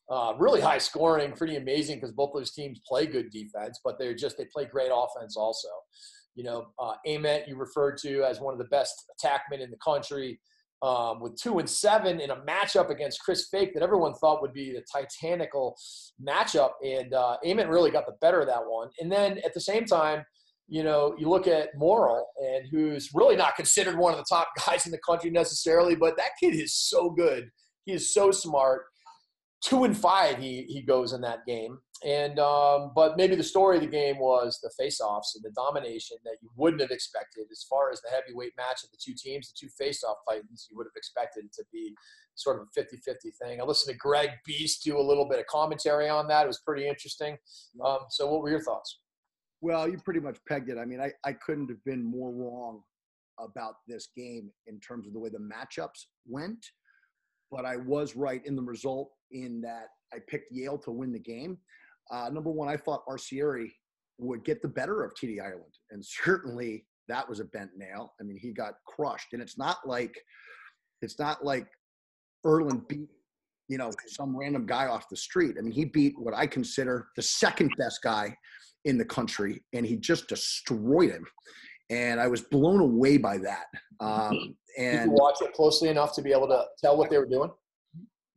Uh, 0.10 0.34
really 0.40 0.62
high 0.62 0.78
scoring, 0.78 1.34
pretty 1.34 1.58
amazing 1.58 1.98
because 1.98 2.14
both 2.14 2.32
those 2.34 2.52
teams 2.52 2.80
play 2.88 3.06
good 3.06 3.30
defense, 3.30 3.80
but 3.84 4.00
they're 4.00 4.16
just 4.16 4.38
they 4.38 4.46
play 4.46 4.66
great 4.66 4.90
offense 4.92 5.36
also. 5.36 5.68
You 6.38 6.44
know, 6.44 6.68
uh, 6.80 6.94
Ament 7.08 7.48
you 7.48 7.56
referred 7.56 7.98
to 8.04 8.24
as 8.24 8.40
one 8.40 8.54
of 8.54 8.60
the 8.60 8.66
best 8.66 8.94
attackmen 9.12 9.60
in 9.60 9.72
the 9.72 9.78
country, 9.84 10.40
um, 10.84 11.20
with 11.20 11.36
two 11.36 11.58
and 11.58 11.68
seven 11.68 12.20
in 12.20 12.30
a 12.30 12.36
matchup 12.42 12.92
against 12.92 13.24
Chris 13.24 13.48
Fake 13.50 13.74
that 13.74 13.82
everyone 13.82 14.14
thought 14.14 14.42
would 14.44 14.54
be 14.54 14.72
the 14.72 14.84
titanical 14.94 15.76
matchup, 16.24 16.72
and 16.86 17.14
uh, 17.14 17.38
Ament 17.44 17.70
really 17.70 17.90
got 17.90 18.06
the 18.06 18.16
better 18.22 18.42
of 18.42 18.48
that 18.48 18.62
one. 18.68 18.90
And 19.00 19.12
then 19.12 19.40
at 19.44 19.56
the 19.56 19.60
same 19.60 19.86
time, 19.86 20.24
you 20.68 20.84
know, 20.84 21.16
you 21.18 21.28
look 21.28 21.48
at 21.48 21.70
Morrill, 21.76 22.28
and 22.38 22.66
who's 22.70 23.10
really 23.16 23.36
not 23.36 23.56
considered 23.56 23.98
one 23.98 24.14
of 24.14 24.20
the 24.20 24.26
top 24.30 24.50
guys 24.68 24.86
in 24.86 24.92
the 24.92 25.00
country 25.00 25.32
necessarily, 25.32 25.96
but 25.96 26.16
that 26.18 26.32
kid 26.40 26.54
is 26.54 26.76
so 26.76 27.10
good. 27.10 27.50
He 27.86 27.94
is 27.94 28.14
so 28.14 28.30
smart. 28.30 28.84
Two 29.64 29.86
and 29.86 29.98
five, 29.98 30.38
he 30.38 30.66
he 30.68 30.84
goes 30.84 31.14
in 31.14 31.22
that 31.22 31.40
game. 31.48 31.80
And 32.06 32.38
um, 32.40 32.92
but 32.94 33.18
maybe 33.18 33.36
the 33.36 33.44
story 33.44 33.78
of 33.78 33.82
the 33.82 33.88
game 33.88 34.20
was 34.20 34.60
the 34.62 34.72
face-offs 34.78 35.36
and 35.36 35.44
the 35.44 35.56
domination 35.56 36.18
that 36.26 36.36
you 36.42 36.50
wouldn't 36.56 36.82
have 36.82 36.92
expected 36.92 37.46
as 37.52 37.66
far 37.68 37.92
as 37.92 38.02
the 38.02 38.10
heavyweight 38.10 38.54
match 38.56 38.84
of 38.84 38.92
the 38.92 38.98
two 39.02 39.14
teams, 39.18 39.52
the 39.52 39.58
two 39.60 39.72
face-off 39.78 40.18
titans. 40.30 40.68
You 40.70 40.78
would 40.78 40.86
have 40.86 40.96
expected 40.96 41.46
it 41.46 41.54
to 41.54 41.64
be 41.74 41.96
sort 42.36 42.62
of 42.62 42.68
a 42.68 42.80
50-50 42.80 43.16
thing. 43.42 43.60
I 43.60 43.64
listened 43.64 43.94
to 43.94 43.98
Greg 43.98 44.30
Beast 44.46 44.84
do 44.84 45.00
a 45.00 45.02
little 45.02 45.28
bit 45.28 45.40
of 45.40 45.48
commentary 45.48 46.08
on 46.08 46.28
that. 46.28 46.44
It 46.44 46.48
was 46.48 46.60
pretty 46.60 46.88
interesting. 46.88 47.36
Um, 47.84 48.00
so, 48.10 48.28
what 48.28 48.42
were 48.42 48.52
your 48.52 48.64
thoughts? 48.64 49.00
Well, 49.62 49.90
you 49.90 49.98
pretty 49.98 50.20
much 50.20 50.38
pegged 50.48 50.70
it. 50.70 50.78
I 50.78 50.86
mean, 50.86 51.02
I, 51.02 51.12
I 51.26 51.34
couldn't 51.34 51.70
have 51.70 51.84
been 51.84 52.04
more 52.04 52.32
wrong 52.32 52.82
about 53.40 53.76
this 53.88 54.10
game 54.16 54.52
in 54.68 54.80
terms 54.80 55.08
of 55.08 55.14
the 55.14 55.20
way 55.20 55.30
the 55.30 55.40
matchups 55.40 56.06
went, 56.28 56.64
but 57.52 57.66
I 57.66 57.78
was 57.78 58.16
right 58.16 58.46
in 58.46 58.56
the 58.56 58.62
result 58.62 59.10
in 59.32 59.62
that 59.62 59.88
I 60.14 60.20
picked 60.28 60.52
Yale 60.52 60.78
to 60.80 60.92
win 60.92 61.12
the 61.12 61.20
game. 61.20 61.58
Uh, 62.12 62.30
number 62.32 62.52
one, 62.52 62.70
I 62.70 62.78
thought 62.78 63.06
Arceri 63.08 63.68
would 64.18 64.44
get 64.44 64.62
the 64.62 64.68
better 64.68 65.04
of 65.04 65.14
TD 65.14 65.38
Ierlan, 65.38 65.72
and 65.92 66.04
certainly 66.04 66.86
that 67.08 67.28
was 67.28 67.40
a 67.40 67.46
bent 67.46 67.72
nail. 67.78 68.14
I 68.20 68.24
mean, 68.24 68.38
he 68.38 68.52
got 68.52 68.74
crushed, 68.86 69.34
and 69.34 69.42
it's 69.42 69.58
not 69.58 69.78
like 69.86 70.16
it's 71.02 71.20
not 71.20 71.46
like 71.46 71.68
Ierlan 72.46 72.88
beat 72.88 73.10
you 73.68 73.78
know 73.78 73.92
some 74.08 74.36
random 74.36 74.66
guy 74.66 74.88
off 74.88 75.10
the 75.10 75.16
street. 75.16 75.56
I 75.58 75.62
mean, 75.62 75.74
he 75.74 75.86
beat 75.86 76.14
what 76.18 76.34
I 76.34 76.48
consider 76.48 77.08
the 77.16 77.22
second 77.22 77.72
best 77.78 78.02
guy 78.04 78.36
in 78.86 78.98
the 78.98 79.06
country, 79.06 79.62
and 79.74 79.86
he 79.86 79.98
just 79.98 80.28
destroyed 80.28 81.12
him. 81.12 81.26
And 81.90 82.20
I 82.20 82.28
was 82.28 82.42
blown 82.42 82.82
away 82.82 83.18
by 83.18 83.38
that. 83.38 83.66
Um, 84.00 84.56
and 84.78 85.12
watch 85.12 85.42
it 85.42 85.54
closely 85.54 85.90
enough 85.90 86.14
to 86.16 86.22
be 86.22 86.32
able 86.32 86.48
to 86.48 86.66
tell 86.82 86.98
what 86.98 87.10
they 87.10 87.18
were 87.18 87.26
doing? 87.26 87.50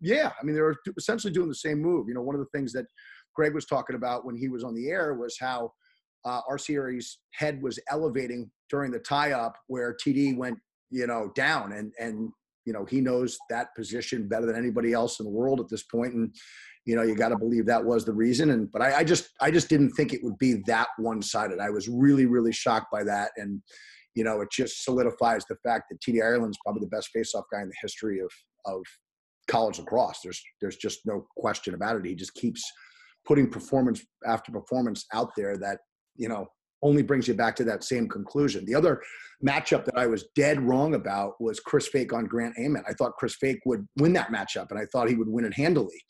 Yeah, 0.00 0.30
I 0.40 0.44
mean, 0.44 0.54
they 0.54 0.62
were 0.62 0.76
essentially 0.96 1.32
doing 1.32 1.48
the 1.48 1.54
same 1.54 1.80
move. 1.80 2.08
You 2.08 2.14
know, 2.14 2.22
one 2.22 2.34
of 2.34 2.40
the 2.40 2.58
things 2.58 2.72
that 2.72 2.86
Greg 3.34 3.54
was 3.54 3.66
talking 3.66 3.96
about 3.96 4.24
when 4.24 4.36
he 4.36 4.48
was 4.48 4.64
on 4.64 4.74
the 4.74 4.88
air 4.88 5.14
was 5.14 5.36
how 5.38 5.72
uh, 6.24 6.40
Arceri's 6.50 7.18
head 7.32 7.62
was 7.62 7.78
elevating 7.90 8.50
during 8.68 8.90
the 8.90 8.98
tie 8.98 9.32
up 9.32 9.56
where 9.68 9.96
TD 9.96 10.36
went, 10.36 10.58
you 10.90 11.06
know, 11.06 11.30
down 11.34 11.72
and 11.72 11.92
and 11.98 12.30
you 12.66 12.72
know 12.72 12.84
he 12.84 13.00
knows 13.00 13.38
that 13.48 13.74
position 13.74 14.28
better 14.28 14.44
than 14.44 14.56
anybody 14.56 14.92
else 14.92 15.18
in 15.18 15.24
the 15.24 15.32
world 15.32 15.60
at 15.60 15.68
this 15.70 15.84
point 15.84 16.12
and 16.12 16.34
you 16.84 16.94
know 16.94 17.02
you 17.02 17.14
got 17.14 17.30
to 17.30 17.38
believe 17.38 17.64
that 17.64 17.82
was 17.82 18.04
the 18.04 18.12
reason 18.12 18.50
and 18.50 18.70
but 18.70 18.82
I, 18.82 18.98
I 18.98 19.04
just 19.04 19.30
i 19.40 19.50
just 19.50 19.70
didn't 19.70 19.92
think 19.92 20.12
it 20.12 20.22
would 20.22 20.36
be 20.36 20.62
that 20.66 20.88
one-sided. 20.98 21.58
I 21.58 21.70
was 21.70 21.88
really 21.88 22.26
really 22.26 22.52
shocked 22.52 22.88
by 22.92 23.02
that 23.04 23.30
and 23.38 23.62
you 24.14 24.24
know 24.24 24.42
it 24.42 24.50
just 24.52 24.84
solidifies 24.84 25.46
the 25.46 25.56
fact 25.64 25.84
that 25.90 26.00
td 26.02 26.22
ierlan's 26.22 26.58
probably 26.62 26.80
the 26.80 26.94
best 26.94 27.08
face-off 27.14 27.46
guy 27.50 27.62
in 27.62 27.68
the 27.68 27.74
history 27.80 28.20
of 28.20 28.30
of 28.66 28.82
college 29.50 29.78
lacrosse. 29.78 30.20
There's 30.22 30.42
there's 30.60 30.76
just 30.76 31.00
no 31.04 31.26
question 31.36 31.74
about 31.74 31.96
it. 31.96 32.06
He 32.06 32.14
just 32.14 32.34
keeps 32.34 32.62
putting 33.26 33.48
performance 33.48 34.04
after 34.26 34.52
performance 34.52 35.06
out 35.12 35.30
there 35.36 35.56
that 35.58 35.78
you 36.16 36.28
know 36.28 36.46
only 36.82 37.02
brings 37.02 37.28
you 37.28 37.34
back 37.34 37.54
to 37.56 37.64
that 37.64 37.84
same 37.84 38.08
conclusion. 38.08 38.64
The 38.64 38.74
other 38.74 39.02
matchup 39.46 39.84
that 39.84 39.98
I 39.98 40.06
was 40.06 40.26
dead 40.34 40.60
wrong 40.60 40.94
about 40.94 41.34
was 41.40 41.60
Chris 41.60 41.88
Fake 41.88 42.12
on 42.12 42.24
Grant 42.24 42.54
Ament. 42.58 42.86
I 42.88 42.94
thought 42.94 43.16
Chris 43.18 43.36
Fake 43.40 43.60
would 43.66 43.86
win 43.98 44.12
that 44.14 44.32
matchup, 44.32 44.70
and 44.70 44.78
I 44.78 44.86
thought 44.86 45.08
he 45.08 45.14
would 45.14 45.28
win 45.28 45.44
it 45.44 45.54
handily. 45.54 46.02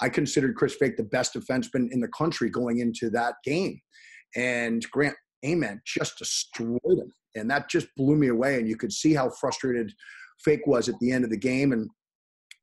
I 0.00 0.08
considered 0.08 0.56
Chris 0.56 0.76
Fake 0.76 0.96
the 0.96 1.04
best 1.04 1.34
defenseman 1.34 1.88
in 1.90 2.00
the 2.00 2.08
country 2.16 2.50
going 2.50 2.78
into 2.78 3.10
that 3.10 3.34
game, 3.44 3.80
and 4.36 4.84
Grant 4.90 5.16
Ament 5.44 5.80
just 5.84 6.18
destroyed 6.18 6.80
him, 6.84 7.12
and 7.34 7.50
that 7.50 7.68
just 7.68 7.88
blew 7.96 8.16
me 8.16 8.28
away. 8.28 8.58
And 8.58 8.68
you 8.68 8.76
could 8.76 8.92
see 8.92 9.14
how 9.14 9.30
frustrated 9.30 9.92
Fake 10.44 10.66
was 10.66 10.88
at 10.88 10.98
the 11.00 11.12
end 11.12 11.24
of 11.24 11.30
the 11.30 11.36
game, 11.36 11.72
and 11.72 11.88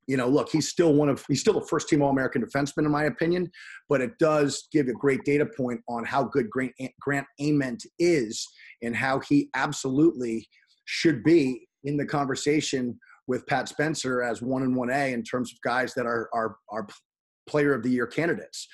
you 0.09 0.17
know, 0.17 0.27
look, 0.27 0.49
he's 0.49 0.67
still 0.67 0.95
one 0.95 1.07
of 1.07 1.23
he's 1.27 1.39
still 1.39 1.57
a 1.59 1.67
first 1.67 1.87
team 1.87 2.01
All 2.01 2.09
American 2.09 2.43
defenseman 2.43 2.85
in 2.85 2.91
my 2.91 3.03
opinion, 3.03 3.47
but 3.89 4.01
it 4.01 4.17
does 4.17 4.67
give 4.71 4.87
a 4.87 4.93
great 4.93 5.23
data 5.23 5.45
point 5.45 5.81
on 5.87 6.03
how 6.03 6.23
good 6.23 6.49
Grant 6.49 6.73
Grant 6.99 7.27
Ament 7.39 7.85
is 7.99 8.43
and 8.81 8.95
how 8.95 9.19
he 9.19 9.49
absolutely 9.53 10.47
should 10.85 11.23
be 11.23 11.67
in 11.83 11.95
the 11.95 12.07
conversation 12.07 12.99
with 13.27 13.45
Pat 13.45 13.69
Spencer 13.69 14.23
as 14.23 14.41
one 14.41 14.63
and 14.63 14.75
one 14.75 14.89
A 14.89 15.13
in 15.13 15.21
terms 15.21 15.51
of 15.51 15.61
guys 15.61 15.93
that 15.93 16.07
are 16.07 16.27
are 16.33 16.55
are 16.71 16.87
player 17.47 17.75
of 17.75 17.83
the 17.83 17.89
year 17.89 18.07
candidates 18.07 18.67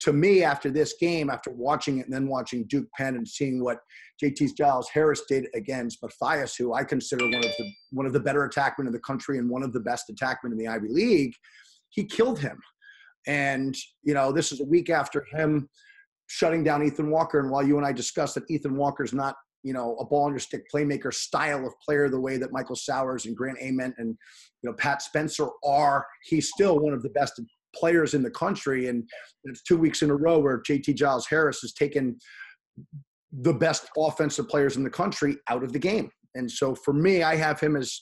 to 0.00 0.12
me, 0.12 0.42
after 0.42 0.70
this 0.70 0.94
game, 0.98 1.28
after 1.28 1.50
watching 1.50 1.98
it 1.98 2.06
and 2.06 2.12
then 2.12 2.26
watching 2.26 2.64
Duke 2.68 2.86
Penn 2.96 3.16
and 3.16 3.28
seeing 3.28 3.62
what 3.62 3.78
JT 4.22 4.56
Giles 4.56 4.88
Harris 4.88 5.22
did 5.28 5.46
against 5.54 6.02
Mathias, 6.02 6.56
who 6.56 6.72
I 6.72 6.84
consider 6.84 7.24
one 7.24 7.36
of 7.36 7.42
the 7.42 7.72
one 7.92 8.06
of 8.06 8.12
the 8.12 8.20
better 8.20 8.48
attackmen 8.48 8.86
in 8.86 8.92
the 8.92 9.00
country 9.00 9.38
and 9.38 9.48
one 9.48 9.62
of 9.62 9.72
the 9.72 9.80
best 9.80 10.10
attackmen 10.10 10.52
in 10.52 10.58
the 10.58 10.68
Ivy 10.68 10.88
League, 10.88 11.34
he 11.90 12.04
killed 12.04 12.38
him. 12.38 12.58
And 13.26 13.74
you 14.02 14.14
know, 14.14 14.32
this 14.32 14.52
is 14.52 14.60
a 14.60 14.64
week 14.64 14.88
after 14.88 15.26
him 15.32 15.68
shutting 16.28 16.64
down 16.64 16.82
Ethan 16.82 17.10
Walker. 17.10 17.40
And 17.40 17.50
while 17.50 17.66
you 17.66 17.76
and 17.76 17.86
I 17.86 17.92
discussed 17.92 18.36
that 18.36 18.50
Ethan 18.50 18.76
Walker's 18.76 19.12
not 19.12 19.36
you 19.62 19.72
know, 19.72 19.96
a 19.96 20.04
ball 20.04 20.26
under 20.26 20.38
stick 20.38 20.64
playmaker 20.74 21.12
style 21.12 21.66
of 21.66 21.78
player, 21.84 22.08
the 22.08 22.20
way 22.20 22.36
that 22.38 22.52
Michael 22.52 22.76
Sowers 22.76 23.26
and 23.26 23.36
Grant 23.36 23.58
Ament 23.60 23.94
and, 23.98 24.16
you 24.62 24.70
know, 24.70 24.72
Pat 24.74 25.02
Spencer 25.02 25.48
are, 25.64 26.06
he's 26.24 26.48
still 26.48 26.78
one 26.78 26.94
of 26.94 27.02
the 27.02 27.10
best 27.10 27.38
players 27.74 28.14
in 28.14 28.22
the 28.22 28.30
country. 28.30 28.88
And 28.88 29.08
it's 29.44 29.62
two 29.62 29.76
weeks 29.76 30.02
in 30.02 30.10
a 30.10 30.16
row 30.16 30.38
where 30.38 30.62
JT 30.62 30.94
Giles 30.96 31.26
Harris 31.26 31.60
has 31.60 31.72
taken 31.72 32.18
the 33.32 33.54
best 33.54 33.88
offensive 33.96 34.48
players 34.48 34.76
in 34.76 34.84
the 34.84 34.90
country 34.90 35.36
out 35.48 35.62
of 35.62 35.72
the 35.72 35.78
game. 35.78 36.10
And 36.34 36.50
so 36.50 36.74
for 36.74 36.92
me, 36.92 37.22
I 37.22 37.36
have 37.36 37.60
him 37.60 37.76
as, 37.76 38.00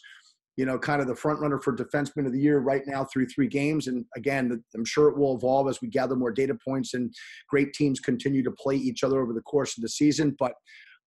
you 0.56 0.66
know, 0.66 0.78
kind 0.78 1.00
of 1.00 1.06
the 1.06 1.14
front 1.14 1.40
runner 1.40 1.58
for 1.58 1.74
defenseman 1.74 2.26
of 2.26 2.32
the 2.32 2.40
year 2.40 2.58
right 2.58 2.82
now 2.86 3.04
through 3.04 3.26
three 3.26 3.48
games. 3.48 3.86
And 3.86 4.04
again, 4.16 4.62
I'm 4.74 4.84
sure 4.84 5.08
it 5.08 5.16
will 5.16 5.36
evolve 5.36 5.68
as 5.68 5.80
we 5.80 5.88
gather 5.88 6.16
more 6.16 6.32
data 6.32 6.56
points 6.66 6.94
and 6.94 7.12
great 7.48 7.72
teams 7.74 8.00
continue 8.00 8.42
to 8.42 8.50
play 8.50 8.76
each 8.76 9.04
other 9.04 9.20
over 9.22 9.32
the 9.32 9.42
course 9.42 9.76
of 9.76 9.82
the 9.82 9.88
season. 9.88 10.34
But 10.38 10.52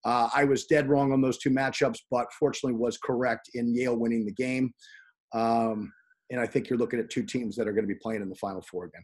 uh, 0.03 0.29
I 0.33 0.45
was 0.45 0.65
dead 0.65 0.89
wrong 0.89 1.11
on 1.11 1.21
those 1.21 1.37
two 1.37 1.51
matchups, 1.51 1.99
but 2.09 2.27
fortunately 2.39 2.77
was 2.77 2.97
correct 2.97 3.49
in 3.53 3.73
Yale 3.73 3.95
winning 3.95 4.25
the 4.25 4.33
game. 4.33 4.73
Um, 5.33 5.91
and 6.31 6.39
I 6.39 6.47
think 6.47 6.69
you're 6.69 6.79
looking 6.79 6.99
at 6.99 7.09
two 7.09 7.23
teams 7.23 7.55
that 7.57 7.67
are 7.67 7.73
going 7.73 7.83
to 7.83 7.93
be 7.93 7.99
playing 7.99 8.21
in 8.21 8.29
the 8.29 8.35
Final 8.35 8.61
Four 8.61 8.85
again. 8.85 9.03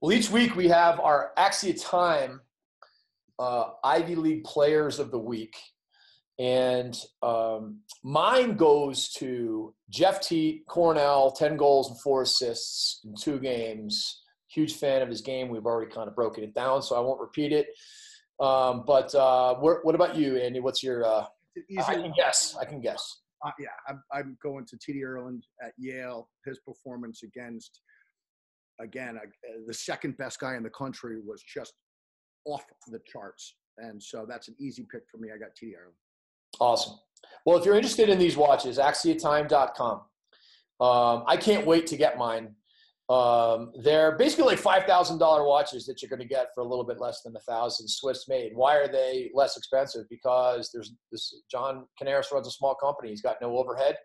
Well, 0.00 0.12
each 0.12 0.30
week 0.30 0.54
we 0.54 0.68
have 0.68 1.00
our 1.00 1.32
Axia 1.38 1.82
Time 1.82 2.42
uh, 3.38 3.70
Ivy 3.82 4.14
League 4.14 4.44
Players 4.44 4.98
of 4.98 5.10
the 5.10 5.18
Week, 5.18 5.56
and 6.38 6.96
um, 7.22 7.80
mine 8.04 8.56
goes 8.56 9.08
to 9.14 9.74
Jeff 9.88 10.20
Teat, 10.20 10.66
Cornell, 10.68 11.32
ten 11.32 11.56
goals 11.56 11.90
and 11.90 12.00
four 12.00 12.22
assists 12.22 13.00
in 13.04 13.14
two 13.14 13.38
games. 13.38 14.20
Huge 14.48 14.74
fan 14.74 15.00
of 15.00 15.08
his 15.08 15.22
game. 15.22 15.48
We've 15.48 15.64
already 15.64 15.90
kind 15.90 16.06
of 16.08 16.14
broken 16.14 16.44
it 16.44 16.54
down, 16.54 16.82
so 16.82 16.94
I 16.94 17.00
won't 17.00 17.20
repeat 17.20 17.52
it. 17.52 17.68
Um, 18.38 18.84
but 18.86 19.14
uh, 19.14 19.54
what 19.54 19.94
about 19.94 20.16
you, 20.16 20.36
Andy? 20.36 20.60
What's 20.60 20.82
your? 20.82 21.06
Uh, 21.06 21.24
I 21.78 21.94
can 21.94 22.12
guess. 22.14 22.54
I 22.60 22.66
can 22.66 22.82
guess 22.82 23.21
uh, 23.44 23.50
yeah, 23.58 23.68
I'm, 23.88 24.02
I'm, 24.12 24.38
going 24.42 24.66
to 24.66 24.76
TD 24.76 25.02
Ierlan 25.02 25.40
at 25.62 25.72
Yale. 25.78 26.28
His 26.44 26.58
performance 26.60 27.22
against, 27.22 27.80
again, 28.80 29.18
uh, 29.18 29.26
the 29.66 29.74
second 29.74 30.16
best 30.16 30.40
guy 30.40 30.56
in 30.56 30.62
the 30.62 30.70
country 30.70 31.18
was 31.24 31.42
just 31.42 31.72
off 32.44 32.64
the 32.88 33.00
charts. 33.06 33.56
And 33.78 34.02
so 34.02 34.26
that's 34.28 34.48
an 34.48 34.54
easy 34.60 34.86
pick 34.90 35.02
for 35.10 35.18
me. 35.18 35.30
I 35.34 35.38
got 35.38 35.50
TD 35.50 35.70
Ierlan. 35.70 35.94
Awesome. 36.60 36.98
Well, 37.46 37.58
if 37.58 37.64
you're 37.64 37.76
interested 37.76 38.08
in 38.08 38.18
these 38.18 38.36
watches, 38.36 38.78
axiatime.com. 38.78 40.02
Um, 40.80 41.24
I 41.26 41.36
can't 41.36 41.66
wait 41.66 41.86
to 41.88 41.96
get 41.96 42.18
mine. 42.18 42.54
Um, 43.12 43.72
they're 43.82 44.16
basically 44.16 44.46
like 44.46 44.58
five 44.58 44.84
thousand 44.84 45.18
dollar 45.18 45.44
watches 45.46 45.84
that 45.84 46.00
you're 46.00 46.08
going 46.08 46.26
to 46.26 46.34
get 46.34 46.46
for 46.54 46.62
a 46.62 46.66
little 46.66 46.84
bit 46.84 46.98
less 46.98 47.20
than 47.22 47.36
a 47.36 47.40
thousand 47.40 47.86
Swiss 47.88 48.26
made. 48.26 48.52
Why 48.54 48.76
are 48.76 48.88
they 48.88 49.30
less 49.34 49.58
expensive? 49.58 50.04
Because 50.08 50.70
there's 50.72 50.94
this 51.10 51.42
John 51.50 51.84
Canaris 52.00 52.32
runs 52.32 52.46
a 52.46 52.50
small 52.50 52.74
company. 52.74 53.10
He's 53.10 53.20
got 53.20 53.36
no 53.42 53.58
overhead. 53.58 53.96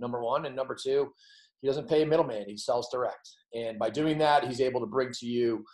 Number 0.00 0.20
one, 0.22 0.46
and 0.46 0.56
number 0.56 0.74
two, 0.74 1.12
he 1.60 1.68
doesn't 1.68 1.88
pay 1.88 2.02
a 2.02 2.06
middleman. 2.06 2.46
He 2.48 2.56
sells 2.56 2.88
direct, 2.90 3.28
and 3.54 3.78
by 3.78 3.90
doing 3.90 4.18
that, 4.18 4.44
he's 4.44 4.60
able 4.60 4.80
to 4.80 4.86
bring 4.86 5.10
to 5.20 5.26
you 5.26 5.64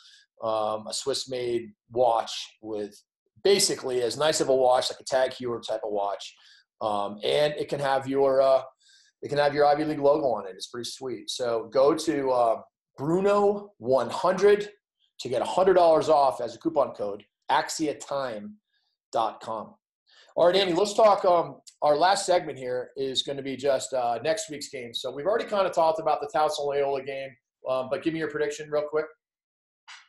um, 0.43 0.87
a 0.87 0.93
Swiss 0.93 1.26
made 1.26 1.70
watch 1.91 2.32
with 2.61 2.95
basically 3.45 4.03
as 4.03 4.18
nice 4.18 4.43
of 4.43 4.51
a 4.51 4.55
watch, 4.55 4.91
like 4.91 5.01
a 5.01 5.05
Tag 5.05 5.30
Heuer 5.30 5.66
type 5.66 5.80
of 5.85 5.93
watch, 5.93 6.35
um, 6.82 7.18
and 7.24 7.55
it 7.55 7.70
can 7.70 7.80
have 7.80 8.07
your 8.07 8.43
uh, 8.43 8.61
it 9.22 9.28
can 9.30 9.39
have 9.39 9.55
your 9.55 9.64
Ivy 9.64 9.85
League 9.85 10.01
logo 10.01 10.26
on 10.26 10.47
it. 10.47 10.53
It's 10.55 10.66
pretty 10.66 10.91
sweet. 10.91 11.30
So 11.30 11.70
go 11.72 11.95
to 11.95 12.30
uh, 12.30 12.57
Bruno100 12.99 14.68
to 15.20 15.28
get 15.28 15.42
$100 15.42 16.09
off 16.09 16.40
as 16.40 16.55
a 16.55 16.59
coupon 16.59 16.95
code, 16.95 17.24
axiatime.com. 17.51 19.74
All 20.36 20.47
right, 20.47 20.57
Andy, 20.57 20.72
let's 20.72 20.95
talk. 20.95 21.24
Um, 21.24 21.57
our 21.82 21.97
last 21.97 22.26
segment 22.26 22.59
here 22.59 22.90
is 22.97 23.22
going 23.22 23.36
to 23.36 23.42
be 23.42 23.57
just 23.57 23.92
uh, 23.92 24.18
next 24.24 24.51
week's 24.51 24.68
game. 24.68 24.92
So 24.92 25.14
we've 25.14 25.26
already 25.26 25.45
kind 25.45 25.66
of 25.66 25.72
talked 25.72 26.01
about 26.01 26.20
the 26.20 26.28
Towson 26.34 26.66
Loyola 26.66 27.05
game, 27.05 27.30
um, 27.68 27.88
but 27.90 28.03
give 28.03 28.12
me 28.12 28.18
your 28.18 28.30
prediction 28.30 28.68
real 28.70 28.84
quick. 28.88 29.07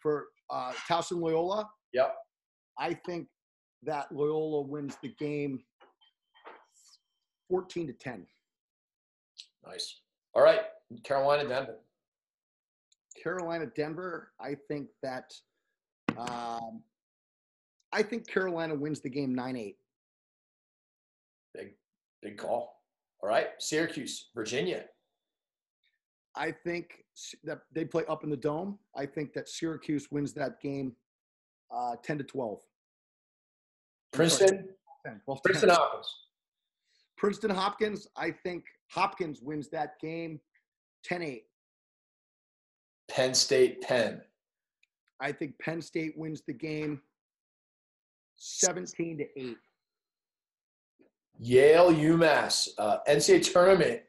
For 0.02 0.26
uh, 0.50 0.72
Towson 0.90 1.22
Loyola? 1.22 1.70
Yep. 1.94 2.16
I 2.80 2.94
think 3.06 3.28
that 3.84 4.08
Loyola 4.12 4.62
wins 4.62 4.98
the 5.04 5.14
game 5.20 5.60
14 7.50 7.88
to 7.88 7.94
10. 7.94 8.26
Nice. 9.68 10.02
All 10.34 10.44
right, 10.44 10.62
Carolina, 11.04 11.48
Denver. 11.48 11.78
Carolina, 13.26 13.66
Denver. 13.76 14.32
I 14.40 14.56
think 14.68 14.90
that 15.02 15.34
um, 16.16 16.84
I 17.92 18.04
think 18.04 18.28
Carolina 18.28 18.76
wins 18.76 19.02
the 19.02 19.10
game 19.10 19.34
nine 19.34 19.58
eight. 19.58 19.78
Big, 21.56 21.72
big 22.22 22.38
call. 22.38 22.84
All 23.24 23.30
right, 23.30 23.48
Syracuse, 23.58 24.30
Virginia. 24.36 24.86
I 26.36 26.52
think 26.52 27.04
that 27.44 27.62
they 27.74 27.86
play 27.86 28.04
up 28.08 28.24
in 28.24 28.30
the 28.30 28.38
dome. 28.38 28.78
I 28.96 29.08
think 29.08 29.34
that 29.34 29.50
Syracuse 29.50 30.12
wins 30.12 30.34
that 30.34 30.62
game 30.62 30.94
uh, 31.74 31.96
10 32.04 32.18
to 32.18 32.24
12. 32.26 32.60
Princeton, 34.12 34.68
10, 35.06 35.22
12 35.24 35.44
Princeton 35.44 35.70
Hopkins. 35.70 36.16
Princeton 37.18 37.50
Hopkins, 37.52 38.08
I 38.18 38.32
think 38.32 38.66
Hopkins 38.92 39.40
wins 39.42 39.70
that 39.70 39.98
game 40.02 40.42
10 41.06 41.22
8. 41.22 41.44
Penn 43.10 43.34
State, 43.34 43.82
Penn. 43.82 44.22
I 45.20 45.32
think 45.32 45.58
Penn 45.60 45.82
State 45.82 46.18
wins 46.18 46.42
the 46.46 46.54
game 46.54 47.02
17 48.38 49.18
to 49.20 49.40
8. 49.40 49.58
Yale, 51.40 51.94
UMass, 51.94 52.70
uh, 52.78 52.98
NCAA 53.08 53.52
tournament 53.52 54.02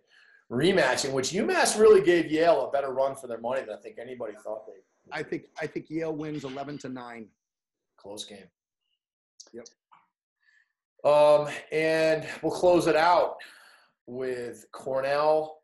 rematch 0.50 1.04
in 1.04 1.12
which 1.12 1.30
UMass 1.30 1.78
really 1.78 2.00
gave 2.00 2.30
Yale 2.30 2.66
a 2.66 2.70
better 2.70 2.92
run 2.92 3.16
for 3.16 3.26
their 3.26 3.40
money 3.40 3.62
than 3.62 3.70
I 3.70 3.80
think 3.80 3.98
anybody 3.98 4.34
thought 4.42 4.66
they. 4.66 4.74
I 5.12 5.22
think 5.22 5.44
I 5.60 5.66
think 5.66 5.86
Yale 5.88 6.14
wins 6.14 6.44
11 6.44 6.78
to 6.78 6.88
9. 6.88 7.26
Close 7.96 8.24
game. 8.24 8.46
Yep. 9.52 9.66
Um, 11.04 11.48
and 11.70 12.26
we'll 12.42 12.52
close 12.52 12.86
it 12.86 12.96
out 12.96 13.36
with 14.06 14.66
Cornell, 14.72 15.62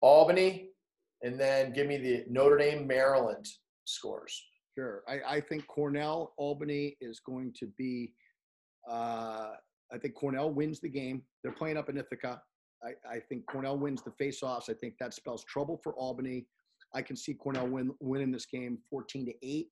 Albany, 0.00 0.70
and 1.22 1.38
then 1.38 1.72
give 1.72 1.86
me 1.86 1.96
the 1.96 2.24
Notre 2.28 2.58
Dame, 2.58 2.86
Maryland 2.86 3.46
scores. 3.84 4.42
Sure. 4.76 5.02
I, 5.08 5.36
I 5.36 5.40
think 5.40 5.66
Cornell, 5.68 6.34
Albany 6.36 6.96
is 7.00 7.20
going 7.20 7.54
to 7.58 7.66
be, 7.78 8.12
uh, 8.88 9.52
I 9.92 9.98
think 10.00 10.14
Cornell 10.14 10.50
wins 10.50 10.80
the 10.80 10.88
game. 10.88 11.22
They're 11.42 11.52
playing 11.52 11.78
up 11.78 11.88
in 11.88 11.96
Ithaca. 11.96 12.42
I, 12.84 12.90
I 13.10 13.20
think 13.20 13.46
Cornell 13.46 13.78
wins 13.78 14.02
the 14.02 14.12
face-offs. 14.12 14.68
I 14.68 14.74
think 14.74 14.94
that 15.00 15.14
spells 15.14 15.44
trouble 15.44 15.80
for 15.82 15.94
Albany. 15.94 16.46
I 16.94 17.02
can 17.02 17.16
see 17.16 17.34
Cornell 17.34 17.66
win, 17.66 17.92
winning 18.00 18.30
this 18.30 18.46
game 18.46 18.78
14 18.90 19.26
to 19.26 19.32
8. 19.42 19.68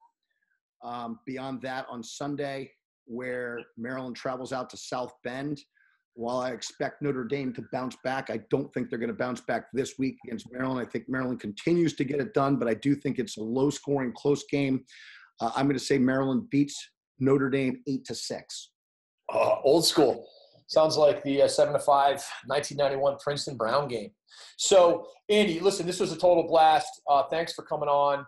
Um, 0.82 1.18
beyond 1.26 1.60
that, 1.62 1.86
on 1.90 2.02
Sunday, 2.02 2.70
where 3.06 3.58
Maryland 3.76 4.16
travels 4.16 4.52
out 4.52 4.70
to 4.70 4.76
South 4.76 5.12
Bend, 5.22 5.60
while 6.14 6.38
I 6.38 6.50
expect 6.50 7.02
Notre 7.02 7.24
Dame 7.24 7.52
to 7.54 7.64
bounce 7.72 7.96
back, 8.04 8.30
I 8.30 8.40
don't 8.50 8.72
think 8.72 8.88
they're 8.88 8.98
going 8.98 9.08
to 9.08 9.16
bounce 9.16 9.40
back 9.40 9.66
this 9.72 9.98
week 9.98 10.16
against 10.26 10.50
Maryland. 10.52 10.86
I 10.86 10.90
think 10.90 11.08
Maryland 11.08 11.40
continues 11.40 11.94
to 11.96 12.04
get 12.04 12.20
it 12.20 12.34
done, 12.34 12.56
but 12.56 12.68
I 12.68 12.74
do 12.74 12.94
think 12.94 13.18
it's 13.18 13.36
a 13.36 13.42
low 13.42 13.70
scoring, 13.70 14.12
close 14.16 14.44
game. 14.50 14.84
Uh, 15.40 15.50
I'm 15.56 15.66
going 15.66 15.78
to 15.78 15.84
say 15.84 15.98
Maryland 15.98 16.48
beats 16.50 16.76
Notre 17.18 17.50
Dame 17.50 17.82
8 17.88 18.04
to 18.06 18.14
6. 18.14 18.70
Uh, 19.32 19.56
old 19.64 19.84
school. 19.84 20.26
Sounds 20.68 20.96
like 20.96 21.22
the 21.24 21.42
uh, 21.42 21.48
7 21.48 21.72
to 21.72 21.78
5 21.78 21.86
1991 22.46 23.16
Princeton 23.22 23.56
Brown 23.56 23.88
game. 23.88 24.10
So, 24.56 25.06
Andy, 25.28 25.60
listen, 25.60 25.86
this 25.86 26.00
was 26.00 26.12
a 26.12 26.16
total 26.16 26.46
blast. 26.46 26.88
Uh, 27.08 27.24
thanks 27.30 27.52
for 27.52 27.62
coming 27.62 27.88
on. 27.88 28.24